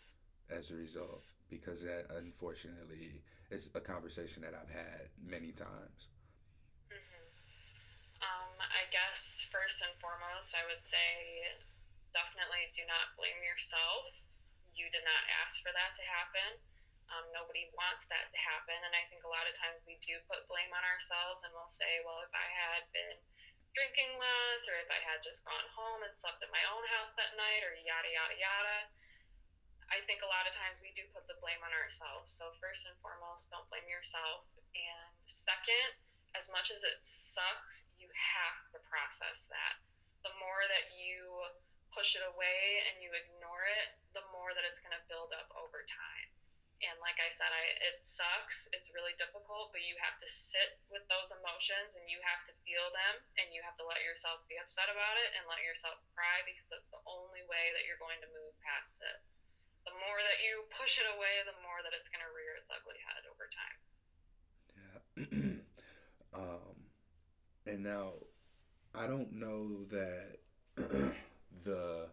as 0.52 0.70
a 0.70 0.76
result 0.76 1.24
because 1.48 1.82
that 1.82 2.06
unfortunately 2.20 3.22
is 3.50 3.70
a 3.74 3.80
conversation 3.80 4.42
that 4.42 4.52
I've 4.54 4.70
had 4.70 5.08
many 5.16 5.50
times. 5.54 6.10
Mm-hmm. 6.92 7.26
Um, 8.20 8.54
I 8.60 8.84
guess 8.92 9.46
first 9.48 9.80
and 9.82 9.94
foremost, 10.02 10.52
I 10.52 10.62
would 10.68 10.84
say 10.84 11.08
definitely 12.12 12.68
do 12.74 12.84
not 12.84 13.14
blame 13.16 13.40
yourself. 13.40 14.12
You 14.76 14.90
did 14.92 15.06
not 15.06 15.22
ask 15.44 15.62
for 15.64 15.72
that 15.72 15.96
to 15.96 16.04
happen. 16.04 16.60
Um, 17.06 17.24
nobody 17.30 17.70
wants 17.78 18.04
that 18.10 18.28
to 18.34 18.38
happen. 18.42 18.76
And 18.82 18.92
I 18.92 19.06
think 19.06 19.22
a 19.22 19.30
lot 19.30 19.46
of 19.46 19.54
times 19.56 19.78
we 19.86 19.96
do 20.02 20.18
put 20.26 20.44
blame 20.50 20.74
on 20.74 20.82
ourselves 20.82 21.46
and 21.46 21.54
we'll 21.54 21.70
say, 21.70 22.02
well, 22.02 22.20
if 22.26 22.34
I 22.34 22.48
had 22.50 22.82
been 22.90 23.16
drinking 23.76 24.16
less 24.16 24.64
or 24.64 24.80
if 24.80 24.88
I 24.88 24.96
had 25.04 25.20
just 25.20 25.44
gone 25.44 25.68
home 25.76 26.00
and 26.00 26.16
slept 26.16 26.40
in 26.40 26.48
my 26.48 26.64
own 26.72 26.80
house 26.96 27.12
that 27.20 27.36
night 27.36 27.60
or 27.60 27.76
yada, 27.84 28.08
yada, 28.08 28.36
yada. 28.40 28.78
I 29.92 30.00
think 30.08 30.24
a 30.24 30.32
lot 30.32 30.48
of 30.48 30.56
times 30.56 30.80
we 30.80 30.96
do 30.96 31.04
put 31.12 31.28
the 31.28 31.36
blame 31.38 31.60
on 31.60 31.70
ourselves. 31.76 32.32
So, 32.32 32.50
first 32.58 32.88
and 32.88 32.96
foremost, 33.04 33.52
don't 33.52 33.68
blame 33.70 33.86
yourself. 33.86 34.48
And 34.74 35.12
second, 35.28 35.94
as 36.34 36.50
much 36.50 36.72
as 36.74 36.82
it 36.82 36.98
sucks, 37.04 37.86
you 38.00 38.08
have 38.10 38.58
to 38.74 38.82
process 38.88 39.46
that. 39.52 39.78
The 40.26 40.34
more 40.42 40.64
that 40.72 40.90
you 40.98 41.22
push 41.94 42.18
it 42.18 42.24
away 42.26 42.82
and 42.90 42.98
you 42.98 43.14
ignore 43.14 43.64
it, 43.68 43.88
the 44.10 44.26
more 44.34 44.50
that 44.56 44.66
it's 44.66 44.82
going 44.82 44.96
to 44.96 45.04
build 45.06 45.30
up 45.36 45.48
over 45.54 45.86
time. 45.86 46.35
And 46.84 47.00
like 47.00 47.16
I 47.16 47.32
said, 47.32 47.48
I 47.48 47.72
it 47.80 47.96
sucks. 48.04 48.68
It's 48.76 48.92
really 48.92 49.16
difficult, 49.16 49.72
but 49.72 49.80
you 49.80 49.96
have 49.96 50.20
to 50.20 50.28
sit 50.28 50.76
with 50.92 51.00
those 51.08 51.32
emotions 51.32 51.96
and 51.96 52.04
you 52.04 52.20
have 52.20 52.44
to 52.44 52.52
feel 52.68 52.84
them 52.92 53.16
and 53.40 53.48
you 53.48 53.64
have 53.64 53.76
to 53.80 53.88
let 53.88 54.04
yourself 54.04 54.44
be 54.44 54.60
upset 54.60 54.92
about 54.92 55.16
it 55.16 55.32
and 55.32 55.48
let 55.48 55.64
yourself 55.64 55.96
cry 56.12 56.44
because 56.44 56.68
that's 56.68 56.92
the 56.92 57.00
only 57.08 57.40
way 57.48 57.72
that 57.72 57.88
you're 57.88 58.00
going 58.00 58.20
to 58.20 58.28
move 58.28 58.52
past 58.60 59.00
it. 59.00 59.18
The 59.88 59.96
more 59.96 60.20
that 60.20 60.44
you 60.44 60.68
push 60.76 61.00
it 61.00 61.08
away, 61.08 61.40
the 61.48 61.56
more 61.64 61.80
that 61.80 61.96
it's 61.96 62.12
going 62.12 62.24
to 62.24 62.32
rear 62.36 62.52
its 62.60 62.68
ugly 62.68 63.00
head 63.00 63.24
over 63.24 63.46
time. 63.48 63.78
Yeah. 64.76 64.98
um, 66.40 66.76
and 67.64 67.80
now 67.80 68.20
I 68.92 69.06
don't 69.06 69.32
know 69.32 69.84
that 69.88 70.44
the 71.64 72.12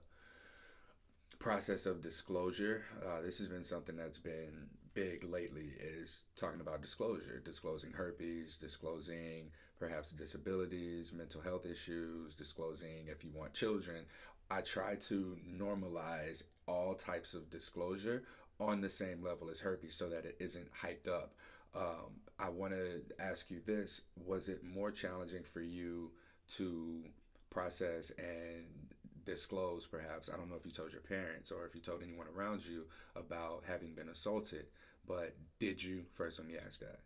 process 1.43 1.85
of 1.85 2.01
disclosure. 2.01 2.85
Uh, 3.05 3.21
this 3.21 3.37
has 3.37 3.49
been 3.49 3.63
something 3.63 3.97
that's 3.97 4.17
been 4.17 4.69
big 4.93 5.25
lately. 5.25 5.73
Is 5.77 6.23
talking 6.37 6.61
about 6.61 6.81
disclosure, 6.81 7.41
disclosing 7.43 7.91
herpes, 7.91 8.57
disclosing 8.57 9.51
perhaps 9.77 10.11
disabilities, 10.11 11.11
mental 11.11 11.41
health 11.41 11.65
issues, 11.65 12.33
disclosing 12.33 13.07
if 13.07 13.25
you 13.25 13.31
want 13.35 13.53
children. 13.53 14.05
I 14.49 14.61
try 14.61 14.95
to 14.95 15.37
normalize 15.45 16.43
all 16.65 16.95
types 16.95 17.33
of 17.33 17.49
disclosure 17.49 18.23
on 18.57 18.79
the 18.79 18.89
same 18.89 19.21
level 19.21 19.49
as 19.49 19.59
herpes 19.59 19.95
so 19.95 20.07
that 20.09 20.25
it 20.25 20.37
isn't 20.39 20.69
hyped 20.73 21.09
up. 21.09 21.33
Um, 21.75 22.21
I 22.39 22.49
want 22.49 22.71
to 22.71 23.01
ask 23.19 23.51
you 23.51 23.59
this 23.65 24.01
Was 24.15 24.47
it 24.47 24.63
more 24.63 24.91
challenging 24.91 25.43
for 25.43 25.61
you 25.61 26.11
to 26.55 27.03
process 27.49 28.11
and 28.17 28.93
disclose 29.25 29.87
perhaps. 29.87 30.29
I 30.29 30.37
don't 30.37 30.49
know 30.49 30.55
if 30.55 30.65
you 30.65 30.71
told 30.71 30.91
your 30.91 31.01
parents 31.01 31.51
or 31.51 31.65
if 31.65 31.75
you 31.75 31.81
told 31.81 32.03
anyone 32.03 32.27
around 32.35 32.65
you 32.65 32.85
about 33.15 33.63
having 33.67 33.93
been 33.93 34.09
assaulted 34.09 34.67
but 35.07 35.35
did 35.59 35.83
you? 35.83 36.07
First 36.15 36.39
let 36.39 36.47
me 36.47 36.55
ask 36.55 36.79
that. 36.79 37.03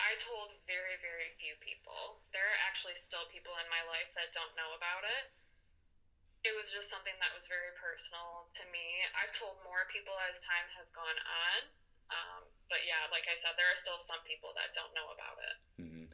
I 0.00 0.16
told 0.16 0.56
very 0.64 0.96
very 1.04 1.28
few 1.36 1.52
people. 1.60 2.24
There 2.32 2.44
are 2.44 2.60
actually 2.64 2.96
still 2.96 3.28
people 3.28 3.52
in 3.60 3.68
my 3.68 3.84
life 3.92 4.08
that 4.16 4.32
don't 4.32 4.52
know 4.56 4.72
about 4.76 5.04
it. 5.04 5.24
It 6.46 6.54
was 6.56 6.70
just 6.70 6.88
something 6.88 7.14
that 7.18 7.34
was 7.34 7.50
very 7.50 7.74
personal 7.76 8.48
to 8.56 8.64
me. 8.72 9.04
I've 9.12 9.34
told 9.34 9.58
more 9.66 9.90
people 9.90 10.14
as 10.30 10.40
time 10.40 10.68
has 10.80 10.88
gone 10.94 11.18
on 11.18 11.60
um, 12.08 12.40
but 12.72 12.80
yeah 12.88 13.04
like 13.12 13.28
i 13.28 13.36
said 13.36 13.52
there 13.60 13.68
are 13.68 13.76
still 13.76 14.00
some 14.00 14.16
people 14.24 14.48
that 14.56 14.72
don't 14.72 14.94
know 14.96 15.12
about 15.12 15.36
it. 15.44 15.56
Mm-hmm. 15.76 16.06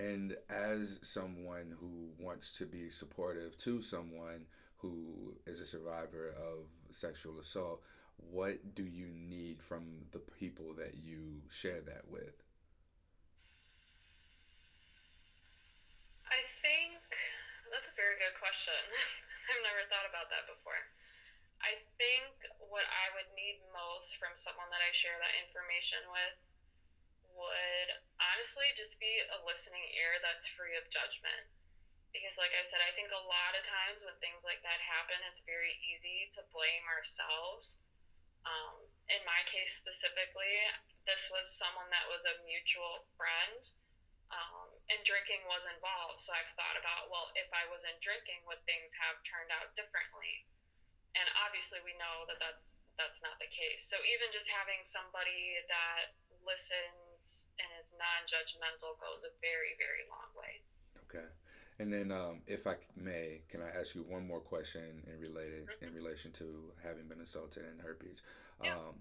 And 0.00 0.32
as 0.48 0.96
someone 1.04 1.76
who 1.76 2.01
wants 2.22 2.56
to 2.58 2.66
be 2.66 2.90
supportive 2.90 3.56
to 3.58 3.82
someone 3.82 4.46
who 4.78 5.34
is 5.46 5.60
a 5.60 5.66
survivor 5.66 6.34
of 6.38 6.66
sexual 6.90 7.38
assault, 7.38 7.82
what 8.16 8.74
do 8.74 8.84
you 8.84 9.06
need 9.06 9.62
from 9.62 10.06
the 10.10 10.18
people 10.18 10.74
that 10.78 10.98
you 10.98 11.42
share 11.50 11.80
that 11.82 12.06
with? 12.10 12.42
I 16.26 16.42
think 16.62 17.02
that's 17.70 17.90
a 17.90 17.96
very 17.98 18.18
good 18.18 18.34
question. 18.38 18.78
I've 19.50 19.62
never 19.66 19.84
thought 19.90 20.06
about 20.08 20.30
that 20.30 20.46
before. 20.50 20.78
I 21.62 21.78
think 21.94 22.34
what 22.58 22.82
I 22.90 23.14
would 23.14 23.30
need 23.38 23.62
most 23.70 24.18
from 24.18 24.34
someone 24.34 24.66
that 24.74 24.82
I 24.82 24.90
share 24.90 25.14
that 25.22 25.38
information 25.46 26.02
with 26.10 26.36
would 27.38 27.90
honestly 28.18 28.66
just 28.74 28.98
be 28.98 29.10
a 29.30 29.38
listening 29.46 29.82
ear 29.94 30.18
that's 30.20 30.50
free 30.50 30.74
of 30.74 30.90
judgment. 30.90 31.46
Because, 32.12 32.36
like 32.36 32.52
I 32.52 32.64
said, 32.64 32.84
I 32.84 32.92
think 32.92 33.08
a 33.08 33.24
lot 33.24 33.56
of 33.56 33.64
times 33.64 34.04
when 34.04 34.16
things 34.20 34.44
like 34.44 34.60
that 34.62 34.80
happen, 34.84 35.16
it's 35.32 35.40
very 35.48 35.72
easy 35.80 36.28
to 36.36 36.44
blame 36.52 36.84
ourselves. 36.88 37.80
Um, 38.44 38.84
in 39.08 39.22
my 39.24 39.40
case 39.48 39.74
specifically, 39.80 40.54
this 41.08 41.32
was 41.32 41.48
someone 41.48 41.88
that 41.88 42.06
was 42.12 42.28
a 42.28 42.36
mutual 42.44 43.08
friend, 43.16 43.60
um, 44.28 44.68
and 44.92 45.00
drinking 45.08 45.40
was 45.48 45.64
involved. 45.64 46.20
So 46.20 46.36
I've 46.36 46.52
thought 46.58 46.76
about, 46.76 47.08
well, 47.08 47.32
if 47.38 47.48
I 47.54 47.64
wasn't 47.72 47.96
drinking, 48.04 48.44
would 48.44 48.60
things 48.68 48.92
have 48.98 49.16
turned 49.24 49.48
out 49.48 49.72
differently? 49.72 50.44
And 51.16 51.28
obviously, 51.44 51.80
we 51.80 51.96
know 51.96 52.28
that 52.28 52.40
that's 52.40 52.82
that's 53.00 53.24
not 53.24 53.40
the 53.40 53.48
case. 53.48 53.88
So 53.88 53.96
even 54.04 54.28
just 54.36 54.52
having 54.52 54.84
somebody 54.84 55.56
that 55.72 56.12
listens 56.44 57.46
and 57.58 57.68
is 57.78 57.94
non-judgmental 57.94 58.98
goes 58.98 59.22
a 59.22 59.32
very 59.38 59.78
very 59.78 60.02
long 60.10 60.30
way 60.34 60.62
okay 61.06 61.26
and 61.82 61.92
then 61.92 62.12
um, 62.12 62.40
if 62.46 62.66
i 62.66 62.74
may 62.96 63.40
can 63.48 63.60
i 63.60 63.78
ask 63.78 63.94
you 63.94 64.04
one 64.08 64.26
more 64.26 64.40
question 64.40 65.02
in 65.12 65.20
related 65.20 65.66
mm-hmm. 65.66 65.86
in 65.86 65.94
relation 65.94 66.30
to 66.30 66.72
having 66.82 67.06
been 67.08 67.20
assaulted 67.20 67.64
and 67.70 67.80
herpes 67.80 68.22
yeah. 68.64 68.74
um, 68.74 68.94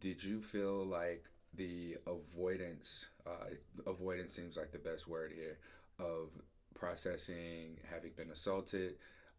did 0.00 0.22
you 0.22 0.42
feel 0.42 0.84
like 0.84 1.24
the 1.56 1.96
avoidance 2.06 3.06
uh, 3.26 3.50
avoidance 3.86 4.32
seems 4.32 4.56
like 4.56 4.72
the 4.72 4.78
best 4.78 5.06
word 5.06 5.32
here 5.34 5.58
of 5.98 6.28
processing 6.74 7.78
having 7.90 8.10
been 8.16 8.30
assaulted 8.30 8.96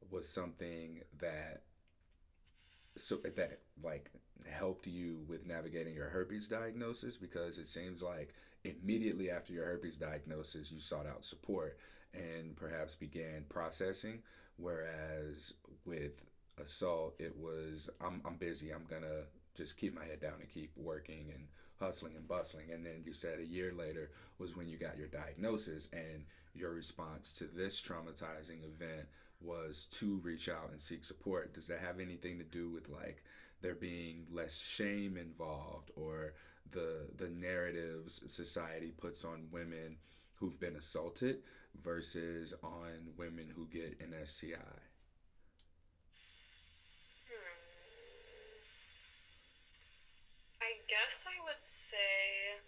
was 0.09 0.27
something 0.27 1.01
that 1.19 1.63
so 2.95 3.17
that 3.17 3.59
like 3.83 4.09
helped 4.49 4.87
you 4.87 5.19
with 5.27 5.45
navigating 5.45 5.93
your 5.93 6.07
herpes 6.07 6.47
diagnosis 6.47 7.17
because 7.17 7.57
it 7.57 7.67
seems 7.67 8.01
like 8.01 8.33
immediately 8.63 9.29
after 9.29 9.51
your 9.51 9.65
herpes 9.65 9.97
diagnosis 9.97 10.71
you 10.71 10.79
sought 10.79 11.05
out 11.05 11.25
support 11.25 11.77
and 12.15 12.55
perhaps 12.55 12.95
began 12.95 13.43
processing 13.49 14.19
whereas 14.57 15.53
with 15.85 16.23
assault 16.61 17.15
it 17.19 17.35
was 17.37 17.89
I'm, 18.01 18.21
I'm 18.25 18.35
busy 18.35 18.71
i'm 18.71 18.85
gonna 18.89 19.25
just 19.55 19.77
keep 19.77 19.95
my 19.95 20.05
head 20.05 20.19
down 20.19 20.35
and 20.39 20.49
keep 20.49 20.71
working 20.75 21.31
and 21.33 21.47
hustling 21.79 22.15
and 22.15 22.27
bustling. 22.27 22.71
And 22.71 22.85
then 22.85 23.03
you 23.05 23.13
said 23.13 23.39
a 23.39 23.45
year 23.45 23.73
later 23.75 24.11
was 24.37 24.55
when 24.55 24.67
you 24.67 24.77
got 24.77 24.97
your 24.97 25.07
diagnosis, 25.07 25.87
and 25.93 26.25
your 26.53 26.71
response 26.71 27.33
to 27.33 27.45
this 27.45 27.81
traumatizing 27.81 28.63
event 28.63 29.07
was 29.41 29.85
to 29.91 30.19
reach 30.23 30.49
out 30.49 30.69
and 30.71 30.81
seek 30.81 31.03
support. 31.03 31.53
Does 31.53 31.67
that 31.67 31.79
have 31.79 31.99
anything 31.99 32.37
to 32.37 32.43
do 32.43 32.69
with 32.69 32.89
like 32.89 33.23
there 33.61 33.75
being 33.75 34.25
less 34.31 34.59
shame 34.61 35.17
involved 35.17 35.91
or 35.95 36.33
the 36.71 37.07
the 37.17 37.29
narratives 37.29 38.21
society 38.27 38.91
puts 38.97 39.23
on 39.23 39.47
women 39.51 39.97
who've 40.35 40.59
been 40.59 40.75
assaulted 40.75 41.39
versus 41.83 42.53
on 42.63 43.13
women 43.17 43.51
who 43.55 43.67
get 43.67 43.99
an 43.99 44.13
STI? 44.25 44.57
Hmm. 47.27 47.55
I 50.61 50.71
guess 50.87 51.25
I 51.27 51.37
would 51.43 51.63
say 51.63 52.59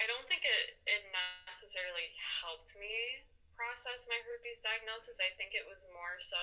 I 0.00 0.04
don't 0.06 0.28
think 0.28 0.44
it, 0.44 0.76
it 0.86 1.02
necessarily 1.48 2.12
helped 2.20 2.76
me 2.76 3.24
process 3.56 4.06
my 4.08 4.20
herpes 4.28 4.60
diagnosis. 4.60 5.16
I 5.18 5.32
think 5.40 5.56
it 5.56 5.64
was 5.64 5.80
more 5.90 6.20
so. 6.20 6.36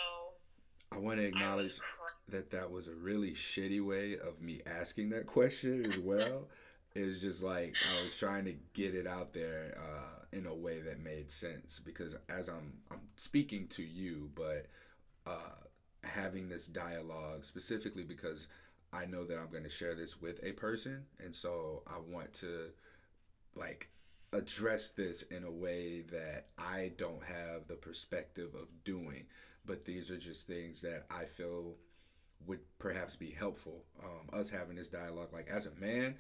I 0.91 0.97
want 0.97 1.19
to 1.19 1.25
acknowledge 1.25 1.79
that 2.29 2.51
that 2.51 2.69
was 2.69 2.87
a 2.87 2.93
really 2.93 3.31
shitty 3.31 3.81
way 3.85 4.17
of 4.17 4.41
me 4.41 4.61
asking 4.65 5.09
that 5.11 5.27
question 5.27 5.85
as 5.85 5.97
well. 5.97 6.49
it 6.95 7.05
was 7.05 7.21
just 7.21 7.41
like 7.41 7.73
I 7.97 8.03
was 8.03 8.17
trying 8.17 8.45
to 8.45 8.55
get 8.73 8.93
it 8.93 9.07
out 9.07 9.33
there 9.33 9.77
uh, 9.77 10.22
in 10.33 10.45
a 10.45 10.53
way 10.53 10.81
that 10.81 10.99
made 10.99 11.31
sense 11.31 11.79
because 11.79 12.15
as 12.29 12.49
I'm 12.49 12.73
I'm 12.91 13.07
speaking 13.15 13.67
to 13.69 13.83
you, 13.83 14.29
but 14.35 14.67
uh, 15.25 15.55
having 16.03 16.49
this 16.49 16.67
dialogue 16.67 17.45
specifically 17.45 18.03
because 18.03 18.47
I 18.91 19.05
know 19.05 19.25
that 19.25 19.37
I'm 19.37 19.49
going 19.49 19.63
to 19.63 19.69
share 19.69 19.95
this 19.95 20.21
with 20.21 20.43
a 20.43 20.51
person, 20.51 21.05
and 21.23 21.33
so 21.33 21.83
I 21.87 21.97
want 21.99 22.33
to 22.35 22.69
like 23.55 23.89
address 24.31 24.89
this 24.89 25.21
in 25.23 25.43
a 25.43 25.51
way 25.51 26.01
that 26.11 26.47
I 26.57 26.91
don't 26.97 27.23
have 27.23 27.67
the 27.67 27.75
perspective 27.75 28.55
of 28.55 28.83
doing. 28.83 29.25
But 29.65 29.85
these 29.85 30.11
are 30.11 30.17
just 30.17 30.47
things 30.47 30.81
that 30.81 31.05
I 31.09 31.23
feel 31.23 31.75
would 32.45 32.59
perhaps 32.79 33.15
be 33.15 33.31
helpful. 33.31 33.85
Um, 34.03 34.37
us 34.37 34.49
having 34.49 34.75
this 34.75 34.89
dialogue, 34.89 35.31
like 35.31 35.49
as 35.49 35.67
a 35.67 35.79
man, 35.79 36.15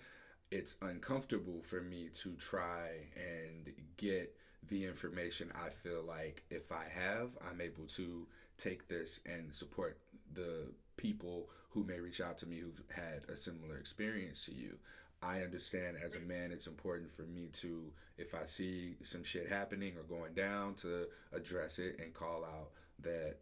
it's 0.53 0.77
uncomfortable 0.83 1.61
for 1.61 1.81
me 1.81 2.09
to 2.13 2.35
try 2.35 2.89
and 3.15 3.73
get 3.97 4.35
the 4.69 4.85
information 4.85 5.51
I 5.65 5.69
feel 5.69 6.03
like 6.03 6.43
if 6.51 6.71
I 6.71 6.85
have, 6.93 7.31
I'm 7.49 7.59
able 7.59 7.85
to 7.87 8.27
take 8.57 8.87
this 8.87 9.19
and 9.25 9.53
support 9.53 9.97
the 10.31 10.67
people 10.95 11.49
who 11.71 11.83
may 11.83 11.99
reach 11.99 12.21
out 12.21 12.37
to 12.37 12.45
me 12.45 12.59
who've 12.59 12.83
had 12.95 13.23
a 13.29 13.35
similar 13.35 13.77
experience 13.77 14.45
to 14.45 14.53
you. 14.53 14.77
I 15.23 15.41
understand 15.41 15.97
as 16.03 16.15
a 16.15 16.19
man, 16.19 16.51
it's 16.51 16.67
important 16.67 17.09
for 17.09 17.23
me 17.23 17.49
to, 17.53 17.91
if 18.19 18.35
I 18.35 18.43
see 18.43 18.95
some 19.01 19.23
shit 19.23 19.49
happening 19.49 19.93
or 19.97 20.03
going 20.03 20.33
down, 20.33 20.75
to 20.75 21.07
address 21.31 21.79
it 21.79 21.97
and 21.99 22.13
call 22.13 22.45
out 22.45 22.69
that 23.01 23.37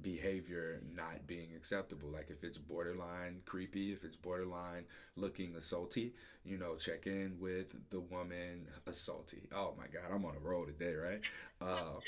behavior 0.00 0.80
not 0.94 1.26
being 1.26 1.48
acceptable. 1.56 2.08
Like 2.08 2.30
if 2.30 2.44
it's 2.44 2.58
borderline 2.58 3.42
creepy, 3.44 3.92
if 3.92 4.04
it's 4.04 4.16
borderline 4.16 4.84
looking 5.16 5.52
assaulty, 5.52 6.12
you 6.44 6.58
know, 6.58 6.76
check 6.76 7.06
in 7.06 7.36
with 7.40 7.74
the 7.90 8.00
woman 8.00 8.68
assaulty. 8.86 9.46
Oh 9.54 9.74
my 9.76 9.86
God, 9.86 10.10
I'm 10.12 10.24
on 10.24 10.36
a 10.36 10.40
roll 10.40 10.66
today, 10.66 10.94
right? 10.94 11.20
Uh, 11.60 12.00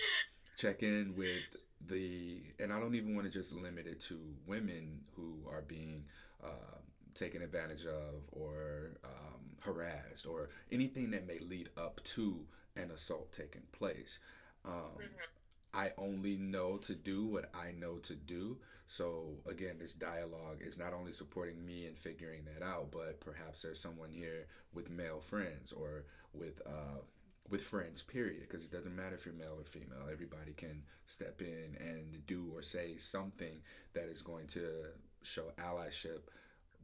check 0.56 0.82
in 0.82 1.14
with 1.16 1.42
the, 1.86 2.42
and 2.58 2.72
I 2.72 2.78
don't 2.78 2.94
even 2.94 3.14
want 3.14 3.26
to 3.26 3.32
just 3.32 3.52
limit 3.52 3.86
it 3.86 4.00
to 4.02 4.18
women 4.46 5.00
who 5.16 5.38
are 5.50 5.62
being. 5.62 6.04
Uh, 6.42 6.78
taken 7.12 7.42
advantage 7.42 7.86
of 7.86 8.22
or 8.32 8.92
um, 9.04 9.40
harassed 9.60 10.26
or 10.26 10.48
anything 10.70 11.10
that 11.10 11.26
may 11.26 11.38
lead 11.40 11.68
up 11.76 12.00
to 12.04 12.46
an 12.76 12.90
assault 12.90 13.32
taking 13.32 13.62
place. 13.72 14.20
Um, 14.64 14.72
mm-hmm. 14.72 15.39
I 15.72 15.92
only 15.98 16.36
know 16.36 16.76
to 16.78 16.94
do 16.94 17.26
what 17.26 17.50
I 17.54 17.72
know 17.72 17.98
to 17.98 18.14
do. 18.14 18.58
So 18.86 19.36
again, 19.48 19.76
this 19.78 19.94
dialogue 19.94 20.58
is 20.60 20.78
not 20.78 20.92
only 20.92 21.12
supporting 21.12 21.64
me 21.64 21.86
in 21.86 21.94
figuring 21.94 22.42
that 22.46 22.64
out, 22.64 22.90
but 22.90 23.20
perhaps 23.20 23.62
there's 23.62 23.78
someone 23.78 24.10
here 24.10 24.46
with 24.74 24.90
male 24.90 25.20
friends 25.20 25.72
or 25.72 26.04
with 26.32 26.60
uh, 26.66 27.00
with 27.48 27.62
friends. 27.62 28.02
Period. 28.02 28.40
Because 28.40 28.64
it 28.64 28.72
doesn't 28.72 28.96
matter 28.96 29.14
if 29.14 29.24
you're 29.24 29.34
male 29.34 29.58
or 29.58 29.64
female. 29.64 30.08
Everybody 30.10 30.52
can 30.52 30.82
step 31.06 31.40
in 31.40 31.76
and 31.78 32.26
do 32.26 32.50
or 32.54 32.62
say 32.62 32.96
something 32.96 33.60
that 33.92 34.04
is 34.04 34.22
going 34.22 34.48
to 34.48 34.86
show 35.22 35.52
allyship 35.58 36.22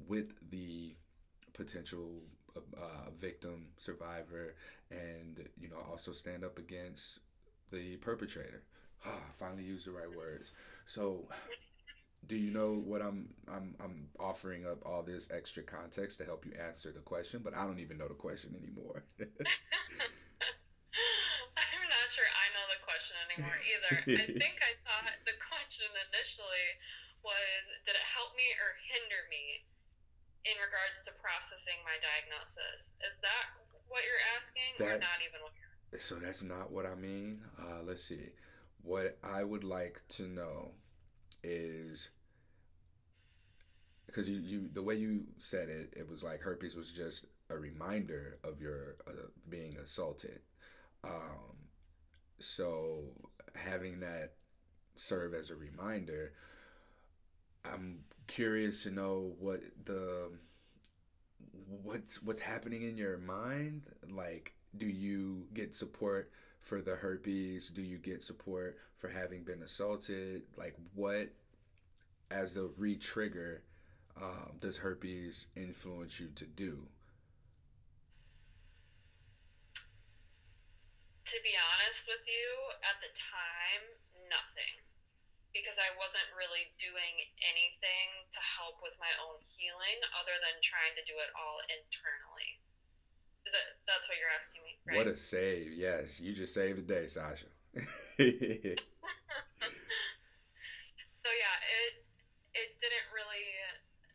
with 0.07 0.35
the 0.51 0.95
potential 1.55 2.21
uh, 2.57 3.11
victim, 3.15 3.69
survivor, 3.79 4.55
and 4.91 5.49
you 5.61 5.69
know 5.69 5.79
also 5.91 6.13
stand 6.13 6.45
up 6.45 6.59
against 6.59 7.21
the 7.73 7.97
perpetrator. 7.97 8.63
Oh, 9.05 9.21
I 9.29 9.33
finally 9.33 9.65
used 9.65 9.87
the 9.87 9.93
right 9.93 10.11
words. 10.17 10.53
So, 10.85 11.29
do 12.27 12.37
you 12.37 12.51
know 12.51 12.73
what 12.75 13.03
I'm 13.03 13.29
I'm 13.51 13.75
I'm 13.83 14.09
offering 14.19 14.67
up 14.67 14.85
all 14.87 15.03
this 15.03 15.29
extra 15.31 15.63
context 15.63 16.19
to 16.19 16.25
help 16.25 16.47
you 16.47 16.53
answer 16.55 16.93
the 16.93 17.05
question, 17.05 17.41
but 17.43 17.57
I 17.57 17.67
don't 17.67 17.81
even 17.81 17.99
know 17.99 18.09
the 18.09 18.15
question 18.15 18.55
anymore. 18.57 19.05
I'm 19.21 19.27
not 21.93 22.09
sure 22.15 22.29
I 22.29 22.47
know 22.55 22.67
the 22.73 22.81
question 22.85 23.17
anymore 23.29 23.59
either. 23.61 23.95
I 24.23 24.27
think 24.43 24.57
I 24.63 24.73
thought 24.87 25.13
the 25.27 25.37
question 25.43 25.91
initially 26.09 26.69
was 27.21 27.63
did 27.85 27.99
it 27.99 28.07
help 28.07 28.33
me 28.39 28.47
or 28.63 28.71
hinder 28.89 29.27
me? 29.29 29.67
in 30.47 30.57
regards 30.63 31.03
to 31.03 31.11
processing 31.19 31.75
my 31.83 31.99
diagnosis. 31.99 32.95
Is 33.03 33.15
that 33.21 33.59
what 33.91 34.07
you're 34.07 34.25
asking, 34.39 34.79
that's, 34.79 34.95
or 34.95 35.03
not 35.03 35.19
even 35.27 35.43
what 35.43 35.55
you're? 35.59 35.99
So 35.99 36.15
that's 36.23 36.43
not 36.47 36.71
what 36.71 36.87
I 36.87 36.95
mean. 36.95 37.43
Uh, 37.59 37.83
let's 37.83 38.07
see. 38.07 38.31
What 38.87 39.19
I 39.25 39.43
would 39.43 39.65
like 39.65 40.01
to 40.11 40.29
know 40.29 40.71
is 41.43 42.11
because 44.07 44.31
you, 44.31 44.39
you 44.39 44.69
the 44.73 44.83
way 44.83 44.95
you 44.95 45.25
said 45.39 45.69
it, 45.69 45.93
it 45.97 46.09
was 46.09 46.23
like 46.23 46.41
herpes 46.41 46.77
was 46.77 46.93
just 46.93 47.27
a 47.51 47.59
reminder 47.59 48.39
of 48.45 48.61
your 48.61 48.95
uh, 49.09 49.27
being 49.49 49.77
assaulted. 49.77 50.39
Um, 51.03 51.57
so 52.39 53.07
having 53.57 53.99
that 54.01 54.35
serve 54.95 55.35
as 55.35 55.51
a 55.51 55.57
reminder, 55.57 56.35
I'm 57.65 58.05
curious 58.29 58.85
to 58.85 58.93
know 58.93 59.35
what 59.41 59.63
the 59.85 60.31
what's 61.83 62.23
what's 62.23 62.41
happening 62.41 62.83
in 62.83 62.97
your 62.97 63.19
mind 63.19 63.83
like 64.09 64.55
do 64.77 64.87
you 64.87 65.47
get 65.53 65.75
support 65.75 66.31
for 66.67 66.83
the 66.83 66.97
herpes? 66.97 67.71
Do 67.71 67.81
you 67.81 67.97
get 67.97 68.27
support 68.27 68.77
for 68.99 69.09
having 69.09 69.47
been 69.47 69.63
assaulted? 69.63 70.43
Like 70.59 70.75
what 70.95 71.31
as 72.29 72.59
a 72.59 72.67
re-trigger 72.77 73.63
um, 74.19 74.59
does 74.59 74.83
herpes 74.83 75.47
influence 75.55 76.19
you 76.19 76.29
to 76.35 76.45
do? 76.45 76.91
To 81.27 81.39
be 81.47 81.55
honest 81.55 82.03
with 82.11 82.27
you 82.27 82.51
at 82.83 82.99
the 82.99 83.15
time 83.15 83.85
nothing. 84.27 84.75
Because 85.55 85.79
I 85.79 85.95
wasn't 85.97 86.27
really 86.35 86.69
doing 86.83 87.15
anything 87.47 88.09
to 88.35 88.41
help 88.43 88.83
with 88.83 88.93
my 88.99 89.11
own 89.23 89.39
healing 89.55 89.99
other 90.19 90.35
than 90.43 90.59
trying 90.61 90.99
to 90.99 91.07
do 91.07 91.15
it 91.17 91.31
all 91.33 91.63
internally. 91.71 92.66
That's 93.87 94.07
what 94.09 94.17
you're 94.19 94.35
asking 94.35 94.63
me? 94.65 94.73
Right? 94.87 94.97
What 94.99 95.09
a 95.09 95.17
save! 95.17 95.73
Yes, 95.73 96.21
you 96.21 96.33
just 96.33 96.55
saved 96.55 96.79
the 96.79 96.87
day, 96.87 97.07
Sasha. 97.07 97.51
so 97.77 97.85
yeah, 101.31 101.57
it 101.61 102.05
it 102.57 102.71
didn't 102.81 103.09
really 103.13 103.47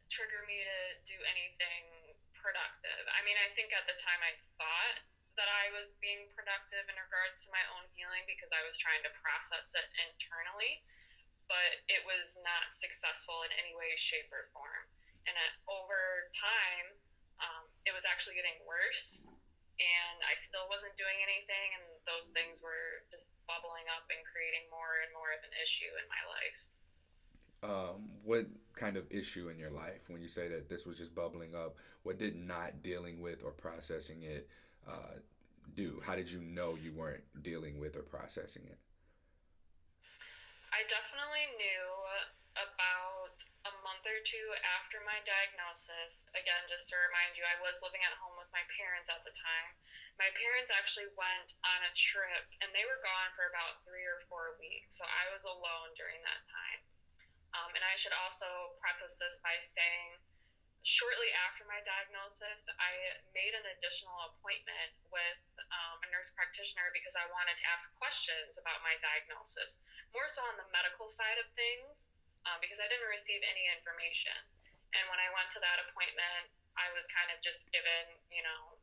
trigger 0.09 0.43
me 0.49 0.59
to 0.59 0.79
do 1.07 1.17
anything 1.23 2.15
productive. 2.35 3.03
I 3.13 3.21
mean, 3.23 3.37
I 3.37 3.53
think 3.53 3.71
at 3.71 3.85
the 3.87 3.95
time 4.01 4.19
I 4.25 4.33
thought 4.59 4.97
that 5.39 5.47
I 5.47 5.71
was 5.71 5.87
being 6.03 6.27
productive 6.35 6.83
in 6.91 6.97
regards 6.99 7.47
to 7.47 7.53
my 7.55 7.63
own 7.77 7.87
healing 7.95 8.27
because 8.27 8.51
I 8.51 8.59
was 8.67 8.75
trying 8.75 8.99
to 9.07 9.11
process 9.23 9.71
it 9.77 9.87
internally 9.95 10.83
but 11.51 11.83
it 11.91 11.99
was 12.07 12.39
not 12.47 12.71
successful 12.71 13.43
in 13.43 13.51
any 13.59 13.75
way, 13.75 13.91
shape, 13.99 14.31
or 14.31 14.47
form. 14.55 14.87
And 15.27 15.35
at, 15.35 15.51
over 15.67 16.31
time, 16.31 16.87
um, 17.43 17.67
it 17.83 17.91
was 17.91 18.07
actually 18.07 18.39
getting 18.39 18.55
worse, 18.63 19.27
and 19.81 20.17
I 20.21 20.37
still 20.37 20.69
wasn't 20.69 20.93
doing 20.93 21.17
anything, 21.25 21.67
and 21.81 21.85
those 22.05 22.29
things 22.37 22.61
were 22.61 23.01
just 23.09 23.33
bubbling 23.49 23.89
up 23.89 24.05
and 24.13 24.21
creating 24.29 24.69
more 24.69 25.01
and 25.01 25.11
more 25.17 25.33
of 25.33 25.41
an 25.41 25.53
issue 25.57 25.89
in 25.89 26.05
my 26.05 26.23
life. 26.29 26.59
Um, 27.61 28.09
what 28.25 28.45
kind 28.73 28.97
of 28.97 29.05
issue 29.13 29.49
in 29.49 29.57
your 29.57 29.69
life 29.69 30.09
when 30.09 30.21
you 30.21 30.29
say 30.29 30.49
that 30.49 30.69
this 30.69 30.85
was 30.85 30.97
just 30.97 31.13
bubbling 31.13 31.53
up? 31.53 31.77
What 32.01 32.17
did 32.17 32.37
not 32.37 32.81
dealing 32.81 33.21
with 33.21 33.45
or 33.45 33.51
processing 33.53 34.23
it 34.25 34.49
uh, 34.89 35.21
do? 35.75 36.01
How 36.01 36.15
did 36.15 36.29
you 36.29 36.41
know 36.41 36.73
you 36.73 36.93
weren't 36.93 37.21
dealing 37.41 37.77
with 37.77 37.95
or 37.95 38.01
processing 38.01 38.65
it? 38.65 38.79
I 40.73 40.81
definitely 40.89 41.45
knew 41.61 41.85
about 42.57 43.20
month 44.01 44.17
or 44.17 44.25
two 44.25 44.49
after 44.81 44.97
my 45.05 45.21
diagnosis, 45.29 46.25
again, 46.33 46.65
just 46.65 46.89
to 46.89 46.97
remind 46.97 47.37
you, 47.37 47.45
I 47.45 47.61
was 47.61 47.85
living 47.85 48.01
at 48.01 48.17
home 48.17 48.33
with 48.33 48.49
my 48.49 48.65
parents 48.73 49.13
at 49.13 49.21
the 49.21 49.29
time. 49.29 49.77
My 50.17 50.25
parents 50.41 50.73
actually 50.73 51.05
went 51.13 51.53
on 51.61 51.85
a 51.85 51.93
trip 51.93 52.49
and 52.65 52.73
they 52.73 52.81
were 52.81 52.97
gone 53.05 53.29
for 53.37 53.45
about 53.45 53.85
three 53.85 54.01
or 54.01 54.17
four 54.25 54.57
weeks. 54.57 54.97
So 54.97 55.05
I 55.05 55.29
was 55.29 55.45
alone 55.45 55.93
during 55.93 56.17
that 56.25 56.41
time. 56.49 56.81
Um, 57.53 57.69
and 57.77 57.85
I 57.85 57.93
should 57.93 58.17
also 58.25 58.73
preface 58.81 59.21
this 59.21 59.37
by 59.45 59.61
saying, 59.61 60.17
shortly 60.81 61.29
after 61.45 61.61
my 61.69 61.77
diagnosis, 61.85 62.65
I 62.81 63.21
made 63.37 63.53
an 63.53 63.69
additional 63.77 64.17
appointment 64.33 64.97
with 65.13 65.45
um, 65.77 66.01
a 66.01 66.09
nurse 66.09 66.33
practitioner 66.33 66.89
because 66.89 67.13
I 67.13 67.29
wanted 67.29 67.53
to 67.53 67.69
ask 67.69 67.93
questions 68.01 68.57
about 68.57 68.81
my 68.81 68.97
diagnosis, 68.97 69.77
more 70.09 70.25
so 70.25 70.41
on 70.49 70.57
the 70.57 70.65
medical 70.73 71.05
side 71.05 71.37
of 71.37 71.45
things, 71.53 72.09
um, 72.49 72.57
because 72.63 72.81
I 72.81 72.87
didn't 72.89 73.09
receive 73.11 73.41
any 73.43 73.67
information. 73.71 74.35
And 74.95 75.03
when 75.07 75.21
I 75.21 75.29
went 75.33 75.49
to 75.55 75.61
that 75.63 75.83
appointment, 75.87 76.51
I 76.75 76.91
was 76.95 77.07
kind 77.11 77.31
of 77.31 77.39
just 77.39 77.69
given, 77.71 78.17
you 78.31 78.43
know, 78.43 78.75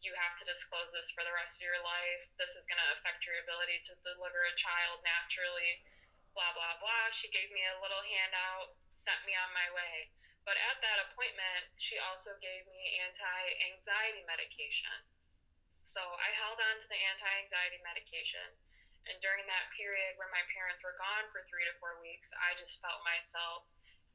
you 0.00 0.12
have 0.18 0.34
to 0.42 0.44
disclose 0.48 0.90
this 0.90 1.14
for 1.14 1.22
the 1.22 1.34
rest 1.36 1.62
of 1.62 1.68
your 1.68 1.82
life. 1.82 2.22
This 2.40 2.58
is 2.58 2.66
going 2.66 2.80
to 2.80 2.90
affect 2.98 3.22
your 3.28 3.38
ability 3.42 3.84
to 3.86 3.92
deliver 4.02 4.42
a 4.42 4.58
child 4.58 5.04
naturally, 5.06 5.84
blah, 6.34 6.50
blah, 6.56 6.80
blah. 6.82 7.12
She 7.14 7.30
gave 7.30 7.52
me 7.54 7.62
a 7.70 7.78
little 7.78 8.02
handout, 8.02 8.74
sent 8.98 9.22
me 9.28 9.36
on 9.38 9.54
my 9.54 9.68
way 9.70 10.10
but 10.42 10.58
at 10.58 10.82
that 10.82 10.98
appointment, 11.10 11.70
she 11.78 12.02
also 12.02 12.34
gave 12.42 12.66
me 12.66 12.98
anti 12.98 13.42
anxiety 13.70 14.26
medication. 14.26 14.94
So 15.86 16.02
I 16.02 16.34
held 16.34 16.58
on 16.58 16.82
to 16.82 16.88
the 16.90 16.98
anti 16.98 17.30
anxiety 17.42 17.78
medication. 17.86 18.46
And 19.10 19.18
during 19.18 19.42
that 19.50 19.66
period 19.74 20.14
where 20.14 20.30
my 20.30 20.42
parents 20.54 20.86
were 20.86 20.94
gone 20.94 21.26
for 21.34 21.42
three 21.50 21.66
to 21.66 21.74
four 21.82 21.98
weeks, 21.98 22.30
I 22.38 22.54
just 22.54 22.78
felt 22.78 23.02
myself 23.02 23.66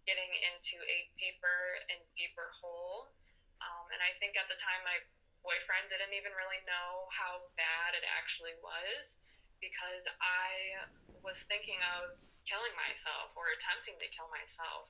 getting 0.08 0.32
into 0.48 0.80
a 0.88 1.12
deeper 1.20 1.84
and 1.92 2.00
deeper 2.16 2.48
hole. 2.64 3.12
Um, 3.60 3.92
and 3.92 4.00
I 4.00 4.16
think 4.24 4.40
at 4.40 4.48
the 4.48 4.56
time, 4.56 4.80
my 4.88 5.04
boyfriend 5.44 5.92
didn't 5.92 6.16
even 6.16 6.32
really 6.36 6.64
know 6.64 7.12
how 7.12 7.52
bad 7.60 8.00
it 8.00 8.08
actually 8.08 8.56
was 8.64 9.20
because 9.60 10.08
I 10.24 10.88
was 11.20 11.44
thinking 11.52 11.80
of 12.00 12.16
killing 12.48 12.72
myself 12.80 13.36
or 13.36 13.52
attempting 13.52 14.00
to 14.00 14.08
kill 14.08 14.32
myself. 14.32 14.88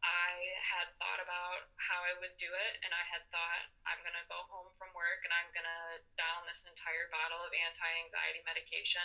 I 0.00 0.32
had 0.64 0.88
thought 0.96 1.20
about 1.20 1.68
how 1.76 2.00
I 2.00 2.16
would 2.20 2.32
do 2.40 2.48
it, 2.48 2.72
and 2.84 2.92
I 2.96 3.04
had 3.12 3.20
thought 3.28 3.68
I'm 3.84 4.00
gonna 4.00 4.24
go 4.32 4.40
home 4.48 4.72
from 4.80 4.96
work 4.96 5.20
and 5.28 5.32
I'm 5.32 5.52
gonna 5.52 6.00
down 6.16 6.48
this 6.48 6.64
entire 6.64 7.12
bottle 7.12 7.40
of 7.44 7.52
anti-anxiety 7.52 8.40
medication. 8.48 9.04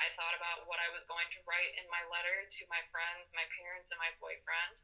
I 0.00 0.08
thought 0.16 0.32
about 0.32 0.64
what 0.64 0.80
I 0.80 0.88
was 0.88 1.04
going 1.04 1.28
to 1.36 1.40
write 1.44 1.76
in 1.76 1.84
my 1.92 2.00
letter 2.08 2.48
to 2.48 2.62
my 2.72 2.80
friends, 2.88 3.28
my 3.36 3.44
parents, 3.52 3.92
and 3.92 4.00
my 4.00 4.12
boyfriend. 4.16 4.80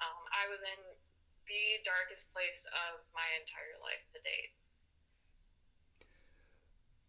Um, 0.00 0.24
I 0.32 0.48
was 0.48 0.64
in 0.64 0.80
the 1.48 1.84
darkest 1.84 2.32
place 2.32 2.64
of 2.72 3.04
my 3.12 3.28
entire 3.36 3.76
life 3.84 4.04
to 4.16 4.18
date. 4.24 4.52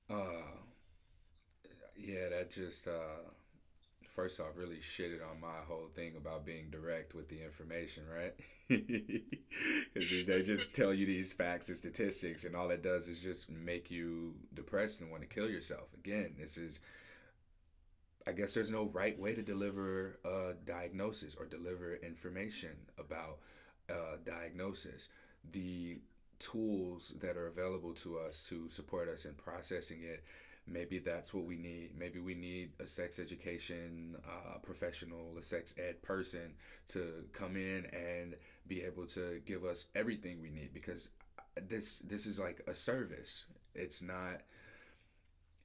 Uh, 0.10 0.68
yeah, 1.96 2.28
that 2.30 2.52
just 2.52 2.88
uh 2.88 3.30
first 4.20 4.42
off 4.42 4.58
really 4.58 4.80
shitted 4.80 5.22
on 5.22 5.40
my 5.40 5.60
whole 5.66 5.88
thing 5.88 6.18
about 6.18 6.46
being 6.46 6.70
direct 6.70 7.16
with 7.16 7.30
the 7.30 7.42
information, 7.42 8.04
right? 8.14 8.34
Because 9.94 10.26
they 10.26 10.44
just 10.44 10.76
tell 10.76 10.94
you 10.94 11.06
these 11.06 11.32
facts 11.32 11.70
and 11.70 11.78
statistics, 11.78 12.44
and 12.44 12.54
all 12.54 12.70
it 12.70 12.84
does 12.84 13.08
is 13.08 13.22
just 13.22 13.50
make 13.50 13.90
you 13.90 14.36
depressed 14.54 15.00
and 15.00 15.10
want 15.10 15.24
to 15.24 15.28
kill 15.28 15.50
yourself. 15.50 15.88
Again, 15.98 16.36
this 16.38 16.58
is, 16.58 16.82
I 18.28 18.34
guess 18.34 18.54
there's 18.54 18.70
no 18.70 18.84
right 18.88 19.18
way 19.18 19.34
to 19.34 19.42
deliver 19.42 20.20
a 20.26 20.54
diagnosis 20.66 21.38
or 21.40 21.46
deliver 21.46 21.96
information 21.96 22.76
about 22.98 23.38
a 23.88 24.18
diagnosis. 24.24 25.08
The 25.50 26.00
tools 26.40 27.14
that 27.22 27.38
are 27.38 27.48
available 27.48 27.94
to 27.94 28.20
us 28.20 28.44
to 28.50 28.68
support 28.68 29.08
us 29.08 29.24
in 29.24 29.36
processing 29.36 30.02
it 30.04 30.26
maybe 30.68 31.00
that's 31.00 31.34
what 31.34 31.46
we 31.46 31.58
need. 31.58 31.92
Maybe 31.98 32.20
we 32.20 32.36
need 32.36 32.72
a 32.80 32.86
sex 32.86 33.20
education 33.20 34.18
uh, 34.26 34.58
professional, 34.60 35.36
a 35.38 35.42
sex 35.42 35.74
ed 35.78 36.02
person 36.02 36.54
to 36.88 37.26
come 37.34 37.56
in 37.56 37.88
and 37.88 38.36
be 38.68 38.84
able 38.84 39.06
to 39.08 39.42
give 39.46 39.66
us 39.66 39.88
everything 39.96 40.42
we 40.42 40.50
need 40.50 40.74
because 40.74 41.10
this 41.68 42.00
this 42.00 42.26
is 42.26 42.40
like 42.40 42.62
a 42.68 42.74
service. 42.74 43.46
It's 43.76 44.02
not. 44.02 44.42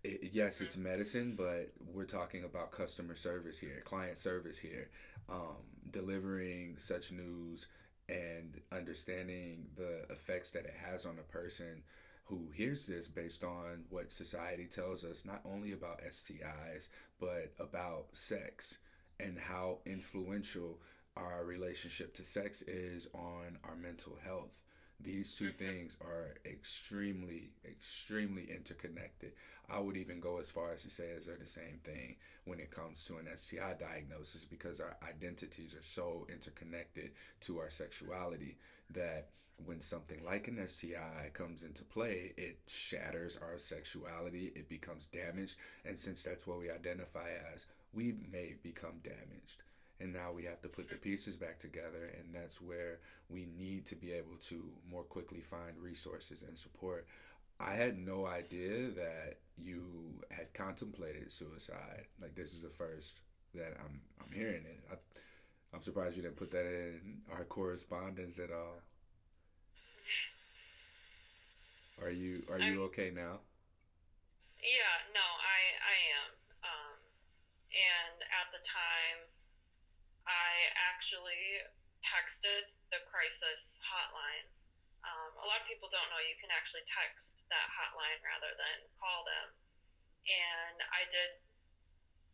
It, 0.03 0.31
yes, 0.33 0.61
it's 0.61 0.77
medicine, 0.77 1.35
but 1.37 1.73
we're 1.93 2.05
talking 2.05 2.45
about 2.45 2.73
customer 2.73 3.15
service 3.17 3.59
here, 3.59 3.83
client 3.85 4.19
service 4.19 4.59
here, 4.59 4.91
um, 5.31 5.57
delivering 5.91 6.77
such 6.79 7.11
news 7.11 7.69
and 8.09 8.61
understanding 8.71 9.67
the 9.77 10.05
effects 10.11 10.51
that 10.51 10.67
it 10.67 10.75
has 10.85 11.07
on 11.07 11.19
a 11.19 11.33
person 11.33 11.83
who 12.25 12.49
hears 12.55 12.87
this 12.87 13.07
based 13.07 13.45
on 13.45 13.85
what 13.91 14.11
society 14.11 14.66
tells 14.66 15.05
us, 15.05 15.25
not 15.25 15.43
only 15.45 15.72
about 15.72 16.03
STIs, 16.03 16.89
but 17.20 17.53
about 17.59 18.07
sex 18.12 18.79
and 19.20 19.39
how 19.39 19.79
influential 19.87 20.81
our 21.16 21.45
relationship 21.45 22.14
to 22.14 22.25
sex 22.25 22.62
is 22.62 23.09
on 23.14 23.59
our 23.62 23.77
mental 23.77 24.18
health. 24.25 24.62
These 25.01 25.35
two 25.37 25.47
mm-hmm. 25.47 25.64
things 25.64 25.97
are 26.01 26.35
extremely, 26.47 27.51
extremely 27.64 28.49
interconnected. 28.51 29.33
I 29.68 29.79
would 29.81 29.97
even 29.97 30.20
go 30.20 30.39
as 30.39 30.51
far 30.51 30.72
as 30.72 30.83
to 30.85 30.91
say 30.91 31.11
as 31.16 31.27
they're 31.27 31.37
the 31.37 31.47
same 31.47 31.81
thing 31.85 32.16
when 32.45 32.59
it 32.59 32.70
comes 32.70 33.05
to 33.07 33.16
an 33.16 33.29
STI 33.35 33.75
diagnosis 33.79 34.45
because 34.45 34.81
our 34.81 34.97
identities 35.07 35.75
are 35.75 35.83
so 35.83 36.27
interconnected 36.31 37.11
to 37.41 37.59
our 37.59 37.70
sexuality 37.70 38.57
that 38.91 39.29
when 39.65 39.81
something 39.81 40.25
like 40.25 40.49
an 40.49 40.67
STI 40.67 41.31
comes 41.33 41.63
into 41.63 41.85
play, 41.85 42.33
it 42.37 42.59
shatters 42.67 43.39
our 43.41 43.59
sexuality, 43.59 44.53
it 44.55 44.69
becomes 44.69 45.07
damaged, 45.07 45.57
and 45.85 45.99
since 45.99 46.23
that's 46.23 46.47
what 46.47 46.59
we 46.59 46.71
identify 46.71 47.29
as, 47.53 47.67
we 47.93 48.15
may 48.31 48.55
become 48.63 49.01
damaged. 49.03 49.63
And 50.01 50.13
now 50.13 50.33
we 50.33 50.45
have 50.45 50.61
to 50.63 50.69
put 50.69 50.89
the 50.89 50.97
pieces 50.97 51.37
back 51.37 51.59
together, 51.59 52.11
and 52.19 52.35
that's 52.35 52.61
where 52.61 52.99
we 53.29 53.47
need 53.57 53.87
to 53.87 53.95
be 53.95 54.13
able 54.13 54.37
to 54.49 54.65
more 54.91 55.05
quickly 55.05 55.41
find 55.41 55.79
resources 55.81 56.43
and 56.43 56.59
support. 56.59 57.07
I 57.61 57.75
had 57.75 57.97
no 57.97 58.27
idea 58.27 58.91
that 58.91 59.39
you 59.57 60.21
had 60.31 60.53
contemplated 60.53 61.31
suicide. 61.31 62.07
Like 62.21 62.35
this 62.35 62.53
is 62.53 62.63
the 62.63 62.71
first 62.71 63.21
that 63.55 63.77
I'm 63.79 64.01
I'm 64.21 64.33
hearing 64.33 64.65
it. 64.65 64.81
I, 64.91 64.97
I'm 65.73 65.83
surprised 65.83 66.17
you 66.17 66.23
didn't 66.23 66.37
put 66.37 66.51
that 66.51 66.67
in 66.67 67.19
our 67.33 67.45
correspondence 67.45 68.39
at 68.39 68.51
all. 68.51 68.83
Are 72.03 72.11
you 72.11 72.43
are 72.51 72.59
you 72.59 72.83
I'm, 72.83 72.91
okay 72.91 73.15
now? 73.15 73.39
Yeah, 74.59 74.95
no, 75.15 75.23
I 75.23 75.61
I 75.79 75.97
am. 76.19 76.31
Um, 76.65 76.99
and 77.71 78.19
at 78.35 78.51
the 78.51 78.63
time, 78.67 79.21
I 80.27 80.75
actually 80.91 81.63
texted 82.03 82.67
the 82.91 83.01
crisis 83.09 83.79
hotline. 83.85 84.49
Um, 85.05 85.37
a 85.41 85.47
lot 85.47 85.61
of 85.61 85.69
people 85.69 85.93
don't 85.93 86.09
know 86.09 86.21
you 86.25 86.37
can 86.41 86.49
actually 86.49 86.85
text 86.89 87.45
that 87.53 87.69
hotline 87.73 88.21
rather 88.25 88.53
than 88.57 88.89
call 88.97 89.25
them. 89.29 89.53
And 90.25 90.81
I 90.97 91.05
did 91.13 91.37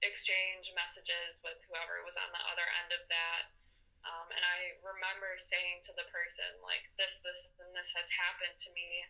exchange 0.07 0.71
messages 0.79 1.43
with 1.43 1.59
whoever 1.67 2.01
was 2.07 2.15
on 2.15 2.31
the 2.31 2.43
other 2.47 2.67
end 2.81 2.95
of 2.95 3.03
that. 3.11 3.51
Um, 4.07 4.33
and 4.33 4.41
I 4.41 4.79
remember 4.81 5.35
saying 5.37 5.85
to 5.91 5.93
the 5.99 6.07
person, 6.09 6.49
like, 6.65 6.89
this, 6.97 7.21
this, 7.21 7.51
and 7.61 7.75
this 7.77 7.93
has 7.93 8.09
happened 8.09 8.57
to 8.65 8.71
me 8.73 9.05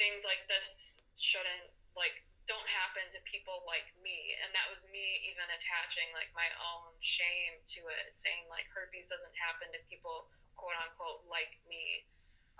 things 0.00 0.24
like 0.24 0.40
this 0.48 1.04
shouldn't 1.20 1.68
like 1.92 2.16
don't 2.48 2.66
happen 2.66 3.04
to 3.14 3.20
people 3.30 3.62
like 3.68 3.86
me. 4.02 4.34
And 4.42 4.50
that 4.56 4.66
was 4.72 4.82
me 4.90 5.22
even 5.28 5.46
attaching 5.54 6.08
like 6.16 6.32
my 6.34 6.48
own 6.58 6.96
shame 6.98 7.60
to 7.78 7.86
it 7.92 8.16
saying 8.18 8.48
like 8.50 8.66
herpes 8.72 9.12
doesn't 9.12 9.36
happen 9.38 9.70
to 9.70 9.80
people 9.92 10.26
quote 10.56 10.74
unquote 10.80 11.22
like 11.28 11.54
me. 11.68 12.08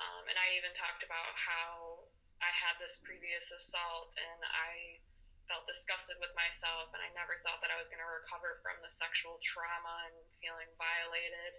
Um, 0.01 0.25
and 0.33 0.37
i 0.41 0.57
even 0.57 0.73
talked 0.81 1.05
about 1.05 1.29
how 1.37 2.01
i 2.41 2.49
had 2.57 2.81
this 2.81 2.97
previous 3.05 3.53
assault 3.53 4.17
and 4.17 4.41
i 4.49 4.97
felt 5.45 5.69
disgusted 5.69 6.17
with 6.25 6.33
myself 6.33 6.89
and 6.97 7.05
i 7.05 7.13
never 7.13 7.37
thought 7.45 7.61
that 7.61 7.69
i 7.69 7.77
was 7.77 7.93
going 7.93 8.01
to 8.01 8.09
recover 8.09 8.65
from 8.65 8.81
the 8.81 8.89
sexual 8.89 9.37
trauma 9.45 10.09
and 10.09 10.17
feeling 10.41 10.73
violated 10.81 11.53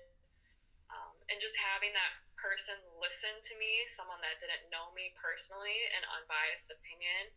and 1.31 1.39
just 1.39 1.55
having 1.55 1.95
that 1.95 2.13
person 2.35 2.75
listen 2.99 3.31
to 3.31 3.53
me, 3.55 3.87
someone 3.87 4.19
that 4.19 4.43
didn't 4.43 4.67
know 4.67 4.91
me 4.91 5.15
personally, 5.15 5.79
an 5.95 6.03
unbiased 6.19 6.67
opinion, 6.67 7.31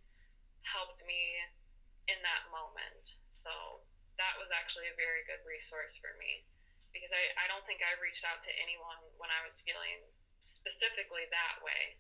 helped 0.67 0.99
me 1.07 1.39
in 2.11 2.19
that 2.27 2.51
moment. 2.51 3.15
So 3.31 3.87
that 4.19 4.35
was 4.43 4.51
actually 4.51 4.91
a 4.91 4.97
very 4.99 5.23
good 5.31 5.41
resource 5.47 5.95
for 6.03 6.11
me 6.19 6.43
because 6.91 7.15
I, 7.15 7.23
I 7.39 7.47
don't 7.47 7.63
think 7.67 7.83
I 7.83 7.95
reached 8.03 8.27
out 8.27 8.43
to 8.47 8.53
anyone 8.59 8.99
when 9.19 9.31
I 9.31 9.47
was 9.47 9.63
feeling 9.63 10.03
specifically 10.39 11.27
that 11.31 11.63
way. 11.63 11.99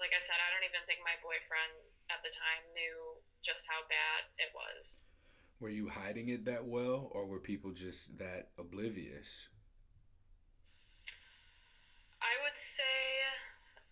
Like 0.00 0.14
I 0.14 0.22
said, 0.24 0.38
I 0.42 0.50
don't 0.50 0.66
even 0.66 0.82
think 0.90 1.04
my 1.06 1.14
boyfriend 1.22 1.74
at 2.10 2.22
the 2.26 2.32
time 2.34 2.64
knew 2.74 3.22
just 3.44 3.68
how 3.70 3.86
bad 3.86 4.26
it 4.42 4.50
was. 4.54 5.06
Were 5.60 5.70
you 5.70 5.86
hiding 5.86 6.30
it 6.30 6.46
that 6.46 6.66
well, 6.66 7.06
or 7.14 7.26
were 7.26 7.38
people 7.38 7.70
just 7.70 8.18
that 8.18 8.50
oblivious? 8.58 9.51
I 12.22 12.38
would 12.46 12.54
say 12.54 13.26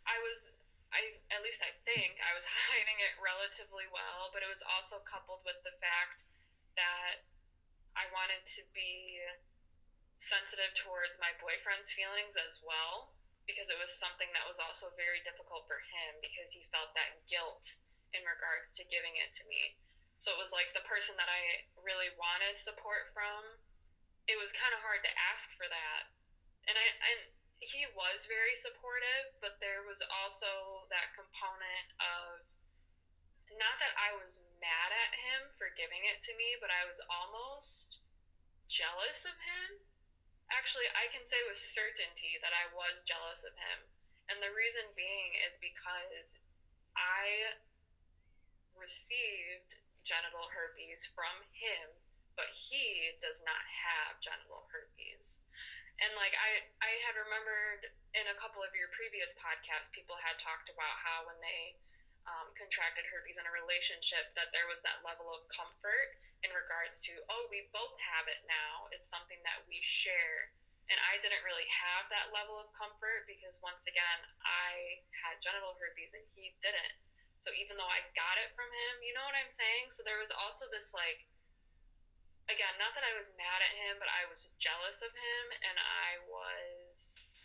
I 0.06 0.22
was 0.22 0.50
I 0.90 1.18
at 1.34 1.42
least 1.42 1.62
I 1.62 1.74
think 1.86 2.18
I 2.22 2.34
was 2.34 2.46
hiding 2.70 2.98
it 3.02 3.14
relatively 3.18 3.86
well, 3.90 4.30
but 4.30 4.42
it 4.46 4.50
was 4.50 4.62
also 4.62 5.02
coupled 5.06 5.42
with 5.42 5.58
the 5.66 5.74
fact 5.82 6.22
that 6.78 7.26
I 7.98 8.06
wanted 8.14 8.42
to 8.58 8.62
be 8.70 9.18
sensitive 10.18 10.70
towards 10.78 11.18
my 11.18 11.34
boyfriend's 11.42 11.90
feelings 11.90 12.36
as 12.38 12.60
well 12.62 13.10
because 13.48 13.66
it 13.72 13.80
was 13.80 13.90
something 13.90 14.30
that 14.30 14.46
was 14.46 14.62
also 14.62 14.94
very 14.94 15.18
difficult 15.26 15.66
for 15.66 15.82
him 15.90 16.22
because 16.22 16.54
he 16.54 16.62
felt 16.70 16.94
that 16.94 17.18
guilt 17.26 17.66
in 18.14 18.22
regards 18.22 18.70
to 18.78 18.86
giving 18.86 19.18
it 19.18 19.34
to 19.34 19.42
me. 19.50 19.74
So 20.22 20.30
it 20.30 20.38
was 20.38 20.52
like 20.54 20.70
the 20.76 20.86
person 20.86 21.16
that 21.18 21.26
I 21.26 21.64
really 21.80 22.12
wanted 22.14 22.60
support 22.60 23.10
from, 23.10 23.58
it 24.28 24.36
was 24.36 24.54
kind 24.54 24.70
of 24.76 24.84
hard 24.84 25.02
to 25.02 25.12
ask 25.32 25.48
for 25.56 25.66
that. 25.66 26.02
And 26.68 26.76
I 26.76 26.84
and 26.84 27.20
he 27.60 27.84
was 27.92 28.24
very 28.26 28.56
supportive, 28.56 29.32
but 29.44 29.60
there 29.60 29.84
was 29.84 30.00
also 30.08 30.88
that 30.88 31.12
component 31.12 31.86
of 32.00 32.42
not 33.58 33.76
that 33.82 33.92
I 33.98 34.16
was 34.16 34.40
mad 34.60 34.90
at 34.94 35.12
him 35.16 35.52
for 35.60 35.70
giving 35.76 36.06
it 36.08 36.24
to 36.24 36.36
me, 36.36 36.56
but 36.60 36.72
I 36.72 36.88
was 36.88 37.00
almost 37.12 38.00
jealous 38.68 39.24
of 39.28 39.36
him 39.36 39.80
Actually, 40.50 40.90
I 40.98 41.06
can 41.14 41.22
say 41.22 41.38
with 41.46 41.58
certainty 41.58 42.34
that 42.42 42.50
I 42.50 42.66
was 42.74 43.06
jealous 43.06 43.46
of 43.46 43.54
him. 43.54 43.86
And 44.28 44.42
the 44.42 44.50
reason 44.50 44.82
being 44.98 45.30
is 45.46 45.54
because 45.62 46.34
I 46.98 47.54
received 48.74 49.78
genital 50.02 50.50
herpes 50.50 51.06
from 51.14 51.46
him, 51.54 51.86
but 52.34 52.50
he 52.50 53.14
does 53.22 53.38
not 53.46 53.62
have 53.62 54.18
genital 54.18 54.66
herpes. 54.74 55.38
And 56.00 56.16
like 56.16 56.32
I 56.36 56.64
I 56.80 56.92
had 57.04 57.16
remembered 57.16 57.88
in 58.16 58.26
a 58.32 58.36
couple 58.40 58.64
of 58.64 58.72
your 58.72 58.88
previous 58.96 59.36
podcasts 59.36 59.92
people 59.92 60.16
had 60.16 60.40
talked 60.40 60.72
about 60.72 60.96
how 61.00 61.28
when 61.28 61.36
they 61.44 61.76
um, 62.28 62.52
contracted 62.56 63.06
herpes 63.08 63.40
in 63.40 63.46
a 63.48 63.52
relationship 63.52 64.28
that 64.36 64.52
there 64.52 64.68
was 64.68 64.80
that 64.84 65.00
level 65.06 65.32
of 65.32 65.40
comfort 65.48 66.16
in 66.44 66.50
regards 66.52 67.00
to, 67.04 67.12
oh, 67.28 67.48
we 67.52 67.68
both 67.72 67.96
have 68.00 68.28
it 68.28 68.40
now. 68.48 68.88
It's 68.92 69.08
something 69.08 69.40
that 69.44 69.60
we 69.68 69.80
share. 69.84 70.52
And 70.90 70.98
I 71.06 71.22
didn't 71.22 71.46
really 71.46 71.68
have 71.70 72.10
that 72.10 72.34
level 72.34 72.58
of 72.58 72.66
comfort 72.74 73.22
because, 73.30 73.54
once 73.62 73.86
again, 73.86 74.20
I 74.42 74.98
had 75.14 75.38
genital 75.38 75.78
herpes 75.78 76.10
and 76.16 76.26
he 76.34 76.50
didn't. 76.64 76.96
So 77.40 77.54
even 77.54 77.78
though 77.78 77.88
I 77.88 78.02
got 78.18 78.36
it 78.42 78.50
from 78.58 78.68
him, 78.68 78.94
you 79.00 79.14
know 79.14 79.22
what 79.24 79.38
I'm 79.38 79.52
saying? 79.54 79.94
So 79.94 80.02
there 80.02 80.18
was 80.18 80.34
also 80.34 80.66
this, 80.68 80.90
like, 80.90 81.24
again, 82.50 82.74
not 82.76 82.92
that 82.98 83.06
I 83.06 83.14
was 83.14 83.30
mad 83.38 83.60
at 83.62 83.74
him, 83.78 83.98
but 84.02 84.10
I 84.10 84.26
was 84.26 84.50
jealous 84.58 84.98
of 85.02 85.12
him 85.14 85.44
and 85.62 85.76
I 85.78 86.08
was. 86.26 87.38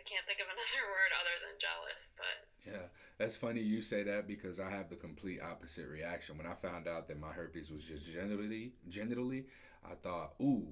I 0.00 0.02
can't 0.02 0.24
think 0.28 0.40
of 0.40 0.48
another 0.52 0.84
word 0.88 1.12
other 1.16 1.36
than 1.44 1.56
jealous, 1.60 2.12
but. 2.16 2.36
Yeah. 2.64 2.88
That's 3.18 3.36
funny 3.36 3.60
you 3.60 3.80
say 3.80 4.02
that 4.02 4.26
because 4.26 4.58
I 4.58 4.70
have 4.70 4.90
the 4.90 4.96
complete 4.96 5.40
opposite 5.40 5.88
reaction. 5.88 6.36
When 6.36 6.46
I 6.46 6.54
found 6.54 6.88
out 6.88 7.06
that 7.08 7.20
my 7.20 7.30
herpes 7.30 7.70
was 7.70 7.84
just 7.84 8.10
genitally, 8.10 8.72
genitally, 8.90 9.44
I 9.84 9.94
thought, 9.94 10.34
ooh, 10.40 10.66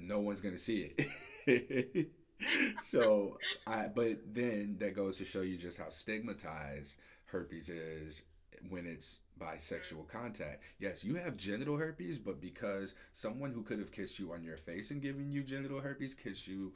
no 0.00 0.20
one's 0.20 0.40
gonna 0.40 0.58
see 0.58 0.94
it. 1.46 2.10
so 2.82 3.36
I, 3.66 3.88
but 3.88 4.18
then 4.32 4.76
that 4.78 4.94
goes 4.94 5.18
to 5.18 5.24
show 5.24 5.42
you 5.42 5.56
just 5.56 5.78
how 5.78 5.90
stigmatized 5.90 6.96
herpes 7.26 7.68
is 7.68 8.22
when 8.68 8.86
it's 8.86 9.20
bisexual 9.40 10.08
contact. 10.08 10.62
Yes, 10.78 11.04
you 11.04 11.14
have 11.14 11.36
genital 11.36 11.76
herpes, 11.76 12.18
but 12.18 12.40
because 12.40 12.94
someone 13.12 13.52
who 13.52 13.62
could 13.62 13.78
have 13.78 13.92
kissed 13.92 14.18
you 14.18 14.32
on 14.32 14.42
your 14.42 14.56
face 14.56 14.90
and 14.90 15.02
given 15.02 15.30
you 15.30 15.42
genital 15.42 15.80
herpes 15.80 16.14
kissed 16.14 16.48
you 16.48 16.72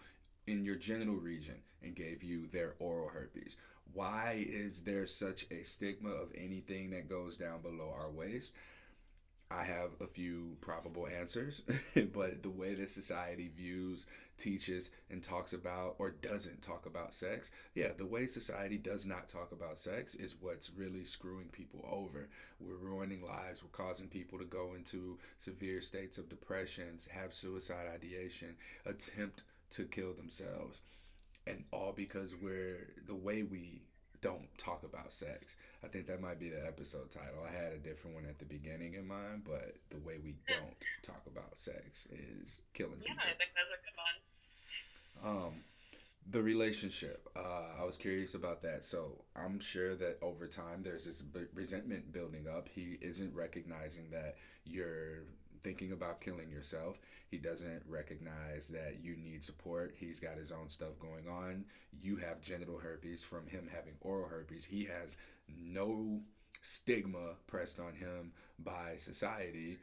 in 0.47 0.65
your 0.65 0.77
genital 0.77 1.17
region 1.17 1.57
and 1.83 1.95
gave 1.95 2.23
you 2.23 2.47
their 2.47 2.75
oral 2.79 3.09
herpes 3.09 3.57
why 3.95 4.45
is 4.49 4.83
there 4.83 5.07
such 5.07 5.47
a 5.51 5.65
stigma 5.65 6.11
of 6.11 6.33
anything 6.37 6.91
that 6.91 7.09
goes 7.09 7.37
down 7.37 7.61
below 7.61 7.95
our 7.97 8.11
waist? 8.11 8.55
I 9.53 9.65
have 9.65 9.91
a 10.01 10.07
few 10.07 10.57
probable 10.61 11.07
answers, 11.07 11.63
but 11.95 12.43
the 12.43 12.51
way 12.51 12.75
that 12.75 12.89
society 12.89 13.51
views, 13.55 14.07
teaches, 14.39 14.91
and 15.11 15.23
talks 15.23 15.53
about 15.53 15.97
or 15.99 16.11
doesn't 16.11 16.63
talk 16.63 16.87
about 16.87 17.15
sex, 17.15 17.51
yeah, 17.75 17.89
the 17.97 18.07
way 18.07 18.27
society 18.27 18.79
does 18.79 19.05
not 19.05 19.29
talk 19.29 19.53
about 19.53 19.79
sex 19.79 20.15
is 20.15 20.37
what's 20.41 20.73
really 20.75 21.05
screwing 21.05 21.49
people 21.53 21.87
over. 21.91 22.29
We're 22.61 22.77
ruining 22.77 23.23
lives, 23.23 23.63
we're 23.63 23.85
causing 23.85 24.09
people 24.09 24.39
to 24.39 24.45
go 24.45 24.73
into 24.75 25.19
severe 25.37 25.81
states 25.81 26.17
of 26.17 26.29
depression, 26.29 26.99
have 27.11 27.35
suicide 27.35 27.87
ideation, 27.93 28.57
attempt 28.87 29.43
to 29.71 29.85
kill 29.85 30.13
themselves 30.15 30.81
and 31.47 31.65
all 31.73 31.93
because 31.95 32.37
we're 32.37 32.89
the 33.07 33.15
way 33.15 33.43
we 33.43 33.83
don't 34.23 34.57
talk 34.57 34.85
about 34.85 35.13
sex. 35.13 35.57
I 35.85 35.89
think 35.89 36.07
that 36.07 36.21
might 36.21 36.41
be 36.41 36.49
the 36.49 36.65
episode 36.65 37.11
title. 37.11 37.45
I 37.47 37.53
had 37.53 37.73
a 37.73 37.79
different 37.79 38.17
one 38.17 38.25
at 38.25 38.39
the 38.39 38.45
beginning 38.47 38.95
in 38.95 39.07
mind, 39.07 39.43
but 39.45 39.77
the 39.91 39.99
way 39.99 40.19
we 40.23 40.37
don't 40.49 40.77
talk 41.03 41.23
about 41.27 41.59
sex 41.59 42.07
is 42.11 42.63
killing 42.73 43.03
yeah, 43.03 43.13
people. 43.13 43.25
I 43.25 43.37
think 43.37 43.51
that's 43.55 43.69
a 43.69 43.83
good 43.85 45.35
one. 45.35 45.47
Um, 45.47 45.65
the 46.31 46.43
relationship. 46.43 47.29
Uh, 47.37 47.81
I 47.81 47.85
was 47.85 47.97
curious 47.97 48.35
about 48.35 48.63
that. 48.63 48.85
So 48.85 49.25
I'm 49.35 49.59
sure 49.59 49.95
that 49.97 50.19
over 50.23 50.47
time 50.47 50.83
there's 50.83 51.05
this 51.05 51.21
b- 51.21 51.47
resentment 51.53 52.13
building 52.13 52.47
up. 52.49 52.69
He 52.69 52.99
isn't 53.01 53.35
recognizing 53.35 54.11
that 54.13 54.37
you're 54.65 55.25
thinking 55.63 55.93
about 55.93 56.21
killing 56.21 56.51
yourself. 56.51 56.99
He 57.31 57.39
doesn't 57.39 57.83
recognize 57.89 58.69
that 58.69 58.99
you 59.03 59.17
need 59.17 59.45
support. 59.45 59.95
He's 59.97 60.21
got 60.21 60.37
his 60.37 60.53
own 60.53 60.69
stuff 60.69 60.99
going 60.99 61.29
on. 61.29 61.65
You 62.01 62.17
have 62.17 62.43
genital 62.43 62.79
herpes 62.79 63.25
from 63.25 63.47
him 63.47 63.69
having 63.73 63.95
oral 64.01 64.29
herpes. 64.29 64.65
He 64.65 64.85
has 64.85 65.17
no 65.49 66.21
stigma 66.61 67.37
pressed 67.47 67.81
on 67.81 67.95
him 67.95 68.33
by 68.59 68.97
society. 68.97 69.79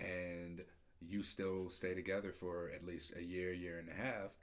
And 0.00 0.62
you 1.00 1.22
still 1.22 1.68
stay 1.70 1.94
together 1.94 2.32
for 2.32 2.70
at 2.74 2.86
least 2.86 3.14
a 3.16 3.22
year, 3.22 3.52
year 3.52 3.78
and 3.78 3.88
a 3.88 3.94
half. 3.94 4.36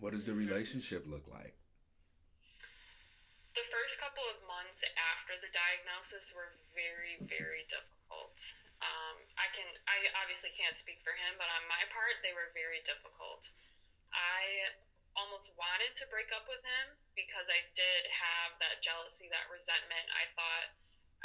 What 0.00 0.12
does 0.12 0.24
the 0.24 0.32
mm-hmm. 0.32 0.48
relationship 0.48 1.06
look 1.08 1.26
like? 1.30 1.54
The 3.54 3.66
first 3.74 3.98
couple 3.98 4.22
of 4.30 4.38
months 4.46 4.86
after 4.94 5.34
the 5.42 5.50
diagnosis 5.50 6.30
were 6.34 6.54
very, 6.74 7.18
very 7.26 7.66
difficult. 7.66 7.97
Um, 8.78 9.18
I 9.34 9.50
can, 9.50 9.66
I 9.90 10.06
obviously 10.22 10.54
can't 10.54 10.78
speak 10.78 11.02
for 11.02 11.10
him, 11.18 11.34
but 11.34 11.50
on 11.50 11.66
my 11.66 11.82
part, 11.90 12.22
they 12.22 12.30
were 12.30 12.54
very 12.54 12.78
difficult. 12.86 13.50
I 14.14 14.70
almost 15.18 15.50
wanted 15.58 15.98
to 15.98 16.06
break 16.06 16.30
up 16.30 16.46
with 16.46 16.62
him 16.62 16.94
because 17.18 17.50
I 17.50 17.66
did 17.74 18.06
have 18.06 18.54
that 18.62 18.78
jealousy, 18.78 19.26
that 19.34 19.50
resentment. 19.50 20.06
I 20.14 20.30
thought 20.38 20.70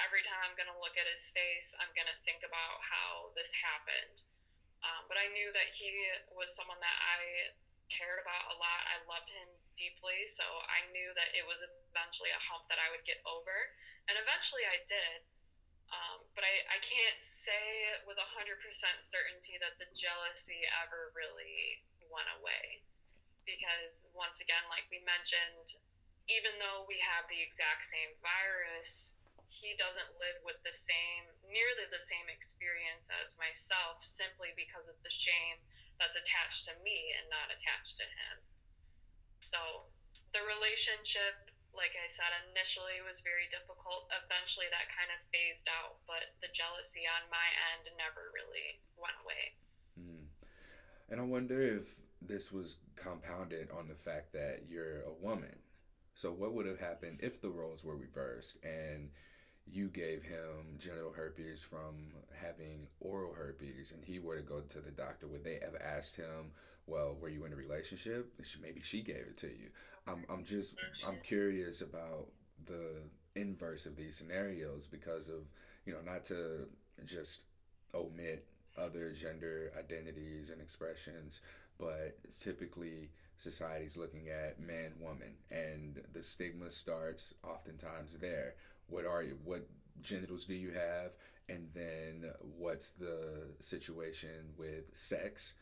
every 0.01 0.25
time 0.25 0.41
I'm 0.41 0.57
going 0.57 0.69
to 0.69 0.81
look 0.81 0.97
at 0.97 1.05
his 1.05 1.29
face, 1.29 1.77
I'm 1.77 1.93
going 1.93 2.09
to 2.09 2.17
think 2.25 2.41
about 2.41 2.81
how 2.81 3.29
this 3.37 3.53
happened. 3.53 4.25
Um, 4.81 5.05
but 5.05 5.21
I 5.21 5.29
knew 5.29 5.53
that 5.53 5.69
he 5.71 5.93
was 6.33 6.49
someone 6.51 6.81
that 6.81 6.97
I 6.97 7.53
cared 7.93 8.17
about 8.17 8.49
a 8.49 8.57
lot. 8.57 8.81
I 8.89 8.97
loved 9.05 9.29
him 9.29 9.45
deeply, 9.77 10.25
so 10.25 10.43
I 10.65 10.89
knew 10.89 11.13
that 11.13 11.37
it 11.37 11.45
was 11.45 11.61
eventually 11.61 12.33
a 12.33 12.41
hump 12.41 12.65
that 12.73 12.81
I 12.81 12.89
would 12.89 13.05
get 13.05 13.21
over. 13.29 13.69
And 14.09 14.17
eventually 14.17 14.65
I 14.65 14.81
did. 14.89 15.21
Um, 15.93 16.25
but 16.33 16.41
I, 16.41 16.53
I 16.73 16.79
can't 16.81 17.21
say 17.21 17.93
with 18.09 18.17
100% 18.17 18.25
certainty 19.05 19.61
that 19.61 19.77
the 19.77 19.85
jealousy 19.93 20.65
ever 20.81 21.13
really 21.13 21.85
went 22.09 22.29
away. 22.41 22.81
Because, 23.45 24.07
once 24.15 24.39
again, 24.41 24.65
like 24.71 24.87
we 24.89 25.03
mentioned, 25.03 25.77
even 26.31 26.55
though 26.57 26.87
we 26.87 26.97
have 27.03 27.27
the 27.27 27.37
exact 27.37 27.85
same 27.85 28.15
virus, 28.23 29.19
he 29.51 29.75
doesn't 29.75 30.17
live 30.17 30.39
with 30.41 30.57
the 30.63 30.73
same, 30.73 31.27
nearly 31.45 31.85
the 31.91 32.01
same 32.01 32.25
experience 32.31 33.11
as 33.11 33.37
myself 33.37 34.01
simply 34.01 34.55
because 34.55 34.87
of 34.87 34.97
the 35.03 35.13
shame 35.13 35.59
that's 35.99 36.17
attached 36.17 36.65
to 36.71 36.73
me 36.81 37.13
and 37.19 37.27
not 37.29 37.53
attached 37.53 37.99
to 37.99 38.07
him. 38.07 38.35
So, 39.43 39.59
the 40.31 40.41
relationship 40.47 41.52
like 41.73 41.97
I 41.97 42.07
said, 42.09 42.29
initially 42.53 43.01
was 43.01 43.25
very 43.25 43.49
difficult. 43.49 44.09
Eventually, 44.13 44.69
that 44.69 44.93
kind 44.93 45.09
of 45.09 45.19
phased 45.33 45.65
out, 45.69 46.01
but 46.05 46.33
the 46.41 46.53
jealousy 46.53 47.05
on 47.09 47.25
my 47.33 47.47
end 47.73 47.89
never 47.97 48.29
really 48.33 48.81
went 48.93 49.17
away. 49.25 49.45
Mm. 49.97 50.29
And 51.09 51.17
I 51.19 51.25
wonder 51.25 51.61
if 51.61 51.97
this 52.21 52.51
was 52.51 52.77
compounded 52.95 53.69
on 53.73 53.89
the 53.89 53.97
fact 53.97 54.33
that 54.33 54.69
you're 54.69 55.01
a 55.01 55.13
woman. 55.13 55.65
So, 56.15 56.31
what 56.31 56.53
would 56.53 56.65
have 56.65 56.79
happened 56.79 57.19
if 57.21 57.41
the 57.41 57.49
roles 57.49 57.83
were 57.83 57.97
reversed 57.97 58.57
and 58.63 59.09
you 59.65 59.89
gave 59.89 60.23
him 60.23 60.77
genital 60.77 61.13
herpes 61.13 61.63
from 61.63 62.13
having 62.39 62.87
oral 62.99 63.33
herpes 63.33 63.91
and 63.91 64.03
he 64.03 64.19
were 64.19 64.37
to 64.37 64.43
go 64.43 64.61
to 64.61 64.79
the 64.79 64.91
doctor? 64.91 65.27
Would 65.27 65.43
they 65.43 65.59
have 65.61 65.75
asked 65.81 66.17
him, 66.17 66.51
well, 66.85 67.15
were 67.19 67.29
you 67.29 67.45
in 67.45 67.53
a 67.53 67.55
relationship? 67.55 68.33
Maybe 68.61 68.81
she 68.81 69.01
gave 69.01 69.25
it 69.27 69.37
to 69.37 69.47
you. 69.47 69.69
I'm 70.07 70.25
I'm 70.29 70.43
just 70.43 70.75
I'm 71.07 71.17
curious 71.23 71.81
about 71.81 72.27
the 72.65 73.03
inverse 73.35 73.85
of 73.85 73.95
these 73.95 74.17
scenarios 74.17 74.87
because 74.87 75.27
of 75.27 75.43
you 75.85 75.93
know 75.93 76.01
not 76.05 76.23
to 76.25 76.67
just 77.05 77.43
omit 77.93 78.47
other 78.77 79.11
gender 79.11 79.71
identities 79.77 80.49
and 80.49 80.61
expressions, 80.61 81.41
but 81.79 82.17
typically 82.39 83.09
society's 83.37 83.97
looking 83.97 84.29
at 84.29 84.59
man, 84.59 84.93
woman, 84.99 85.35
and 85.51 86.01
the 86.11 86.23
stigma 86.23 86.69
starts 86.69 87.33
oftentimes 87.43 88.17
there. 88.17 88.55
What 88.87 89.05
are 89.05 89.23
you? 89.23 89.37
What 89.43 89.67
genitals 90.01 90.45
do 90.45 90.55
you 90.55 90.71
have? 90.71 91.13
And 91.49 91.69
then 91.73 92.31
what's 92.57 92.91
the 92.91 93.53
situation 93.59 94.53
with 94.57 94.85
sex? 94.93 95.55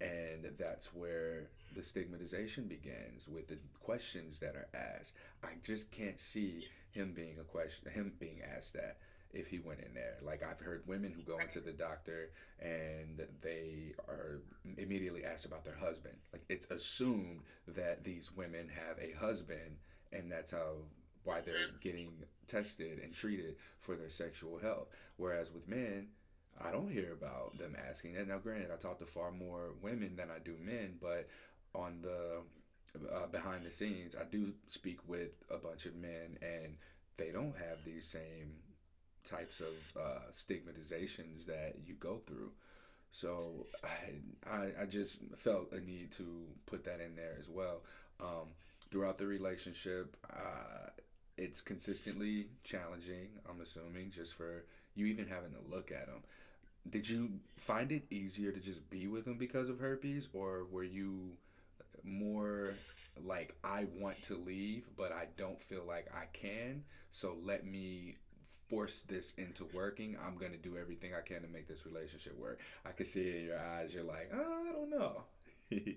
And 0.00 0.52
that's 0.58 0.94
where 0.94 1.50
the 1.74 1.82
stigmatization 1.82 2.64
begins 2.64 3.28
with 3.28 3.48
the 3.48 3.58
questions 3.80 4.38
that 4.38 4.56
are 4.56 4.68
asked. 4.74 5.14
I 5.42 5.50
just 5.62 5.92
can't 5.92 6.18
see 6.18 6.66
him 6.90 7.12
being 7.14 7.36
a 7.38 7.44
question, 7.44 7.90
him 7.92 8.12
being 8.18 8.40
asked 8.56 8.74
that 8.74 8.98
if 9.32 9.48
he 9.48 9.58
went 9.58 9.80
in 9.80 9.94
there. 9.94 10.16
Like 10.22 10.42
I've 10.42 10.60
heard 10.60 10.82
women 10.86 11.12
who 11.12 11.22
go 11.22 11.38
into 11.38 11.60
the 11.60 11.72
doctor 11.72 12.30
and 12.60 13.26
they 13.42 13.94
are 14.08 14.40
immediately 14.76 15.24
asked 15.24 15.46
about 15.46 15.64
their 15.64 15.76
husband. 15.76 16.16
Like 16.32 16.42
it's 16.48 16.70
assumed 16.70 17.42
that 17.68 18.04
these 18.04 18.32
women 18.34 18.68
have 18.68 18.98
a 18.98 19.12
husband 19.18 19.76
and 20.12 20.30
that's 20.30 20.50
how 20.50 20.76
why 21.22 21.40
they're 21.40 21.54
mm-hmm. 21.54 21.76
getting 21.82 22.12
tested 22.46 22.98
and 22.98 23.12
treated 23.12 23.56
for 23.78 23.94
their 23.94 24.08
sexual 24.08 24.58
health. 24.58 24.88
Whereas 25.16 25.52
with 25.52 25.68
men, 25.68 26.08
I 26.62 26.70
don't 26.70 26.90
hear 26.90 27.12
about 27.12 27.58
them 27.58 27.76
asking 27.88 28.14
that. 28.14 28.28
Now, 28.28 28.38
granted, 28.38 28.70
I 28.72 28.76
talk 28.76 28.98
to 28.98 29.06
far 29.06 29.30
more 29.30 29.70
women 29.82 30.16
than 30.16 30.28
I 30.30 30.38
do 30.38 30.54
men, 30.62 30.96
but 31.00 31.28
on 31.74 32.02
the 32.02 32.42
uh, 33.12 33.26
behind 33.28 33.64
the 33.64 33.70
scenes, 33.70 34.16
I 34.20 34.24
do 34.24 34.52
speak 34.66 34.98
with 35.06 35.30
a 35.50 35.58
bunch 35.58 35.86
of 35.86 35.94
men, 35.94 36.38
and 36.42 36.76
they 37.16 37.30
don't 37.30 37.56
have 37.56 37.84
these 37.84 38.06
same 38.06 38.54
types 39.24 39.60
of 39.60 40.00
uh, 40.00 40.30
stigmatizations 40.32 41.46
that 41.46 41.76
you 41.86 41.94
go 41.94 42.20
through. 42.26 42.50
So 43.12 43.66
I, 44.48 44.82
I, 44.82 44.86
just 44.86 45.20
felt 45.36 45.72
a 45.72 45.80
need 45.80 46.12
to 46.12 46.44
put 46.66 46.84
that 46.84 47.00
in 47.00 47.16
there 47.16 47.36
as 47.38 47.48
well. 47.48 47.82
Um, 48.20 48.50
throughout 48.90 49.18
the 49.18 49.26
relationship, 49.26 50.16
uh, 50.32 50.90
it's 51.36 51.60
consistently 51.60 52.46
challenging. 52.62 53.30
I'm 53.48 53.60
assuming 53.60 54.10
just 54.10 54.34
for 54.34 54.64
you 54.94 55.06
even 55.06 55.26
having 55.26 55.52
to 55.52 55.74
look 55.74 55.90
at 55.90 56.06
them. 56.06 56.22
Did 56.88 57.08
you 57.08 57.40
find 57.56 57.92
it 57.92 58.04
easier 58.10 58.52
to 58.52 58.60
just 58.60 58.88
be 58.90 59.06
with 59.06 59.26
him 59.26 59.36
because 59.36 59.68
of 59.68 59.80
herpes, 59.80 60.28
or 60.32 60.64
were 60.70 60.84
you 60.84 61.32
more 62.02 62.74
like 63.22 63.54
I 63.62 63.86
want 63.98 64.22
to 64.22 64.34
leave, 64.34 64.88
but 64.96 65.12
I 65.12 65.26
don't 65.36 65.60
feel 65.60 65.84
like 65.86 66.06
I 66.14 66.24
can? 66.32 66.84
So 67.10 67.36
let 67.44 67.66
me 67.66 68.14
force 68.68 69.02
this 69.02 69.34
into 69.34 69.66
working. 69.74 70.16
I'm 70.24 70.36
gonna 70.36 70.56
do 70.56 70.78
everything 70.78 71.12
I 71.12 71.20
can 71.20 71.42
to 71.42 71.48
make 71.48 71.68
this 71.68 71.84
relationship 71.84 72.38
work. 72.38 72.60
I 72.86 72.92
can 72.92 73.04
see 73.04 73.28
it 73.28 73.36
in 73.36 73.44
your 73.44 73.58
eyes. 73.58 73.94
You're 73.94 74.04
like, 74.04 74.30
oh, 74.32 74.64
I 74.68 74.72
don't 74.72 74.90
know. 74.90 75.24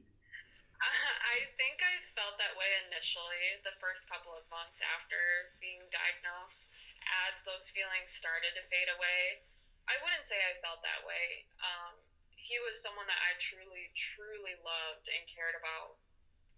I 1.34 1.48
think 1.56 1.80
I 1.80 1.96
felt 2.18 2.36
that 2.40 2.58
way 2.60 2.68
initially, 2.90 3.62
the 3.64 3.76
first 3.80 4.04
couple 4.12 4.36
of 4.36 4.44
months 4.52 4.84
after 4.84 5.18
being 5.64 5.82
diagnosed. 5.90 6.70
As 7.28 7.44
those 7.44 7.68
feelings 7.72 8.16
started 8.16 8.56
to 8.56 8.64
fade 8.72 8.88
away, 8.96 9.44
I 9.88 10.00
wouldn't 10.00 10.28
say 10.28 10.40
I 10.40 10.56
felt 10.64 10.80
that 10.84 11.04
way. 11.04 11.44
Um, 11.60 12.00
he 12.36 12.60
was 12.60 12.80
someone 12.80 13.08
that 13.08 13.20
I 13.20 13.36
truly, 13.40 13.92
truly 13.96 14.56
loved 14.60 15.08
and 15.12 15.24
cared 15.28 15.56
about 15.56 16.00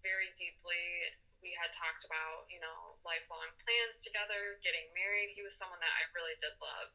very 0.02 0.30
deeply. 0.34 1.10
We 1.42 1.54
had 1.54 1.70
talked 1.74 2.02
about, 2.02 2.48
you 2.50 2.58
know, 2.58 2.98
lifelong 3.06 3.54
plans 3.62 4.02
together, 4.02 4.58
getting 4.66 4.90
married. 4.94 5.34
He 5.34 5.46
was 5.46 5.54
someone 5.54 5.78
that 5.78 5.94
I 5.94 6.10
really 6.16 6.34
did 6.42 6.54
love. 6.58 6.90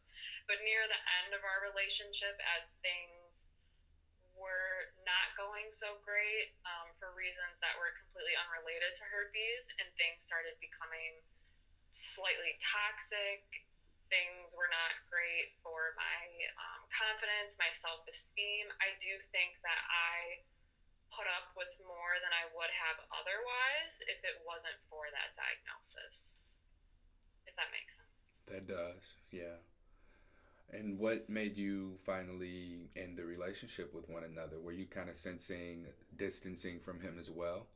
But 0.48 0.64
near 0.68 0.84
the 0.88 1.00
end 1.24 1.32
of 1.32 1.44
our 1.46 1.64
relationship, 1.64 2.36
as 2.44 2.68
things 2.84 3.48
were 4.36 4.90
not 5.06 5.38
going 5.38 5.70
so 5.70 6.02
great 6.02 6.52
um, 6.66 6.92
for 6.98 7.14
reasons 7.14 7.62
that 7.62 7.78
were 7.78 7.94
completely 7.96 8.34
unrelated 8.42 8.98
to 8.98 9.06
herpes, 9.08 9.70
and 9.80 9.88
things 9.96 10.26
started 10.26 10.58
becoming 10.58 11.22
slightly 11.94 12.58
toxic. 12.60 13.46
Things 14.12 14.52
were 14.60 14.68
not 14.68 14.92
great 15.08 15.56
for 15.64 15.96
my 15.96 16.20
um, 16.60 16.84
confidence, 16.92 17.56
my 17.56 17.72
self 17.72 18.04
esteem. 18.12 18.68
I 18.84 18.92
do 19.00 19.16
think 19.32 19.56
that 19.64 19.80
I 19.88 20.44
put 21.16 21.28
up 21.32 21.56
with 21.56 21.72
more 21.84 22.20
than 22.20 22.32
I 22.36 22.52
would 22.52 22.72
have 22.76 23.00
otherwise 23.16 24.04
if 24.08 24.20
it 24.24 24.44
wasn't 24.44 24.76
for 24.92 25.08
that 25.16 25.32
diagnosis. 25.36 26.44
If 27.48 27.56
that 27.56 27.72
makes 27.72 27.96
sense. 27.96 28.12
That 28.52 28.68
does, 28.68 29.16
yeah. 29.32 29.60
And 30.72 31.00
what 31.00 31.30
made 31.30 31.58
you 31.58 31.96
finally 32.00 32.90
end 32.96 33.18
the 33.18 33.26
relationship 33.26 33.94
with 33.94 34.10
one 34.10 34.24
another? 34.24 34.60
Were 34.60 34.72
you 34.72 34.86
kind 34.86 35.10
of 35.10 35.18
sensing 35.18 35.88
distancing 36.16 36.80
from 36.80 37.02
him 37.02 37.18
as 37.20 37.30
well? 37.30 37.68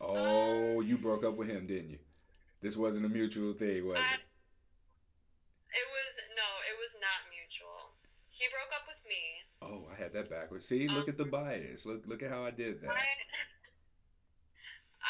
Oh, 0.00 0.80
um, 0.80 0.86
you 0.86 0.98
broke 0.98 1.24
up 1.24 1.36
with 1.36 1.48
him, 1.48 1.66
didn't 1.66 1.90
you? 1.90 1.98
This 2.66 2.74
wasn't 2.74 3.06
a 3.06 3.12
mutual 3.14 3.54
thing, 3.54 3.86
was 3.86 3.94
I, 3.94 4.18
it? 4.18 4.26
It 5.70 5.86
was 5.86 6.12
no, 6.34 6.48
it 6.66 6.74
was 6.82 6.98
not 6.98 7.30
mutual. 7.30 7.94
He 8.34 8.42
broke 8.50 8.74
up 8.74 8.90
with 8.90 8.98
me. 9.06 9.22
Oh, 9.62 9.86
I 9.86 9.94
had 9.94 10.10
that 10.18 10.26
backwards. 10.26 10.66
See, 10.66 10.90
look 10.90 11.06
um, 11.06 11.14
at 11.14 11.18
the 11.22 11.30
bias. 11.30 11.86
Look, 11.86 12.10
look 12.10 12.26
at 12.26 12.34
how 12.34 12.42
I 12.42 12.50
did 12.50 12.82
that. 12.82 12.90
I, 12.90 13.06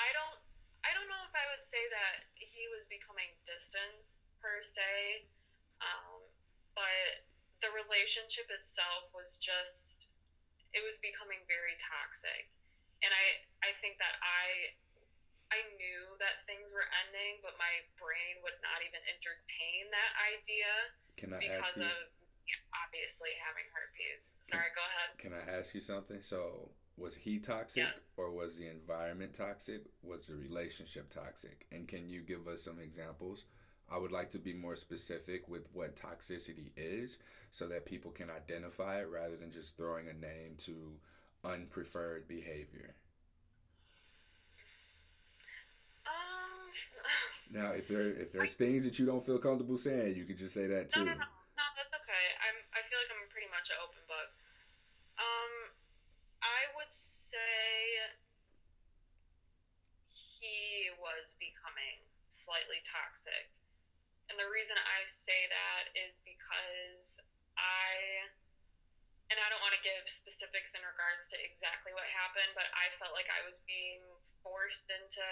I 0.04 0.12
don't, 0.12 0.36
I 0.84 0.92
don't 0.92 1.08
know 1.08 1.24
if 1.24 1.32
I 1.32 1.48
would 1.56 1.64
say 1.64 1.80
that 1.80 2.28
he 2.36 2.68
was 2.76 2.84
becoming 2.92 3.32
distant 3.48 4.04
per 4.44 4.60
se, 4.60 5.24
um, 5.80 6.28
but 6.76 7.24
the 7.64 7.72
relationship 7.72 8.52
itself 8.52 9.08
was 9.16 9.40
just 9.40 10.12
it 10.76 10.84
was 10.84 11.00
becoming 11.00 11.40
very 11.48 11.72
toxic, 11.80 12.52
and 13.00 13.08
I 13.16 13.48
I 13.64 13.72
think 13.80 13.96
that 13.96 14.20
I 14.20 14.76
I 15.54 15.62
knew 15.78 16.02
that 16.18 16.42
things 16.50 16.74
were 16.74 16.86
ending, 17.06 17.38
but 17.40 17.54
my 17.54 17.74
brain 18.02 18.42
would 18.42 18.58
not 18.66 18.82
even 18.82 18.98
entertain 19.06 19.88
that 19.94 20.12
idea 20.26 20.70
Can 21.14 21.30
I 21.34 21.38
because 21.38 21.78
of 21.78 21.96
obviously 22.74 23.30
having 23.42 23.66
herpes. 23.74 24.34
Sorry, 24.42 24.70
can, 24.70 24.78
go 24.78 24.84
ahead. 24.86 25.08
Can 25.18 25.32
I 25.34 25.58
ask 25.58 25.74
you 25.74 25.80
something? 25.80 26.22
So, 26.22 26.70
was 26.96 27.14
he 27.14 27.38
toxic 27.38 27.84
yeah. 27.84 28.00
or 28.16 28.30
was 28.30 28.56
the 28.56 28.68
environment 28.68 29.34
toxic? 29.34 29.84
Was 30.02 30.26
the 30.26 30.36
relationship 30.36 31.10
toxic? 31.10 31.66
And 31.70 31.86
can 31.86 32.08
you 32.08 32.22
give 32.22 32.48
us 32.48 32.62
some 32.62 32.78
examples? 32.80 33.44
I 33.90 33.98
would 33.98 34.12
like 34.12 34.30
to 34.30 34.38
be 34.38 34.52
more 34.52 34.74
specific 34.74 35.48
with 35.48 35.68
what 35.72 35.94
toxicity 35.94 36.70
is 36.76 37.18
so 37.50 37.68
that 37.68 37.86
people 37.86 38.10
can 38.10 38.30
identify 38.30 39.00
it 39.00 39.08
rather 39.10 39.36
than 39.36 39.52
just 39.52 39.76
throwing 39.76 40.08
a 40.08 40.12
name 40.12 40.54
to 40.58 40.98
unpreferred 41.44 42.26
behavior. 42.26 42.96
Um, 46.04 46.72
now, 47.50 47.70
if 47.72 47.86
there 47.86 48.10
if 48.10 48.32
there's 48.32 48.58
I, 48.58 48.64
things 48.66 48.84
that 48.84 48.98
you 48.98 49.06
don't 49.06 49.24
feel 49.24 49.38
comfortable 49.38 49.78
saying, 49.78 50.16
you 50.16 50.24
could 50.24 50.38
just 50.38 50.54
say 50.54 50.66
that 50.66 50.90
too. 50.90 51.06
No, 51.06 51.14
no, 51.14 51.18
no, 51.18 51.28
no, 51.30 51.66
that's 51.78 51.94
okay. 51.94 52.26
I'm 52.42 52.58
I 52.74 52.82
feel 52.90 52.98
like 52.98 53.12
I'm 53.14 53.28
pretty 53.30 53.50
much 53.54 53.70
an 53.70 53.78
open 53.82 54.02
book. 54.10 54.30
Um, 55.16 55.52
I 56.42 56.68
would 56.76 56.92
say 56.92 58.12
he 60.10 60.90
was 60.98 61.34
becoming 61.38 62.02
slightly 62.28 62.82
toxic. 62.86 63.50
And 64.30 64.38
the 64.38 64.50
reason 64.50 64.74
I 64.74 65.06
say 65.06 65.46
that 65.50 65.94
is 65.94 66.18
because 66.26 67.22
I, 67.54 68.26
and 69.30 69.38
I 69.38 69.46
don't 69.50 69.62
want 69.62 69.74
to 69.78 69.82
give 69.86 70.02
specifics 70.10 70.74
in 70.74 70.82
regards 70.82 71.30
to 71.30 71.38
exactly 71.38 71.94
what 71.94 72.06
happened, 72.10 72.50
but 72.58 72.66
I 72.74 72.90
felt 72.98 73.14
like 73.14 73.30
I 73.30 73.46
was 73.46 73.62
being 73.70 74.02
forced 74.42 74.90
into 74.90 75.22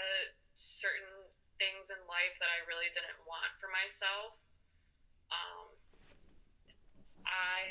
certain 0.55 1.24
things 1.59 1.90
in 1.90 2.00
life 2.07 2.34
that 2.42 2.50
I 2.50 2.64
really 2.66 2.90
didn't 2.92 3.18
want 3.24 3.50
for 3.59 3.70
myself. 3.70 4.36
Um, 5.30 5.74
I 7.24 7.70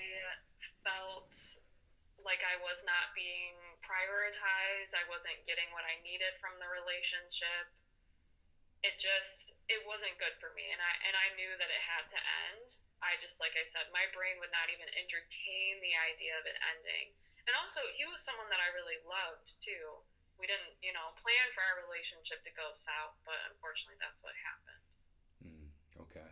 felt 0.83 1.35
like 2.23 2.41
I 2.43 2.55
was 2.63 2.83
not 2.87 3.11
being 3.13 3.55
prioritized. 3.83 4.95
I 4.95 5.03
wasn't 5.11 5.43
getting 5.43 5.67
what 5.75 5.83
I 5.83 5.99
needed 6.01 6.35
from 6.39 6.55
the 6.59 6.67
relationship 6.67 7.67
it 8.83 8.99
just 8.99 9.55
it 9.71 9.79
wasn't 9.87 10.11
good 10.19 10.35
for 10.43 10.51
me 10.51 10.67
and 10.75 10.79
I 10.83 10.93
and 11.07 11.15
I 11.15 11.31
knew 11.39 11.55
that 11.55 11.71
it 11.71 11.81
had 11.81 12.05
to 12.11 12.19
end. 12.51 12.75
I 12.99 13.15
just 13.19 13.39
like 13.39 13.55
I 13.55 13.63
said, 13.63 13.87
my 13.95 14.07
brain 14.11 14.35
would 14.43 14.51
not 14.51 14.67
even 14.67 14.87
entertain 14.91 15.79
the 15.79 15.95
idea 15.95 16.35
of 16.35 16.43
it 16.43 16.59
ending. 16.59 17.15
And 17.47 17.55
also 17.55 17.79
he 17.95 18.03
was 18.03 18.19
someone 18.19 18.51
that 18.51 18.59
I 18.59 18.75
really 18.75 18.99
loved 19.07 19.55
too. 19.63 20.03
We 20.43 20.51
didn't, 20.51 20.75
you 20.83 20.91
know, 20.91 21.15
plan 21.23 21.47
for 21.55 21.63
our 21.63 21.87
relationship 21.87 22.43
to 22.43 22.51
go 22.51 22.75
south, 22.75 23.15
but 23.23 23.39
unfortunately 23.47 23.95
that's 24.03 24.19
what 24.19 24.35
happened. 24.43 24.83
Mm, 25.39 25.67
okay. 26.03 26.29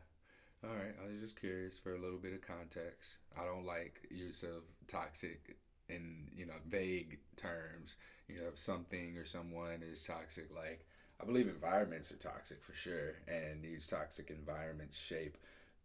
All 0.68 0.76
right, 0.76 0.92
I 1.00 1.08
was 1.08 1.24
just 1.24 1.40
curious 1.40 1.80
for 1.80 1.96
a 1.96 2.02
little 2.04 2.20
bit 2.20 2.36
of 2.36 2.44
context. 2.44 3.24
I 3.40 3.48
don't 3.48 3.64
like 3.64 4.04
use 4.12 4.44
of 4.44 4.68
toxic 4.92 5.56
in, 5.88 6.28
you 6.36 6.46
know, 6.46 6.60
vague 6.68 7.20
terms. 7.40 7.96
You 8.28 8.44
know, 8.44 8.48
if 8.52 8.60
something 8.60 9.16
or 9.16 9.24
someone 9.24 9.80
is 9.80 10.04
toxic 10.04 10.54
like 10.54 10.86
I 11.22 11.26
believe 11.26 11.48
environments 11.48 12.12
are 12.12 12.18
toxic 12.18 12.64
for 12.64 12.74
sure, 12.74 13.16
and 13.28 13.64
these 13.64 13.88
toxic 13.88 14.30
environments 14.30 15.00
shape 15.00 15.38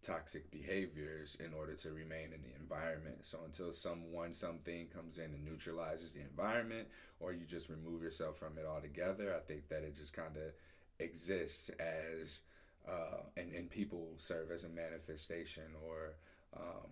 toxic 0.07 0.50
behaviors 0.50 1.36
in 1.44 1.52
order 1.52 1.74
to 1.74 1.90
remain 1.90 2.32
in 2.32 2.42
the 2.42 2.54
environment. 2.61 3.24
So 3.24 3.38
until 3.44 3.72
someone 3.72 4.32
something 4.32 4.86
comes 4.86 5.18
in 5.18 5.24
and 5.24 5.44
neutralizes 5.44 6.12
the 6.12 6.20
environment 6.20 6.88
or 7.18 7.32
you 7.32 7.44
just 7.44 7.68
remove 7.68 8.02
yourself 8.02 8.38
from 8.38 8.59
it 8.59 8.66
altogether, 8.66 9.34
I 9.34 9.40
think 9.40 9.68
that 9.68 9.82
it 9.82 9.96
just 9.96 10.14
kind 10.14 10.36
of 10.36 10.52
exists 10.98 11.70
as 11.80 12.42
uh, 12.88 13.22
and, 13.36 13.52
and 13.52 13.68
people 13.68 14.14
serve 14.18 14.52
as 14.52 14.62
a 14.62 14.68
manifestation 14.68 15.64
or 15.84 16.14
um, 16.57 16.90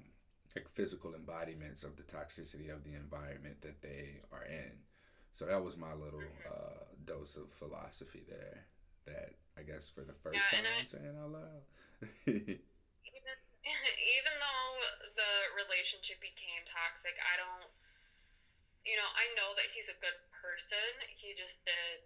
like 0.57 0.69
physical 0.69 1.15
embodiments 1.15 1.85
of 1.85 1.97
the 1.97 2.03
toxicity 2.03 2.75
of 2.75 2.83
the 2.83 2.95
environment 2.95 3.63
that 3.63 3.81
they 3.81 4.21
are 4.33 4.45
in. 4.45 4.73
So 5.31 5.47
that 5.47 5.65
was 5.65 5.77
my 5.77 5.95
little 5.95 6.23
uh, 6.49 6.85
dose 7.05 7.37
of 7.37 7.53
philosophy 7.53 8.23
there. 8.29 8.67
That 9.07 9.35
I 9.59 9.63
guess 9.63 9.89
for 9.89 10.01
the 10.01 10.15
first 10.15 10.39
yeah, 10.53 10.59
time 10.59 10.67
I, 10.67 10.81
I'm 10.81 10.87
saying 10.87 11.17
out 11.23 11.31
loud. 11.31 12.59
even, 15.15 15.23
even 15.23 15.47
though 15.47 15.55
the 15.55 15.65
relationship 15.65 16.19
became 16.21 16.63
toxic, 16.67 17.15
I 17.23 17.39
don't. 17.39 17.71
You 18.85 19.01
know, 19.01 19.11
I 19.17 19.33
know 19.33 19.57
that 19.57 19.73
he's 19.73 19.89
a 19.89 19.97
good 20.05 20.19
person. 20.37 20.83
He 21.17 21.33
just 21.33 21.65
did 21.65 22.05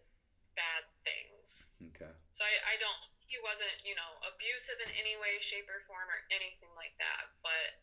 bad 0.54 0.86
things. 1.02 1.74
Okay. 1.90 2.12
So 2.30 2.46
I, 2.46 2.54
I 2.70 2.78
don't. 2.78 3.02
He 3.26 3.36
wasn't, 3.42 3.74
you 3.82 3.98
know, 3.98 4.12
abusive 4.30 4.78
in 4.78 4.90
any 4.94 5.18
way, 5.18 5.42
shape, 5.42 5.66
or 5.66 5.82
form, 5.90 6.06
or 6.06 6.20
anything 6.30 6.70
like 6.78 6.94
that. 7.02 7.34
But 7.42 7.82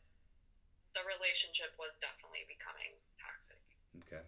the 0.96 1.04
relationship 1.04 1.76
was 1.76 2.00
definitely 2.00 2.48
becoming 2.48 2.96
toxic. 3.20 3.60
Okay. 4.08 4.24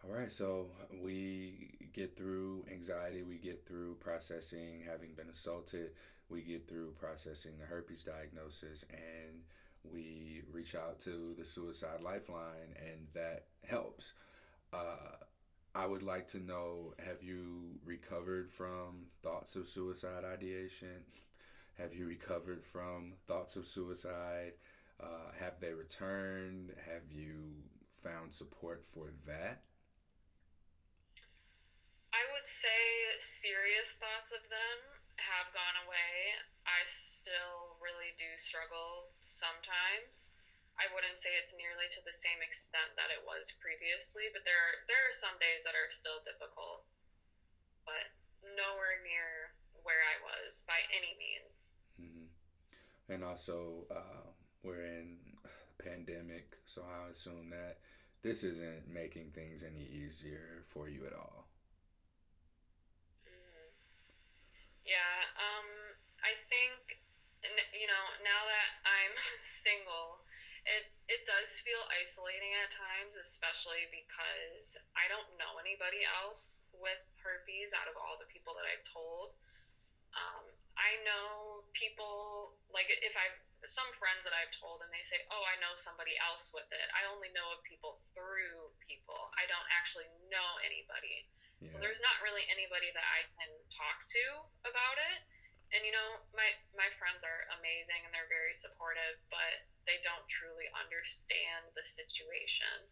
All 0.00 0.16
right, 0.16 0.32
so 0.32 0.72
we 0.96 1.76
get 1.92 2.16
through 2.16 2.64
anxiety, 2.72 3.20
we 3.22 3.36
get 3.36 3.68
through 3.68 3.96
processing 4.00 4.82
having 4.88 5.12
been 5.12 5.28
assaulted, 5.28 5.92
we 6.30 6.40
get 6.40 6.66
through 6.66 6.96
processing 6.98 7.58
the 7.60 7.66
herpes 7.66 8.02
diagnosis, 8.02 8.86
and 8.88 9.44
we 9.84 10.42
reach 10.52 10.74
out 10.74 10.98
to 11.00 11.34
the 11.38 11.44
suicide 11.44 12.02
lifeline, 12.02 12.74
and 12.76 13.06
that 13.14 13.46
helps. 13.66 14.14
Uh, 14.72 15.16
I 15.74 15.86
would 15.86 16.02
like 16.02 16.26
to 16.28 16.40
know 16.40 16.94
have 16.98 17.22
you 17.22 17.78
recovered 17.84 18.50
from 18.50 19.06
thoughts 19.22 19.56
of 19.56 19.68
suicide 19.68 20.24
ideation? 20.24 21.04
Have 21.78 21.94
you 21.94 22.06
recovered 22.06 22.64
from 22.64 23.14
thoughts 23.26 23.56
of 23.56 23.66
suicide? 23.66 24.52
Uh, 25.00 25.32
have 25.38 25.60
they 25.60 25.72
returned? 25.72 26.72
Have 26.86 27.10
you 27.10 27.54
found 28.02 28.34
support 28.34 28.84
for 28.84 29.12
that? 29.26 29.62
I 32.12 32.22
would 32.34 32.46
say 32.46 32.68
serious 33.18 33.96
thoughts 33.96 34.32
of 34.34 34.42
them 34.50 34.99
have 35.20 35.52
gone 35.52 35.76
away. 35.84 36.34
I 36.64 36.80
still 36.88 37.76
really 37.80 38.16
do 38.16 38.28
struggle 38.40 39.12
sometimes. 39.24 40.32
I 40.80 40.88
wouldn't 40.96 41.20
say 41.20 41.28
it's 41.36 41.52
nearly 41.52 41.92
to 41.92 42.00
the 42.08 42.16
same 42.16 42.40
extent 42.40 42.96
that 42.96 43.12
it 43.12 43.20
was 43.28 43.52
previously, 43.60 44.32
but 44.32 44.48
there 44.48 44.56
are, 44.56 44.76
there 44.88 45.02
are 45.04 45.12
some 45.12 45.36
days 45.36 45.60
that 45.68 45.76
are 45.76 45.92
still 45.92 46.24
difficult, 46.24 46.88
but 47.84 48.08
nowhere 48.56 49.04
near 49.04 49.52
where 49.84 50.00
I 50.00 50.16
was 50.24 50.64
by 50.64 50.80
any 50.88 51.12
means. 51.20 51.76
Mm-hmm. 52.00 52.28
And 53.12 53.20
also, 53.20 53.84
uh, 53.92 54.32
we're 54.64 54.88
in 54.88 55.20
a 55.44 55.82
pandemic, 55.82 56.56
so 56.64 56.80
I 56.80 57.12
assume 57.12 57.52
that 57.52 57.84
this 58.22 58.44
isn't 58.44 58.88
making 58.88 59.36
things 59.36 59.60
any 59.60 59.84
easier 59.84 60.64
for 60.64 60.88
you 60.88 61.04
at 61.04 61.12
all. 61.12 61.49
Yeah, 64.90 65.22
um, 65.38 65.68
I 66.26 66.34
think, 66.50 66.98
you 67.70 67.86
know, 67.86 68.04
now 68.26 68.42
that 68.50 68.68
I'm 68.82 69.14
single, 69.64 70.18
it 70.66 70.84
it 71.08 71.22
does 71.24 71.56
feel 71.64 71.80
isolating 71.88 72.52
at 72.60 72.68
times, 72.74 73.16
especially 73.16 73.88
because 73.88 74.76
I 74.98 75.08
don't 75.08 75.26
know 75.40 75.56
anybody 75.62 76.02
else 76.04 76.60
with 76.76 77.00
herpes 77.22 77.72
out 77.72 77.88
of 77.88 77.96
all 77.96 78.18
the 78.20 78.28
people 78.28 78.52
that 78.58 78.66
I've 78.68 78.84
told. 78.84 79.32
Um, 80.14 80.44
I 80.78 80.98
know 81.06 81.62
people 81.76 82.54
like 82.72 82.90
if 82.90 83.14
I've 83.14 83.36
some 83.68 83.88
friends 84.00 84.24
that 84.26 84.34
I've 84.34 84.52
told 84.56 84.82
and 84.84 84.90
they 84.92 85.04
say, 85.06 85.20
"Oh, 85.30 85.44
I 85.46 85.56
know 85.60 85.74
somebody 85.78 86.16
else 86.20 86.50
with 86.54 86.68
it." 86.72 86.88
I 86.96 87.06
only 87.10 87.30
know 87.34 87.52
of 87.54 87.62
people 87.66 87.98
through 88.16 88.72
people. 88.86 89.30
I 89.38 89.46
don't 89.46 89.68
actually 89.72 90.08
know 90.32 90.58
anybody. 90.64 91.26
Yeah. 91.60 91.68
So 91.68 91.76
there's 91.76 92.00
not 92.00 92.24
really 92.24 92.44
anybody 92.48 92.88
that 92.96 93.04
I 93.04 93.28
can 93.36 93.52
talk 93.68 94.08
to 94.16 94.24
about 94.64 94.96
it. 94.96 95.20
And 95.76 95.86
you 95.86 95.92
know, 95.92 96.18
my 96.34 96.48
my 96.74 96.88
friends 96.96 97.22
are 97.22 97.46
amazing 97.60 98.02
and 98.02 98.10
they're 98.10 98.32
very 98.32 98.56
supportive, 98.56 99.20
but 99.30 99.60
they 99.84 100.00
don't 100.02 100.24
truly 100.26 100.66
understand 100.72 101.68
the 101.76 101.84
situation. 101.84 102.88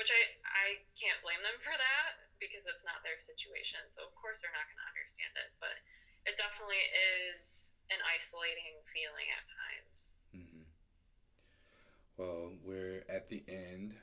Which 0.00 0.12
I 0.12 0.20
I 0.44 0.66
can't 0.96 1.20
blame 1.20 1.40
them 1.44 1.56
for 1.60 1.72
that 1.72 2.10
because 2.40 2.68
it's 2.68 2.84
not 2.84 3.00
their 3.04 3.20
situation. 3.20 3.80
So 3.92 4.04
of 4.04 4.12
course 4.16 4.40
they're 4.40 4.52
not 4.52 4.68
going 4.68 4.80
to 4.80 4.90
understand 4.92 5.32
it, 5.36 5.52
but 5.60 5.76
it 6.28 6.36
definitely 6.36 6.82
is 7.32 7.72
an 7.88 8.00
isolating 8.02 8.76
feeling 8.92 9.28
at 9.32 9.44
times. 9.46 9.98
Mm-hmm. 10.36 10.64
Well, 12.16 12.52
we're 12.64 13.04
at 13.08 13.28
the 13.28 13.44
end 13.48 13.95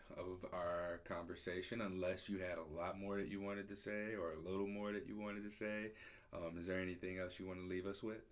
our 0.53 1.01
conversation. 1.05 1.81
Unless 1.81 2.29
you 2.29 2.39
had 2.39 2.57
a 2.57 2.75
lot 2.75 2.99
more 2.99 3.17
that 3.17 3.27
you 3.27 3.41
wanted 3.41 3.67
to 3.69 3.75
say, 3.75 4.15
or 4.15 4.33
a 4.33 4.49
little 4.49 4.67
more 4.67 4.91
that 4.91 5.07
you 5.07 5.17
wanted 5.17 5.43
to 5.43 5.51
say, 5.51 5.91
um, 6.33 6.57
is 6.57 6.67
there 6.67 6.79
anything 6.79 7.19
else 7.19 7.39
you 7.39 7.47
want 7.47 7.59
to 7.59 7.67
leave 7.67 7.85
us 7.85 8.03
with? 8.03 8.23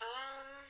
Um, 0.00 0.66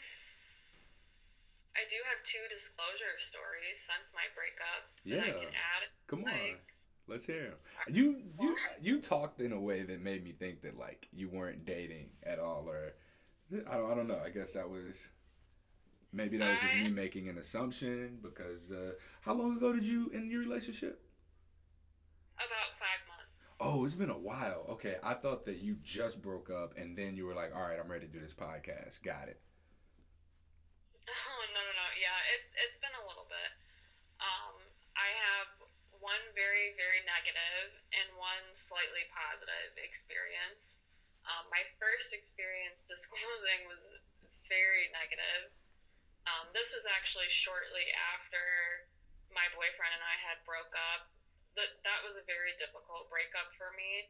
I 1.75 1.89
do 1.89 1.97
have 2.13 2.23
two 2.25 2.45
disclosure 2.53 3.17
stories 3.19 3.81
since 3.81 4.13
my 4.15 4.29
breakup. 4.37 4.85
Yeah. 5.05 5.23
I 5.23 5.45
can 5.45 5.49
add. 5.53 5.89
Come 6.07 6.21
on. 6.21 6.33
Like, 6.33 6.73
Let's 7.09 7.27
hear 7.27 7.43
them. 7.43 7.95
You 7.95 8.23
you 8.41 8.57
you 8.81 9.01
talked 9.01 9.41
in 9.41 9.53
a 9.53 9.61
way 9.61 9.83
that 9.83 10.01
made 10.01 10.25
me 10.25 10.33
think 10.33 10.63
that 10.63 10.79
like 10.79 11.09
you 11.13 11.29
weren't 11.29 11.65
dating 11.65 12.11
at 12.23 12.39
all, 12.39 12.69
or 12.69 12.95
I 13.69 13.77
don't 13.77 13.91
I 13.91 13.95
don't 13.95 14.07
know. 14.07 14.21
I 14.25 14.31
guess 14.31 14.53
that 14.53 14.71
was 14.71 15.09
Maybe 16.13 16.37
that 16.37 16.51
was 16.53 16.61
just 16.61 16.77
me 16.77 16.93
making 16.93 17.33
an 17.33 17.39
assumption 17.39 18.21
because 18.21 18.69
uh, 18.69 19.01
how 19.25 19.33
long 19.33 19.57
ago 19.57 19.73
did 19.73 19.85
you 19.85 20.13
end 20.13 20.31
your 20.31 20.45
relationship? 20.45 21.01
About 22.37 22.77
five 22.77 23.01
months. 23.09 23.33
Oh, 23.57 23.89
it's 23.89 23.97
been 23.97 24.13
a 24.13 24.19
while. 24.21 24.69
Okay, 24.77 25.01
I 25.01 25.17
thought 25.17 25.49
that 25.49 25.65
you 25.65 25.81
just 25.81 26.21
broke 26.21 26.53
up 26.53 26.77
and 26.77 26.93
then 26.93 27.17
you 27.17 27.25
were 27.25 27.33
like, 27.33 27.57
"All 27.57 27.65
right, 27.65 27.81
I'm 27.81 27.89
ready 27.89 28.05
to 28.05 28.13
do 28.13 28.21
this 28.21 28.37
podcast." 28.37 29.01
Got 29.01 29.33
it. 29.33 29.41
Oh 31.09 31.45
no 31.51 31.61
no 31.65 31.73
no! 31.75 31.89
Yeah, 31.99 32.15
it's 32.37 32.49
it's 32.55 32.79
been 32.79 32.95
a 32.95 33.05
little 33.09 33.27
bit. 33.27 33.51
Um, 34.23 34.55
I 34.95 35.11
have 35.11 35.49
one 35.99 36.23
very 36.39 36.77
very 36.79 37.03
negative 37.09 37.69
and 37.97 38.09
one 38.21 38.47
slightly 38.55 39.03
positive 39.11 39.75
experience. 39.81 40.79
Um, 41.27 41.51
my 41.51 41.65
first 41.83 42.15
experience 42.15 42.87
disclosing 42.87 43.67
was 43.67 43.83
very 44.47 44.93
negative 44.95 45.51
um, 46.27 46.55
this 46.55 46.71
was 46.71 46.87
actually 46.87 47.29
shortly 47.29 47.87
after 48.15 48.87
my 49.33 49.49
boyfriend 49.57 49.93
and 49.97 50.05
I 50.05 50.17
had 50.21 50.39
broke 50.45 50.73
up. 50.77 51.09
That 51.53 51.69
that 51.85 52.01
was 52.01 52.17
a 52.17 52.25
very 52.25 52.57
difficult 52.57 53.13
breakup 53.13 53.53
for 53.61 53.69
me. 53.77 54.09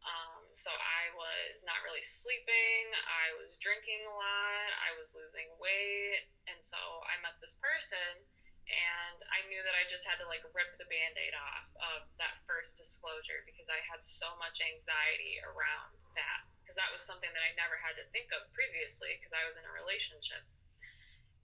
Um, 0.00 0.40
so 0.54 0.72
I 0.72 1.12
was 1.12 1.60
not 1.66 1.84
really 1.84 2.00
sleeping. 2.00 2.88
I 3.04 3.34
was 3.36 3.60
drinking 3.60 4.06
a 4.08 4.14
lot. 4.14 4.70
I 4.80 4.96
was 4.96 5.12
losing 5.12 5.50
weight, 5.60 6.24
and 6.48 6.56
so 6.64 6.78
I 7.04 7.18
met 7.20 7.36
this 7.42 7.58
person, 7.60 8.24
and 8.70 9.18
I 9.28 9.44
knew 9.50 9.60
that 9.66 9.76
I 9.76 9.84
just 9.90 10.06
had 10.06 10.16
to 10.22 10.26
like 10.30 10.46
rip 10.54 10.70
the 10.80 10.88
band-aid 10.88 11.34
off 11.36 11.66
of 11.82 12.08
that 12.22 12.40
first 12.48 12.78
disclosure 12.78 13.44
because 13.44 13.68
I 13.68 13.84
had 13.84 14.00
so 14.00 14.32
much 14.38 14.62
anxiety 14.64 15.42
around 15.44 15.92
that 16.16 16.40
because 16.62 16.78
that 16.78 16.92
was 16.92 17.02
something 17.04 17.32
that 17.32 17.44
I 17.44 17.52
never 17.58 17.76
had 17.80 17.96
to 17.96 18.04
think 18.14 18.28
of 18.32 18.44
previously 18.52 19.16
because 19.18 19.32
I 19.32 19.44
was 19.44 19.56
in 19.60 19.64
a 19.66 19.72
relationship. 19.72 20.44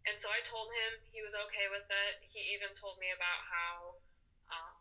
And 0.04 0.20
so 0.20 0.28
I 0.28 0.44
told 0.44 0.68
him 0.68 1.00
he 1.08 1.24
was 1.24 1.32
okay 1.32 1.66
with 1.72 1.88
it. 1.88 2.12
He 2.20 2.52
even 2.52 2.76
told 2.76 3.00
me 3.00 3.08
about 3.08 3.40
how 3.48 3.96
um, 4.52 4.78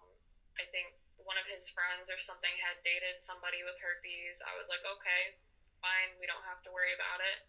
I 0.59 0.67
think 0.67 0.91
one 1.15 1.39
of 1.39 1.47
his 1.47 1.71
friends 1.71 2.11
or 2.11 2.19
something 2.19 2.51
had 2.59 2.75
dated 2.83 3.23
somebody 3.23 3.63
with 3.63 3.79
herpes. 3.79 4.43
I 4.43 4.59
was 4.59 4.67
like, 4.67 4.83
okay, 4.83 5.31
fine, 5.79 6.11
we 6.19 6.27
don't 6.27 6.43
have 6.43 6.59
to 6.67 6.71
worry 6.75 6.91
about 6.91 7.23
it. 7.23 7.39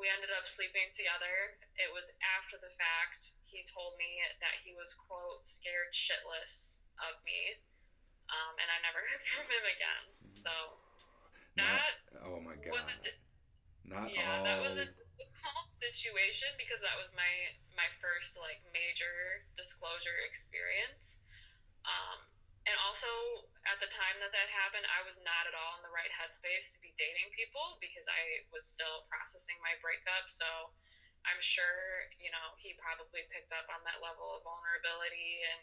We 0.00 0.10
ended 0.10 0.32
up 0.32 0.48
sleeping 0.48 0.90
together. 0.96 1.54
It 1.78 1.92
was 1.92 2.08
after 2.24 2.58
the 2.58 2.72
fact. 2.74 3.36
He 3.46 3.62
told 3.68 3.94
me 4.00 4.24
that 4.42 4.58
he 4.64 4.74
was, 4.74 4.90
quote, 4.96 5.44
scared 5.46 5.94
shitless 5.94 6.82
of 6.98 7.14
me. 7.22 7.54
Um, 8.32 8.56
and 8.58 8.66
I 8.72 8.80
never 8.80 9.04
heard 9.06 9.22
from 9.28 9.46
him 9.52 9.64
again. 9.68 10.04
So 10.40 10.52
that. 11.60 12.00
Not, 12.10 12.26
oh 12.26 12.40
my 12.40 12.56
God. 12.58 12.74
Not 13.84 14.08
yeah, 14.10 14.40
all. 14.40 14.44
that 14.48 14.58
was 14.64 14.80
a 14.80 14.88
situation 15.82 16.48
because 16.56 16.80
that 16.80 16.96
was 16.96 17.12
my 17.12 17.32
my 17.76 17.88
first 18.00 18.38
like 18.40 18.62
major 18.72 19.44
disclosure 19.58 20.16
experience. 20.24 21.20
Um, 21.84 22.24
and 22.64 22.76
also 22.80 23.08
at 23.68 23.76
the 23.76 23.92
time 23.92 24.16
that 24.24 24.32
that 24.32 24.48
happened, 24.48 24.88
I 24.88 25.04
was 25.04 25.20
not 25.20 25.44
at 25.44 25.52
all 25.52 25.76
in 25.76 25.84
the 25.84 25.92
right 25.92 26.08
headspace 26.08 26.72
to 26.72 26.78
be 26.80 26.96
dating 26.96 27.28
people 27.36 27.76
because 27.76 28.08
I 28.08 28.40
was 28.48 28.64
still 28.64 29.04
processing 29.12 29.60
my 29.60 29.76
breakup. 29.84 30.32
So 30.32 30.48
I'm 31.28 31.40
sure, 31.44 32.08
you 32.16 32.32
know, 32.32 32.56
he 32.56 32.72
probably 32.80 33.28
picked 33.28 33.52
up 33.52 33.68
on 33.68 33.84
that 33.84 34.00
level 34.00 34.32
of 34.32 34.48
vulnerability 34.48 35.44
and 35.44 35.60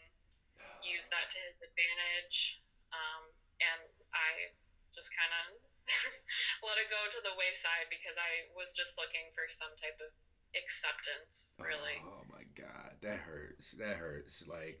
used 0.82 1.10
that 1.10 1.30
to 1.34 1.38
his 1.42 1.58
advantage. 1.58 2.62
Um, 2.94 3.34
and 3.58 3.82
I 4.14 4.54
just 4.94 5.10
kind 5.14 5.30
of 5.42 5.58
let 6.66 6.78
it 6.78 6.88
go 6.88 7.02
to 7.10 7.20
the 7.22 7.34
wayside 7.38 7.90
because 7.90 8.16
I 8.16 8.48
was 8.54 8.72
just 8.72 8.94
looking 8.96 9.30
for 9.34 9.50
some 9.50 9.72
type 9.78 9.98
of 9.98 10.10
acceptance, 10.54 11.54
really. 11.58 11.98
Oh 12.04 12.24
my 12.30 12.44
God, 12.54 12.98
that 13.02 13.18
hurts. 13.18 13.72
That 13.72 13.96
hurts. 13.96 14.44
Like, 14.46 14.80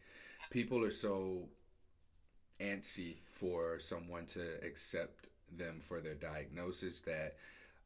people 0.50 0.84
are 0.84 0.94
so 0.94 1.48
antsy 2.60 3.16
for 3.30 3.78
someone 3.78 4.26
to 4.26 4.62
accept 4.64 5.28
them 5.50 5.80
for 5.80 6.00
their 6.00 6.14
diagnosis 6.14 7.00
that 7.00 7.36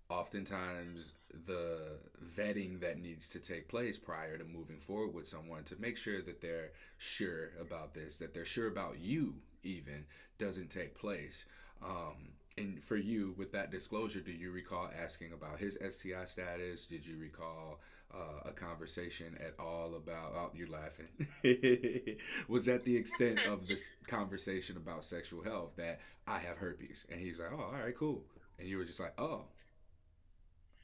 oftentimes 0.08 1.12
the 1.46 1.98
vetting 2.36 2.80
that 2.80 3.00
needs 3.00 3.28
to 3.30 3.38
take 3.40 3.68
place 3.68 3.98
prior 3.98 4.38
to 4.38 4.44
moving 4.44 4.78
forward 4.78 5.12
with 5.14 5.26
someone 5.26 5.64
to 5.64 5.80
make 5.80 5.96
sure 5.96 6.22
that 6.22 6.40
they're 6.40 6.70
sure 6.98 7.50
about 7.60 7.94
this, 7.94 8.18
that 8.18 8.32
they're 8.32 8.44
sure 8.44 8.68
about 8.68 8.98
you, 9.00 9.34
even 9.62 10.04
doesn't 10.38 10.70
take 10.70 10.94
place. 10.94 11.46
Um, 11.82 12.32
and 12.58 12.82
for 12.82 12.96
you, 12.96 13.34
with 13.36 13.52
that 13.52 13.70
disclosure, 13.70 14.20
do 14.20 14.32
you 14.32 14.50
recall 14.50 14.88
asking 15.02 15.32
about 15.32 15.58
his 15.58 15.76
STI 15.76 16.24
status? 16.24 16.86
Did 16.86 17.06
you 17.06 17.18
recall 17.18 17.80
uh, 18.14 18.48
a 18.48 18.52
conversation 18.52 19.36
at 19.40 19.54
all 19.58 19.94
about? 19.94 20.32
Oh, 20.34 20.50
you're 20.54 20.68
laughing. 20.68 21.08
Was 22.48 22.64
that 22.64 22.84
the 22.84 22.96
extent 22.96 23.40
of 23.46 23.66
this 23.68 23.92
conversation 24.06 24.76
about 24.76 25.04
sexual 25.04 25.44
health 25.44 25.76
that 25.76 26.00
I 26.26 26.38
have 26.38 26.56
herpes? 26.56 27.06
And 27.12 27.20
he's 27.20 27.38
like, 27.38 27.52
oh, 27.52 27.60
all 27.60 27.84
right, 27.84 27.96
cool. 27.96 28.24
And 28.58 28.66
you 28.66 28.78
were 28.78 28.88
just 28.88 29.00
like, 29.00 29.12
oh, 29.20 29.44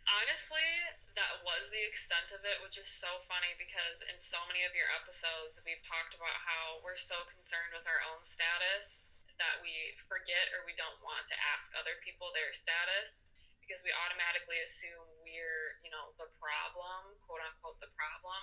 Honestly, 0.03 0.69
that 1.17 1.41
was 1.41 1.73
the 1.73 1.81
extent 1.89 2.37
of 2.37 2.45
it, 2.45 2.61
which 2.61 2.77
is 2.77 2.91
so 2.91 3.09
funny 3.31 3.49
because 3.57 4.05
in 4.13 4.19
so 4.21 4.37
many 4.45 4.61
of 4.69 4.77
your 4.77 4.91
episodes, 4.93 5.57
we've 5.65 5.81
talked 5.89 6.13
about 6.13 6.37
how 6.43 6.85
we're 6.85 7.01
so 7.01 7.17
concerned 7.33 7.73
with 7.73 7.89
our 7.89 8.03
own 8.13 8.21
status 8.21 9.09
that 9.43 9.59
we 9.59 9.75
forget 10.07 10.55
or 10.55 10.63
we 10.63 10.79
don't 10.79 10.97
want 11.03 11.27
to 11.27 11.37
ask 11.51 11.75
other 11.75 11.99
people 12.07 12.31
their 12.31 12.55
status 12.55 13.27
because 13.59 13.83
we 13.83 13.91
automatically 14.07 14.63
assume 14.63 15.07
we're, 15.27 15.79
you 15.83 15.91
know, 15.91 16.15
the 16.19 16.31
problem, 16.39 17.19
quote 17.27 17.43
unquote, 17.43 17.79
the 17.83 17.91
problem 17.99 18.41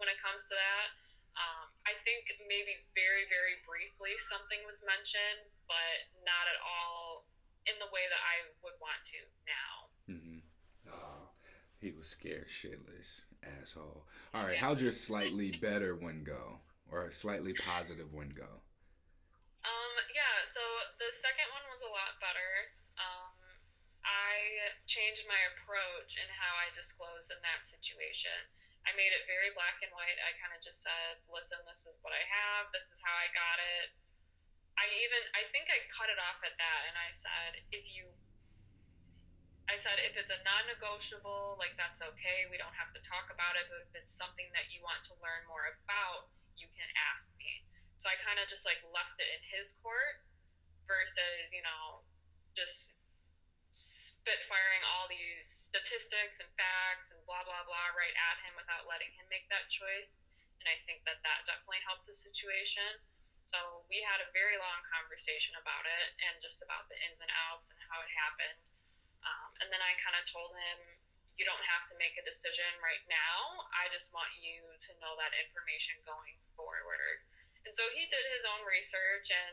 when 0.00 0.08
it 0.08 0.16
comes 0.24 0.48
to 0.48 0.56
that. 0.56 0.88
Um, 1.36 1.70
I 1.86 1.94
think 2.02 2.32
maybe 2.48 2.80
very, 2.96 3.28
very 3.30 3.60
briefly 3.62 4.16
something 4.18 4.58
was 4.64 4.80
mentioned, 4.82 5.46
but 5.68 6.08
not 6.26 6.44
at 6.48 6.58
all 6.64 7.28
in 7.68 7.76
the 7.78 7.90
way 7.92 8.04
that 8.08 8.22
I 8.24 8.36
would 8.64 8.76
want 8.80 9.00
to 9.12 9.20
now. 9.46 9.74
Mm-hmm. 10.08 10.40
Oh, 10.90 11.30
he 11.78 11.92
was 11.92 12.08
scared 12.08 12.48
shitless, 12.48 13.22
asshole. 13.44 14.08
All 14.34 14.44
right, 14.44 14.58
how'd 14.58 14.80
your 14.80 14.92
slightly 14.92 15.52
better 15.52 15.94
one 15.94 16.24
go, 16.24 16.58
or 16.90 17.10
slightly 17.10 17.54
positive 17.54 18.12
one 18.12 18.32
go? 18.34 18.64
Um, 19.66 19.92
yeah. 20.14 20.46
So 20.46 20.62
the 21.02 21.10
second 21.10 21.48
one 21.50 21.64
was 21.70 21.82
a 21.82 21.90
lot 21.90 22.18
better. 22.22 22.50
Um, 22.98 23.34
I 24.06 24.72
changed 24.86 25.26
my 25.26 25.38
approach 25.54 26.18
in 26.18 26.28
how 26.30 26.54
I 26.58 26.70
disclosed 26.74 27.30
in 27.34 27.40
that 27.42 27.66
situation. 27.66 28.34
I 28.86 28.94
made 28.94 29.12
it 29.12 29.28
very 29.28 29.52
black 29.52 29.82
and 29.84 29.92
white. 29.92 30.16
I 30.22 30.32
kind 30.38 30.54
of 30.54 30.62
just 30.64 30.80
said, 30.80 31.20
"Listen, 31.28 31.60
this 31.68 31.84
is 31.84 31.98
what 32.00 32.14
I 32.14 32.24
have. 32.24 32.70
This 32.72 32.88
is 32.88 33.02
how 33.02 33.12
I 33.12 33.28
got 33.34 33.58
it." 33.58 33.92
I 34.78 34.86
even 35.02 35.22
I 35.34 35.42
think 35.50 35.68
I 35.68 35.82
cut 35.90 36.08
it 36.08 36.16
off 36.22 36.40
at 36.46 36.54
that, 36.56 36.80
and 36.88 36.96
I 36.96 37.10
said, 37.10 37.50
"If 37.74 37.84
you 37.90 38.08
I 39.68 39.76
said 39.76 40.00
if 40.00 40.16
it's 40.16 40.32
a 40.32 40.40
non-negotiable, 40.48 41.60
like 41.60 41.76
that's 41.76 42.00
okay. 42.00 42.48
We 42.48 42.56
don't 42.56 42.72
have 42.72 42.88
to 42.96 43.00
talk 43.04 43.28
about 43.28 43.52
it. 43.60 43.68
But 43.68 43.84
if 43.84 43.92
it's 44.00 44.16
something 44.16 44.48
that 44.56 44.72
you 44.72 44.80
want 44.80 45.04
to 45.12 45.14
learn 45.20 45.44
more 45.44 45.68
about, 45.84 46.32
you 46.56 46.72
can 46.72 46.88
ask 47.12 47.28
me. 47.36 47.67
So 47.98 48.08
I 48.10 48.16
kind 48.22 48.38
of 48.40 48.46
just 48.50 48.64
like 48.64 48.80
left 48.94 49.18
it 49.18 49.28
in 49.34 49.42
his 49.50 49.74
court 49.82 50.22
versus 50.88 51.50
you 51.52 51.62
know 51.62 52.02
just 52.56 52.94
spitfiring 53.74 54.82
all 54.86 55.06
these 55.10 55.46
statistics 55.46 56.40
and 56.40 56.50
facts 56.58 57.12
and 57.12 57.20
blah 57.28 57.44
blah 57.44 57.64
blah 57.68 57.90
right 57.94 58.14
at 58.16 58.36
him 58.46 58.54
without 58.58 58.88
letting 58.88 59.10
him 59.18 59.26
make 59.30 59.46
that 59.52 59.68
choice. 59.70 60.18
And 60.62 60.66
I 60.70 60.78
think 60.88 61.04
that 61.06 61.22
that 61.22 61.46
definitely 61.46 61.82
helped 61.86 62.06
the 62.08 62.16
situation. 62.16 62.86
So 63.46 63.86
we 63.88 64.02
had 64.04 64.20
a 64.22 64.28
very 64.36 64.58
long 64.60 64.80
conversation 64.90 65.56
about 65.58 65.86
it 65.88 66.06
and 66.26 66.36
just 66.42 66.60
about 66.64 66.88
the 66.92 66.98
ins 67.06 67.20
and 67.22 67.30
outs 67.50 67.70
and 67.72 67.78
how 67.90 68.02
it 68.04 68.10
happened 68.12 68.58
um, 69.26 69.50
and 69.62 69.68
then 69.72 69.82
I 69.82 69.94
kind 70.02 70.16
of 70.18 70.24
told 70.28 70.54
him, 70.54 70.78
you 71.38 71.46
don't 71.46 71.62
have 71.70 71.86
to 71.90 71.94
make 72.02 72.18
a 72.18 72.24
decision 72.26 72.68
right 72.82 73.02
now. 73.06 73.62
I 73.70 73.86
just 73.94 74.10
want 74.10 74.30
you 74.42 74.58
to 74.60 74.90
know 74.98 75.14
that 75.18 75.32
information 75.38 75.96
going 76.02 76.36
forward. 76.58 77.22
And 77.68 77.76
so 77.76 77.84
he 77.92 78.08
did 78.08 78.24
his 78.32 78.48
own 78.48 78.64
research 78.64 79.28
and 79.28 79.52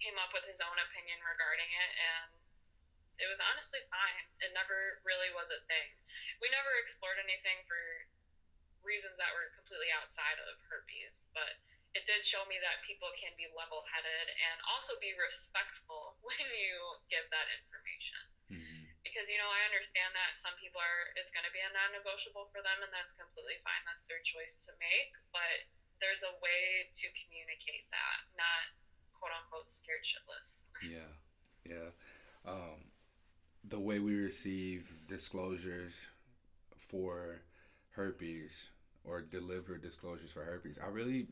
came 0.00 0.16
up 0.16 0.32
with 0.32 0.48
his 0.48 0.64
own 0.64 0.80
opinion 0.80 1.20
regarding 1.20 1.68
it. 1.68 1.92
And 1.92 2.32
it 3.20 3.28
was 3.28 3.36
honestly 3.36 3.84
fine. 3.92 4.24
It 4.40 4.56
never 4.56 4.96
really 5.04 5.28
was 5.36 5.52
a 5.52 5.60
thing. 5.68 5.92
We 6.40 6.48
never 6.48 6.72
explored 6.80 7.20
anything 7.20 7.68
for 7.68 8.08
reasons 8.80 9.20
that 9.20 9.28
were 9.36 9.52
completely 9.52 9.92
outside 9.92 10.40
of 10.40 10.56
herpes, 10.72 11.20
but 11.36 11.60
it 11.92 12.08
did 12.08 12.24
show 12.24 12.48
me 12.48 12.56
that 12.64 12.80
people 12.88 13.12
can 13.20 13.36
be 13.36 13.44
level 13.52 13.84
headed 13.92 14.26
and 14.32 14.56
also 14.72 14.96
be 14.96 15.12
respectful 15.20 16.16
when 16.24 16.48
you 16.48 16.76
give 17.12 17.28
that 17.28 17.44
information 17.60 18.24
mm-hmm. 18.48 18.88
because 19.04 19.28
you 19.28 19.36
know 19.36 19.52
I 19.52 19.68
understand 19.68 20.16
that 20.16 20.40
some 20.40 20.56
people 20.56 20.80
are 20.80 21.12
it's 21.20 21.28
going 21.28 21.44
to 21.44 21.52
be 21.52 21.60
a 21.60 21.68
non-negotiable 21.68 22.48
for 22.48 22.64
them 22.64 22.80
and 22.80 22.88
that's 22.96 23.12
completely 23.12 23.60
fine 23.60 23.84
that's 23.84 24.08
their 24.08 24.24
choice 24.24 24.64
to 24.64 24.72
make 24.80 25.12
but 25.36 25.68
there's 26.02 26.26
a 26.26 26.34
way 26.42 26.90
to 26.90 27.06
communicate 27.14 27.86
that 27.94 28.18
not 28.34 28.66
quote 29.14 29.32
unquote 29.32 29.70
scared 29.72 30.02
shitless 30.02 30.58
yeah 30.82 31.10
yeah 31.64 31.90
um, 32.44 32.90
the 33.64 33.78
way 33.78 34.00
we 34.00 34.14
receive 34.14 34.92
disclosures 35.06 36.08
for 36.76 37.40
herpes 37.92 38.70
or 39.04 39.22
deliver 39.22 39.78
disclosures 39.78 40.32
for 40.32 40.44
herpes 40.44 40.78
I 40.82 40.88
really 40.88 41.28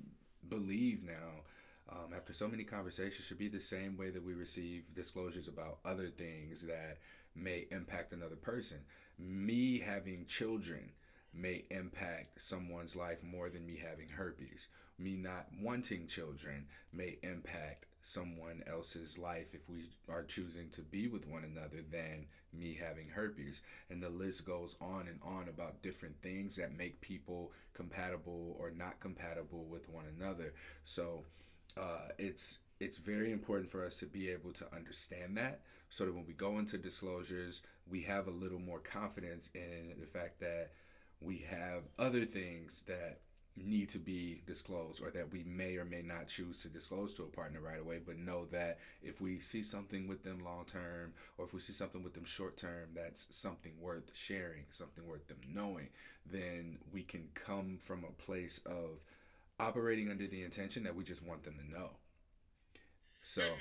believe 0.49 1.05
now 1.05 1.43
um, 1.91 2.13
after 2.17 2.33
so 2.33 2.47
many 2.47 2.65
conversations 2.65 3.27
should 3.27 3.39
be 3.39 3.49
the 3.49 3.61
same 3.61 3.97
way 3.97 4.11
that 4.11 4.25
we 4.25 4.35
receive 4.35 4.95
disclosures 4.95 5.49
about 5.49 5.79
other 5.85 6.09
things 6.09 6.63
that 6.67 6.99
may 7.35 7.67
impact 7.71 8.13
another 8.13 8.37
person. 8.37 8.79
Me 9.19 9.81
having 9.81 10.25
children 10.27 10.93
may 11.33 11.65
impact 11.71 12.41
someone's 12.41 12.97
life 12.97 13.23
more 13.23 13.49
than 13.49 13.67
me 13.67 13.77
having 13.77 14.09
herpes. 14.09 14.69
Me 14.99 15.17
not 15.17 15.47
wanting 15.61 16.07
children 16.07 16.67
may 16.93 17.19
impact 17.23 17.87
someone 18.03 18.63
else's 18.67 19.19
life 19.19 19.55
if 19.55 19.69
we 19.69 19.91
are 20.09 20.23
choosing 20.23 20.69
to 20.71 20.83
be 20.83 21.07
with 21.07 21.27
one 21.27 21.45
another 21.45 21.83
than 21.91 22.27
me 22.53 22.79
having 22.81 23.09
herpes. 23.09 23.63
And 23.89 24.03
the 24.03 24.09
list 24.09 24.47
goes 24.47 24.77
on 24.81 25.07
and 25.09 25.21
on 25.23 25.49
about 25.49 25.83
different 25.83 26.21
things 26.23 26.57
that 26.57 26.77
make 26.77 27.01
people 27.01 27.53
compatible 27.75 28.57
or 28.59 28.71
not 28.71 29.01
compatible 29.01 29.65
with 29.65 29.89
one 29.89 30.07
another. 30.19 30.55
So 30.85 31.25
uh, 31.77 32.09
it's 32.19 32.59
it's 32.81 32.97
very 32.97 33.31
important 33.31 33.69
for 33.71 33.85
us 33.85 33.97
to 33.97 34.07
be 34.07 34.31
able 34.31 34.53
to 34.53 34.75
understand 34.75 35.37
that 35.37 35.61
so 35.91 36.07
that 36.07 36.15
when 36.15 36.25
we 36.27 36.33
go 36.33 36.59
into 36.59 36.79
disclosures, 36.79 37.61
we 37.91 38.01
have 38.03 38.27
a 38.27 38.31
little 38.31 38.59
more 38.59 38.79
confidence 38.79 39.51
in 39.55 39.93
the 40.01 40.07
fact 40.07 40.41
that 40.41 40.71
we 41.21 41.39
have 41.49 41.83
other 41.99 42.25
things 42.25 42.83
that 42.87 43.21
need 43.57 43.91
to 43.91 43.99
be 43.99 44.41
disclosed 44.47 45.03
or 45.03 45.11
that 45.11 45.31
we 45.33 45.43
may 45.45 45.77
or 45.77 45.85
may 45.85 46.01
not 46.03 46.29
choose 46.29 46.63
to 46.63 46.69
disclose 46.69 47.13
to 47.13 47.23
a 47.25 47.27
partner 47.27 47.61
right 47.61 47.81
away 47.81 47.99
but 48.05 48.17
know 48.17 48.47
that 48.47 48.79
if 49.03 49.21
we 49.21 49.39
see 49.41 49.63
something 49.63 50.07
with 50.09 50.23
them 50.23 50.43
long 50.45 50.65
term 50.65 51.13
or 51.37 51.45
if 51.45 51.53
we 51.53 51.61
see 51.61 51.73
something 51.73 52.03
with 52.03 52.15
them 52.15 52.25
short 52.25 52.57
term 52.57 52.89
that's 52.95 53.27
something 53.35 53.73
worth 53.81 54.11
sharing 54.15 54.65
something 54.71 55.07
worth 55.07 55.27
them 55.27 55.41
knowing 55.53 55.89
then 56.31 56.79
we 56.93 57.03
can 57.03 57.29
come 57.35 57.77
from 57.81 58.05
a 58.05 58.23
place 58.23 58.61
of 58.65 59.05
operating 59.59 60.11
under 60.11 60.27
the 60.27 60.43
intention 60.43 60.85
that 60.85 60.95
we 60.95 61.05
just 61.05 61.25
want 61.27 61.43
them 61.43 61.57
to 61.59 61.71
know 61.79 61.91
so 63.23 63.43
mm-hmm 63.43 63.57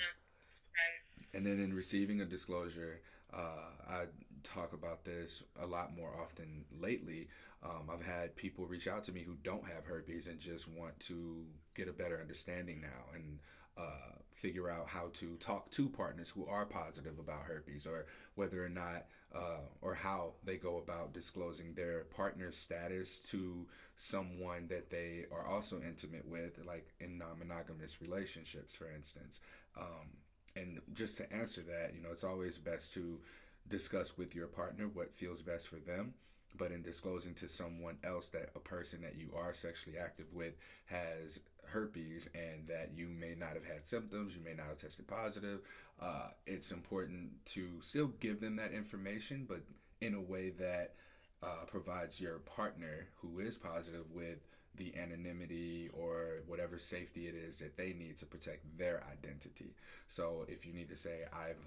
and 1.34 1.46
then 1.46 1.60
in 1.60 1.74
receiving 1.74 2.22
a 2.22 2.26
disclosure, 2.26 3.02
uh, 3.34 3.70
I 3.88 4.06
talk 4.44 4.74
about 4.74 5.06
this 5.06 5.44
a 5.62 5.66
lot 5.66 5.96
more 5.96 6.12
often 6.22 6.66
lately. 6.80 7.28
Um, 7.64 7.90
I've 7.92 8.06
had 8.06 8.36
people 8.36 8.66
reach 8.66 8.88
out 8.88 9.04
to 9.06 9.12
me 9.12 9.22
who 9.22 9.36
don't 9.44 9.68
have 9.68 9.86
herpes 9.86 10.28
and 10.28 10.40
just 10.40 10.68
want 10.68 11.00
to 11.02 11.44
get 11.76 11.90
a 11.90 11.94
better 11.94 12.20
understanding 12.22 12.82
now 12.82 13.14
and 13.14 13.40
uh, 13.78 14.16
figure 14.34 14.70
out 14.70 14.88
how 14.88 15.10
to 15.14 15.36
talk 15.38 15.70
to 15.72 15.90
partners 15.90 16.30
who 16.30 16.46
are 16.46 16.66
positive 16.66 17.20
about 17.20 17.44
herpes 17.44 17.86
or 17.86 18.06
whether 18.36 18.64
or 18.64 18.70
not 18.70 19.06
uh, 19.36 19.62
or 19.82 19.94
how 19.94 20.34
they 20.44 20.58
go 20.58 20.78
about 20.78 21.14
disclosing 21.14 21.74
their 21.74 22.06
partner's 22.06 22.58
status 22.58 23.20
to 23.20 23.68
someone 23.96 24.68
that 24.70 24.90
they 24.90 25.26
are 25.32 25.46
also 25.46 25.82
intimate 25.82 26.28
with, 26.28 26.60
like 26.66 26.88
in 27.00 27.18
non 27.18 27.38
monogamous 27.38 28.02
relationships, 28.02 28.76
for 28.76 28.92
instance. 28.92 29.40
Um, 29.78 30.08
and 30.56 30.80
just 30.94 31.18
to 31.18 31.32
answer 31.32 31.62
that, 31.62 31.94
you 31.96 32.02
know, 32.02 32.10
it's 32.12 32.24
always 32.24 32.58
best 32.58 32.94
to 32.96 33.20
discuss 33.68 34.18
with 34.18 34.34
your 34.34 34.48
partner 34.48 34.88
what 34.88 35.14
feels 35.14 35.42
best 35.42 35.68
for 35.68 35.76
them. 35.76 36.14
But 36.60 36.72
in 36.72 36.84
disclosing 36.84 37.34
to 37.34 37.48
someone 37.48 37.98
else 38.04 38.30
that 38.30 38.50
a 38.56 38.60
person 38.60 39.02
that 39.02 39.16
you 39.18 39.32
are 39.36 39.54
sexually 39.54 39.98
active 39.98 40.28
with 40.34 40.54
has 40.86 41.40
herpes 41.66 42.30
and 42.36 42.68
that 42.68 42.92
you 42.94 43.08
may 43.08 43.34
not 43.40 43.54
have 43.54 43.66
had 43.66 43.88
symptoms, 43.88 44.36
you 44.36 44.44
may 44.44 44.54
not 44.54 44.68
have 44.68 44.78
tested 44.78 45.08
positive, 45.08 45.62
uh, 46.02 46.28
it's 46.46 46.72
important 46.72 47.30
to 47.46 47.70
still 47.82 48.12
give 48.20 48.42
them 48.42 48.58
that 48.58 48.74
information, 48.74 49.46
but 49.48 49.62
in 50.02 50.14
a 50.14 50.22
way 50.22 50.50
that 50.52 50.94
uh, 51.42 51.66
provides 51.68 52.20
your 52.20 52.40
partner 52.40 53.08
who 53.22 53.40
is 53.40 53.58
positive 53.58 54.06
with 54.14 54.40
the 54.76 54.94
anonymity 54.98 55.90
or 55.94 56.42
whatever 56.48 56.78
safety 56.78 57.28
it 57.28 57.36
is 57.36 57.60
that 57.60 57.78
they 57.78 57.94
need 57.94 58.18
to 58.18 58.26
protect 58.26 58.78
their 58.78 59.04
identity. 59.12 59.74
So 60.08 60.46
if 60.48 60.66
you 60.66 60.74
need 60.74 60.90
to 60.90 60.96
say, 60.96 61.24
I've 61.34 61.58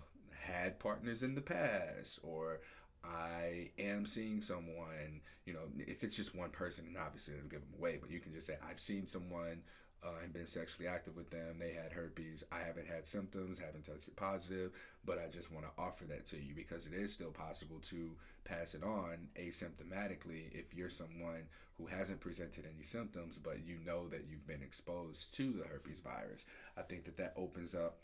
had 0.42 0.78
partners 0.78 1.22
in 1.22 1.34
the 1.34 1.40
past, 1.40 2.20
or 2.22 2.60
I 3.04 3.70
am 3.78 4.06
seeing 4.06 4.40
someone, 4.40 5.20
you 5.44 5.52
know, 5.52 5.66
if 5.78 6.04
it's 6.04 6.16
just 6.16 6.36
one 6.36 6.50
person, 6.50 6.86
and 6.86 6.96
obviously 6.96 7.34
it'll 7.34 7.48
give 7.48 7.60
them 7.60 7.78
away, 7.78 7.98
but 8.00 8.10
you 8.10 8.20
can 8.20 8.32
just 8.32 8.46
say, 8.46 8.56
I've 8.68 8.80
seen 8.80 9.06
someone 9.06 9.62
uh, 10.04 10.10
and 10.22 10.32
been 10.32 10.46
sexually 10.46 10.88
active 10.88 11.16
with 11.16 11.30
them. 11.30 11.56
They 11.58 11.72
had 11.72 11.92
herpes. 11.92 12.44
I 12.50 12.58
haven't 12.66 12.88
had 12.88 13.06
symptoms, 13.06 13.58
haven't 13.58 13.84
tested 13.84 14.16
positive, 14.16 14.72
but 15.04 15.18
I 15.18 15.30
just 15.30 15.52
want 15.52 15.64
to 15.66 15.82
offer 15.82 16.04
that 16.06 16.26
to 16.26 16.36
you 16.36 16.54
because 16.54 16.86
it 16.86 16.92
is 16.92 17.12
still 17.12 17.30
possible 17.30 17.78
to 17.82 18.16
pass 18.44 18.74
it 18.74 18.82
on 18.82 19.28
asymptomatically 19.36 20.52
if 20.52 20.74
you're 20.74 20.90
someone 20.90 21.44
who 21.78 21.86
hasn't 21.86 22.20
presented 22.20 22.64
any 22.72 22.84
symptoms, 22.84 23.38
but 23.38 23.64
you 23.64 23.78
know 23.84 24.08
that 24.08 24.26
you've 24.28 24.46
been 24.46 24.62
exposed 24.62 25.34
to 25.36 25.52
the 25.52 25.64
herpes 25.64 26.00
virus. 26.00 26.46
I 26.76 26.82
think 26.82 27.04
that 27.04 27.16
that 27.18 27.34
opens 27.36 27.74
up 27.74 27.98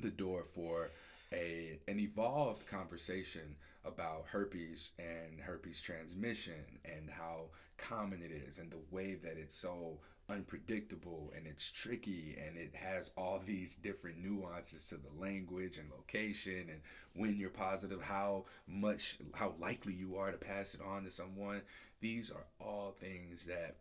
the 0.00 0.10
door 0.10 0.42
for 0.42 0.90
a 1.32 1.78
an 1.86 2.00
evolved 2.00 2.66
conversation 2.66 3.56
about 3.84 4.26
herpes 4.28 4.90
and 4.98 5.40
herpes 5.40 5.80
transmission 5.80 6.78
and 6.84 7.10
how 7.10 7.46
common 7.76 8.22
it 8.22 8.30
is 8.30 8.58
and 8.58 8.70
the 8.70 8.80
way 8.90 9.14
that 9.14 9.36
it's 9.38 9.54
so 9.54 9.98
unpredictable 10.28 11.32
and 11.36 11.46
it's 11.46 11.70
tricky 11.70 12.36
and 12.46 12.56
it 12.56 12.74
has 12.74 13.10
all 13.16 13.42
these 13.44 13.74
different 13.74 14.18
nuances 14.18 14.88
to 14.88 14.96
the 14.96 15.20
language 15.20 15.78
and 15.78 15.90
location 15.90 16.66
and 16.70 16.80
when 17.14 17.36
you're 17.36 17.50
positive 17.50 18.02
how 18.02 18.44
much 18.68 19.18
how 19.34 19.54
likely 19.58 19.92
you 19.92 20.16
are 20.16 20.30
to 20.30 20.38
pass 20.38 20.74
it 20.74 20.80
on 20.86 21.04
to 21.04 21.10
someone. 21.10 21.62
These 22.00 22.30
are 22.30 22.46
all 22.60 22.94
things 23.00 23.44
that 23.46 23.76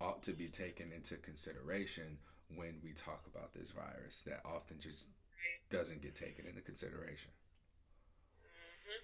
ought 0.00 0.22
to 0.24 0.32
be 0.32 0.48
taken 0.48 0.92
into 0.92 1.16
consideration 1.16 2.18
when 2.56 2.80
we 2.82 2.92
talk 2.92 3.24
about 3.32 3.54
this 3.54 3.70
virus 3.70 4.22
that 4.22 4.40
often 4.44 4.78
just 4.80 5.08
doesn't 5.70 6.02
get 6.02 6.14
taken 6.14 6.46
into 6.46 6.60
consideration 6.60 7.30
mm-hmm. 8.42 9.02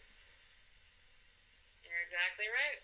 you're 1.85 1.96
exactly 2.07 2.47
right 2.47 2.81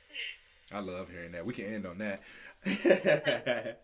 I 0.75 0.81
love 0.81 1.11
hearing 1.11 1.33
that. 1.33 1.45
We 1.45 1.53
can 1.53 1.67
end 1.67 1.87
on 1.87 1.99
that. 1.99 2.23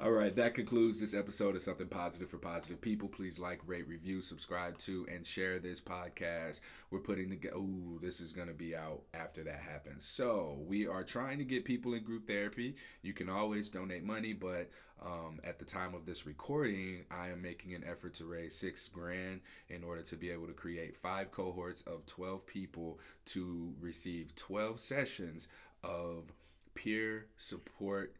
All 0.00 0.10
right, 0.10 0.34
that 0.36 0.54
concludes 0.54 1.00
this 1.00 1.14
episode 1.14 1.54
of 1.54 1.62
Something 1.62 1.86
Positive 1.86 2.28
for 2.28 2.36
Positive 2.36 2.80
People. 2.80 3.08
Please 3.08 3.38
like, 3.38 3.60
rate, 3.66 3.88
review, 3.88 4.20
subscribe 4.20 4.76
to, 4.78 5.06
and 5.10 5.26
share 5.26 5.58
this 5.58 5.80
podcast. 5.80 6.60
We're 6.90 6.98
putting 6.98 7.30
together. 7.30 7.56
Ooh, 7.56 7.98
this 8.02 8.20
is 8.20 8.32
going 8.32 8.48
to 8.48 8.54
be 8.54 8.76
out 8.76 9.02
after 9.14 9.42
that 9.44 9.60
happens. 9.60 10.06
So 10.06 10.58
we 10.66 10.86
are 10.86 11.04
trying 11.04 11.38
to 11.38 11.44
get 11.44 11.64
people 11.64 11.94
in 11.94 12.02
group 12.02 12.26
therapy. 12.26 12.74
You 13.02 13.14
can 13.14 13.30
always 13.30 13.70
donate 13.70 14.04
money, 14.04 14.34
but 14.34 14.68
um, 15.02 15.40
at 15.44 15.58
the 15.58 15.64
time 15.64 15.94
of 15.94 16.06
this 16.06 16.26
recording, 16.26 17.04
I 17.10 17.28
am 17.28 17.42
making 17.42 17.74
an 17.74 17.84
effort 17.84 18.14
to 18.14 18.24
raise 18.24 18.54
six 18.54 18.88
grand 18.88 19.40
in 19.68 19.84
order 19.84 20.02
to 20.02 20.16
be 20.16 20.30
able 20.30 20.46
to 20.46 20.52
create 20.52 20.96
five 20.96 21.30
cohorts 21.30 21.82
of 21.82 22.06
12 22.06 22.46
people 22.46 22.98
to 23.26 23.74
receive 23.80 24.34
12 24.34 24.80
sessions 24.80 25.48
of 25.82 26.32
peer 26.74 27.26
support 27.36 28.16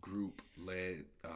group 0.00 0.42
led 0.58 1.04
uh, 1.24 1.28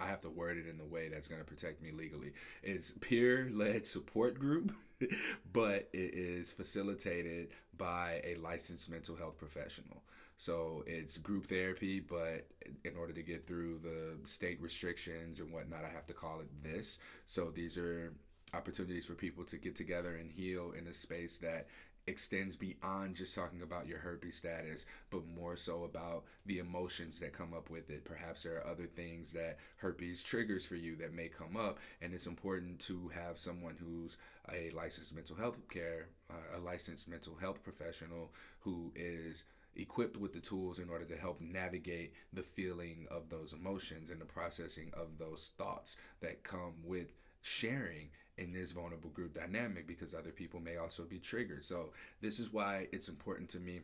I, 0.00 0.06
have 0.08 0.20
to 0.22 0.30
word 0.30 0.56
it 0.58 0.66
in 0.66 0.78
the 0.78 0.84
way 0.84 1.08
that's 1.08 1.28
going 1.28 1.40
to 1.40 1.46
protect 1.46 1.80
me 1.80 1.92
legally. 1.92 2.32
It's 2.64 2.90
peer 2.90 3.48
led 3.52 3.86
support 3.86 4.38
group 4.38 4.72
but 5.52 5.88
it 5.92 6.14
is 6.14 6.50
facilitated 6.50 7.50
by 7.76 8.20
a 8.24 8.34
licensed 8.36 8.90
mental 8.90 9.14
health 9.14 9.38
professional 9.38 10.02
so 10.36 10.84
it's 10.86 11.18
group 11.18 11.46
therapy 11.46 12.00
but 12.00 12.46
in 12.84 12.96
order 12.98 13.12
to 13.12 13.22
get 13.22 13.46
through 13.46 13.78
the 13.82 14.28
state 14.28 14.60
restrictions 14.60 15.40
and 15.40 15.52
whatnot 15.52 15.84
i 15.84 15.88
have 15.88 16.06
to 16.06 16.12
call 16.12 16.40
it 16.40 16.48
this 16.62 16.98
so 17.24 17.50
these 17.50 17.78
are 17.78 18.12
opportunities 18.54 19.06
for 19.06 19.14
people 19.14 19.44
to 19.44 19.56
get 19.56 19.74
together 19.74 20.16
and 20.16 20.30
heal 20.30 20.72
in 20.78 20.86
a 20.86 20.92
space 20.92 21.38
that 21.38 21.66
extends 22.06 22.54
beyond 22.56 23.16
just 23.16 23.34
talking 23.34 23.62
about 23.62 23.88
your 23.88 23.98
herpes 23.98 24.36
status, 24.36 24.86
but 25.10 25.26
more 25.26 25.56
so 25.56 25.84
about 25.84 26.24
the 26.46 26.58
emotions 26.58 27.18
that 27.18 27.32
come 27.32 27.52
up 27.52 27.68
with 27.68 27.90
it. 27.90 28.04
Perhaps 28.04 28.44
there 28.44 28.58
are 28.58 28.66
other 28.66 28.86
things 28.86 29.32
that 29.32 29.58
herpes 29.78 30.22
triggers 30.22 30.64
for 30.64 30.76
you 30.76 30.94
that 30.96 31.12
may 31.12 31.28
come 31.28 31.56
up, 31.56 31.78
and 32.00 32.14
it's 32.14 32.26
important 32.26 32.78
to 32.80 33.08
have 33.08 33.38
someone 33.38 33.76
who's 33.78 34.16
a 34.52 34.70
licensed 34.70 35.14
mental 35.14 35.36
health 35.36 35.58
care, 35.68 36.08
uh, 36.30 36.58
a 36.58 36.60
licensed 36.60 37.08
mental 37.08 37.34
health 37.34 37.62
professional 37.64 38.32
who 38.60 38.92
is 38.94 39.44
equipped 39.76 40.16
with 40.16 40.32
the 40.32 40.40
tools 40.40 40.78
in 40.78 40.88
order 40.88 41.04
to 41.04 41.16
help 41.16 41.40
navigate 41.40 42.12
the 42.32 42.42
feeling 42.42 43.06
of 43.10 43.28
those 43.28 43.52
emotions 43.52 44.10
and 44.10 44.20
the 44.20 44.26
processing 44.26 44.90
of 44.94 45.18
those 45.18 45.52
thoughts 45.56 45.96
that 46.20 46.42
come 46.42 46.74
with 46.84 47.12
sharing 47.40 48.10
in 48.38 48.52
this 48.52 48.72
vulnerable 48.72 49.10
group 49.10 49.34
dynamic 49.34 49.86
because 49.86 50.14
other 50.14 50.30
people 50.30 50.60
may 50.60 50.76
also 50.76 51.04
be 51.04 51.18
triggered. 51.18 51.64
So, 51.64 51.92
this 52.20 52.38
is 52.38 52.52
why 52.52 52.88
it's 52.92 53.08
important 53.08 53.48
to 53.50 53.60
me 53.60 53.80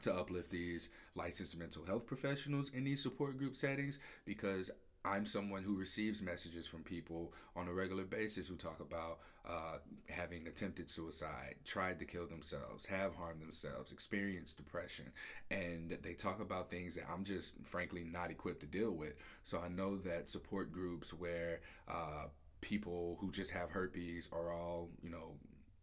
to 0.00 0.14
uplift 0.14 0.50
these 0.50 0.90
licensed 1.14 1.58
mental 1.58 1.84
health 1.84 2.06
professionals 2.06 2.70
in 2.70 2.84
these 2.84 3.02
support 3.02 3.38
group 3.38 3.56
settings 3.56 3.98
because 4.24 4.70
I'm 5.06 5.24
someone 5.24 5.62
who 5.62 5.76
receives 5.76 6.20
messages 6.20 6.66
from 6.66 6.82
people 6.82 7.32
on 7.54 7.68
a 7.68 7.72
regular 7.72 8.04
basis 8.04 8.48
who 8.48 8.56
talk 8.56 8.80
about 8.80 9.20
uh, 9.48 9.78
having 10.08 10.48
attempted 10.48 10.90
suicide, 10.90 11.54
tried 11.64 12.00
to 12.00 12.04
kill 12.04 12.26
themselves, 12.26 12.86
have 12.86 13.14
harmed 13.14 13.40
themselves, 13.40 13.92
experienced 13.92 14.56
depression, 14.56 15.06
and 15.50 15.96
they 16.02 16.14
talk 16.14 16.40
about 16.40 16.70
things 16.70 16.96
that 16.96 17.04
I'm 17.12 17.22
just 17.22 17.54
frankly 17.62 18.02
not 18.02 18.32
equipped 18.32 18.60
to 18.60 18.66
deal 18.66 18.90
with. 18.90 19.14
So 19.44 19.60
I 19.64 19.68
know 19.68 19.96
that 19.98 20.28
support 20.28 20.72
groups 20.72 21.14
where 21.14 21.60
uh, 21.88 22.24
people 22.60 23.16
who 23.20 23.30
just 23.30 23.52
have 23.52 23.70
herpes 23.70 24.28
are 24.32 24.52
all, 24.52 24.88
you 25.02 25.10
know, 25.10 25.36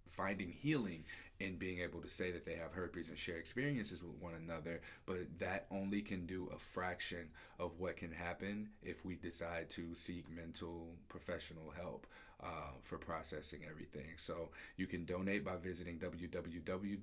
finding 0.08 0.50
healing 0.52 1.06
in 1.40 1.56
being 1.58 1.80
able 1.80 2.02
to 2.02 2.10
say 2.10 2.32
that 2.32 2.46
they 2.46 2.56
have 2.56 2.74
herpes 2.74 3.10
and 3.10 3.18
share 3.18 3.38
experiences 3.38 4.04
with 4.04 4.16
one 4.22 4.34
another, 4.36 4.82
but 5.06 5.18
that 5.40 5.66
only 5.72 6.02
can 6.02 6.26
do 6.26 6.50
a 6.54 6.58
fraction 6.58 7.30
of 7.60 7.80
what 7.80 7.98
can 7.98 8.12
happen 8.12 8.70
if 8.82 9.04
we 9.04 9.16
decide 9.16 9.70
to 9.70 9.96
seek 9.96 10.30
mental 10.30 10.96
professional 11.10 11.74
help 11.76 12.08
uh, 12.44 12.72
for 12.82 12.98
processing 12.98 13.62
everything. 13.70 14.08
So 14.18 14.50
you 14.76 14.88
can 14.88 15.06
donate 15.06 15.46
by 15.46 15.56
visiting 15.56 15.98
www.spfpp.org. 16.00 16.98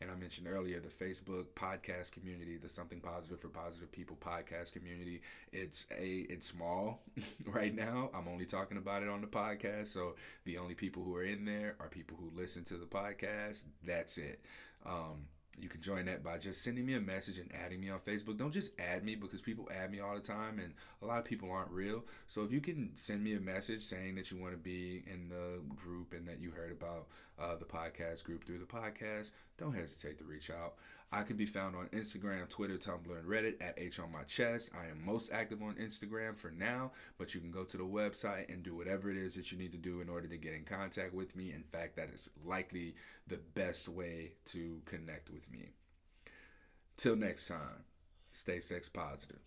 And 0.00 0.10
I 0.10 0.14
mentioned 0.14 0.48
earlier 0.48 0.80
the 0.80 0.88
Facebook 0.88 1.46
podcast 1.54 2.12
community, 2.12 2.56
the 2.56 2.68
Something 2.68 3.00
Positive 3.00 3.40
for 3.40 3.48
Positive 3.48 3.92
People 3.92 4.16
podcast 4.20 4.72
community. 4.72 5.22
It's 5.52 5.86
a 5.96 6.26
it's 6.28 6.46
small 6.46 7.02
right 7.46 7.74
now. 7.74 8.10
I'm 8.14 8.26
only 8.28 8.46
talking 8.46 8.78
about 8.78 9.02
it 9.02 9.08
on 9.08 9.20
the 9.20 9.26
podcast. 9.28 9.88
So 9.88 10.16
the 10.44 10.58
only 10.58 10.74
people 10.74 11.02
who 11.04 11.14
are 11.16 11.22
in 11.22 11.44
there 11.44 11.76
are 11.80 11.88
people 11.88 12.16
who 12.20 12.30
listen 12.38 12.64
to 12.64 12.74
the 12.74 12.86
podcast. 12.86 13.64
That's 13.84 14.18
it. 14.18 14.40
Um, 14.84 15.26
you 15.62 15.68
can 15.68 15.80
join 15.80 16.06
that 16.06 16.22
by 16.22 16.38
just 16.38 16.62
sending 16.62 16.86
me 16.86 16.94
a 16.94 17.00
message 17.00 17.38
and 17.38 17.50
adding 17.64 17.80
me 17.80 17.90
on 17.90 17.98
Facebook. 18.00 18.36
Don't 18.36 18.52
just 18.52 18.78
add 18.80 19.04
me 19.04 19.14
because 19.14 19.42
people 19.42 19.68
add 19.74 19.90
me 19.90 20.00
all 20.00 20.14
the 20.14 20.20
time 20.20 20.58
and 20.58 20.72
a 21.02 21.06
lot 21.06 21.18
of 21.18 21.24
people 21.24 21.50
aren't 21.50 21.70
real. 21.70 22.04
So 22.26 22.42
if 22.42 22.52
you 22.52 22.60
can 22.60 22.90
send 22.94 23.22
me 23.22 23.34
a 23.34 23.40
message 23.40 23.82
saying 23.82 24.14
that 24.16 24.30
you 24.30 24.38
want 24.38 24.52
to 24.52 24.58
be 24.58 25.02
in 25.06 25.28
the 25.28 25.60
group 25.76 26.12
and 26.12 26.26
that 26.28 26.40
you 26.40 26.50
heard 26.50 26.72
about 26.72 27.06
uh, 27.38 27.56
the 27.56 27.64
podcast 27.64 28.24
group 28.24 28.44
through 28.44 28.58
the 28.58 28.64
podcast, 28.64 29.32
don't 29.58 29.74
hesitate 29.74 30.18
to 30.18 30.24
reach 30.24 30.50
out. 30.50 30.74
I 31.12 31.22
can 31.24 31.36
be 31.36 31.46
found 31.46 31.74
on 31.74 31.88
Instagram, 31.88 32.48
Twitter, 32.48 32.76
Tumblr, 32.76 33.18
and 33.18 33.28
Reddit 33.28 33.60
at 33.60 33.74
H 33.76 33.98
on 33.98 34.12
my 34.12 34.22
chest. 34.22 34.70
I 34.72 34.88
am 34.90 35.04
most 35.04 35.32
active 35.32 35.60
on 35.60 35.74
Instagram 35.74 36.36
for 36.36 36.52
now, 36.52 36.92
but 37.18 37.34
you 37.34 37.40
can 37.40 37.50
go 37.50 37.64
to 37.64 37.76
the 37.76 37.82
website 37.82 38.52
and 38.52 38.62
do 38.62 38.76
whatever 38.76 39.10
it 39.10 39.16
is 39.16 39.34
that 39.34 39.50
you 39.50 39.58
need 39.58 39.72
to 39.72 39.78
do 39.78 40.00
in 40.00 40.08
order 40.08 40.28
to 40.28 40.36
get 40.36 40.54
in 40.54 40.64
contact 40.64 41.12
with 41.12 41.34
me. 41.34 41.50
In 41.52 41.64
fact, 41.64 41.96
that 41.96 42.10
is 42.14 42.28
likely 42.44 42.94
the 43.26 43.38
best 43.54 43.88
way 43.88 44.32
to 44.46 44.80
connect 44.84 45.30
with 45.30 45.50
me. 45.50 45.70
Till 46.96 47.16
next 47.16 47.48
time, 47.48 47.84
stay 48.30 48.60
sex 48.60 48.88
positive. 48.88 49.40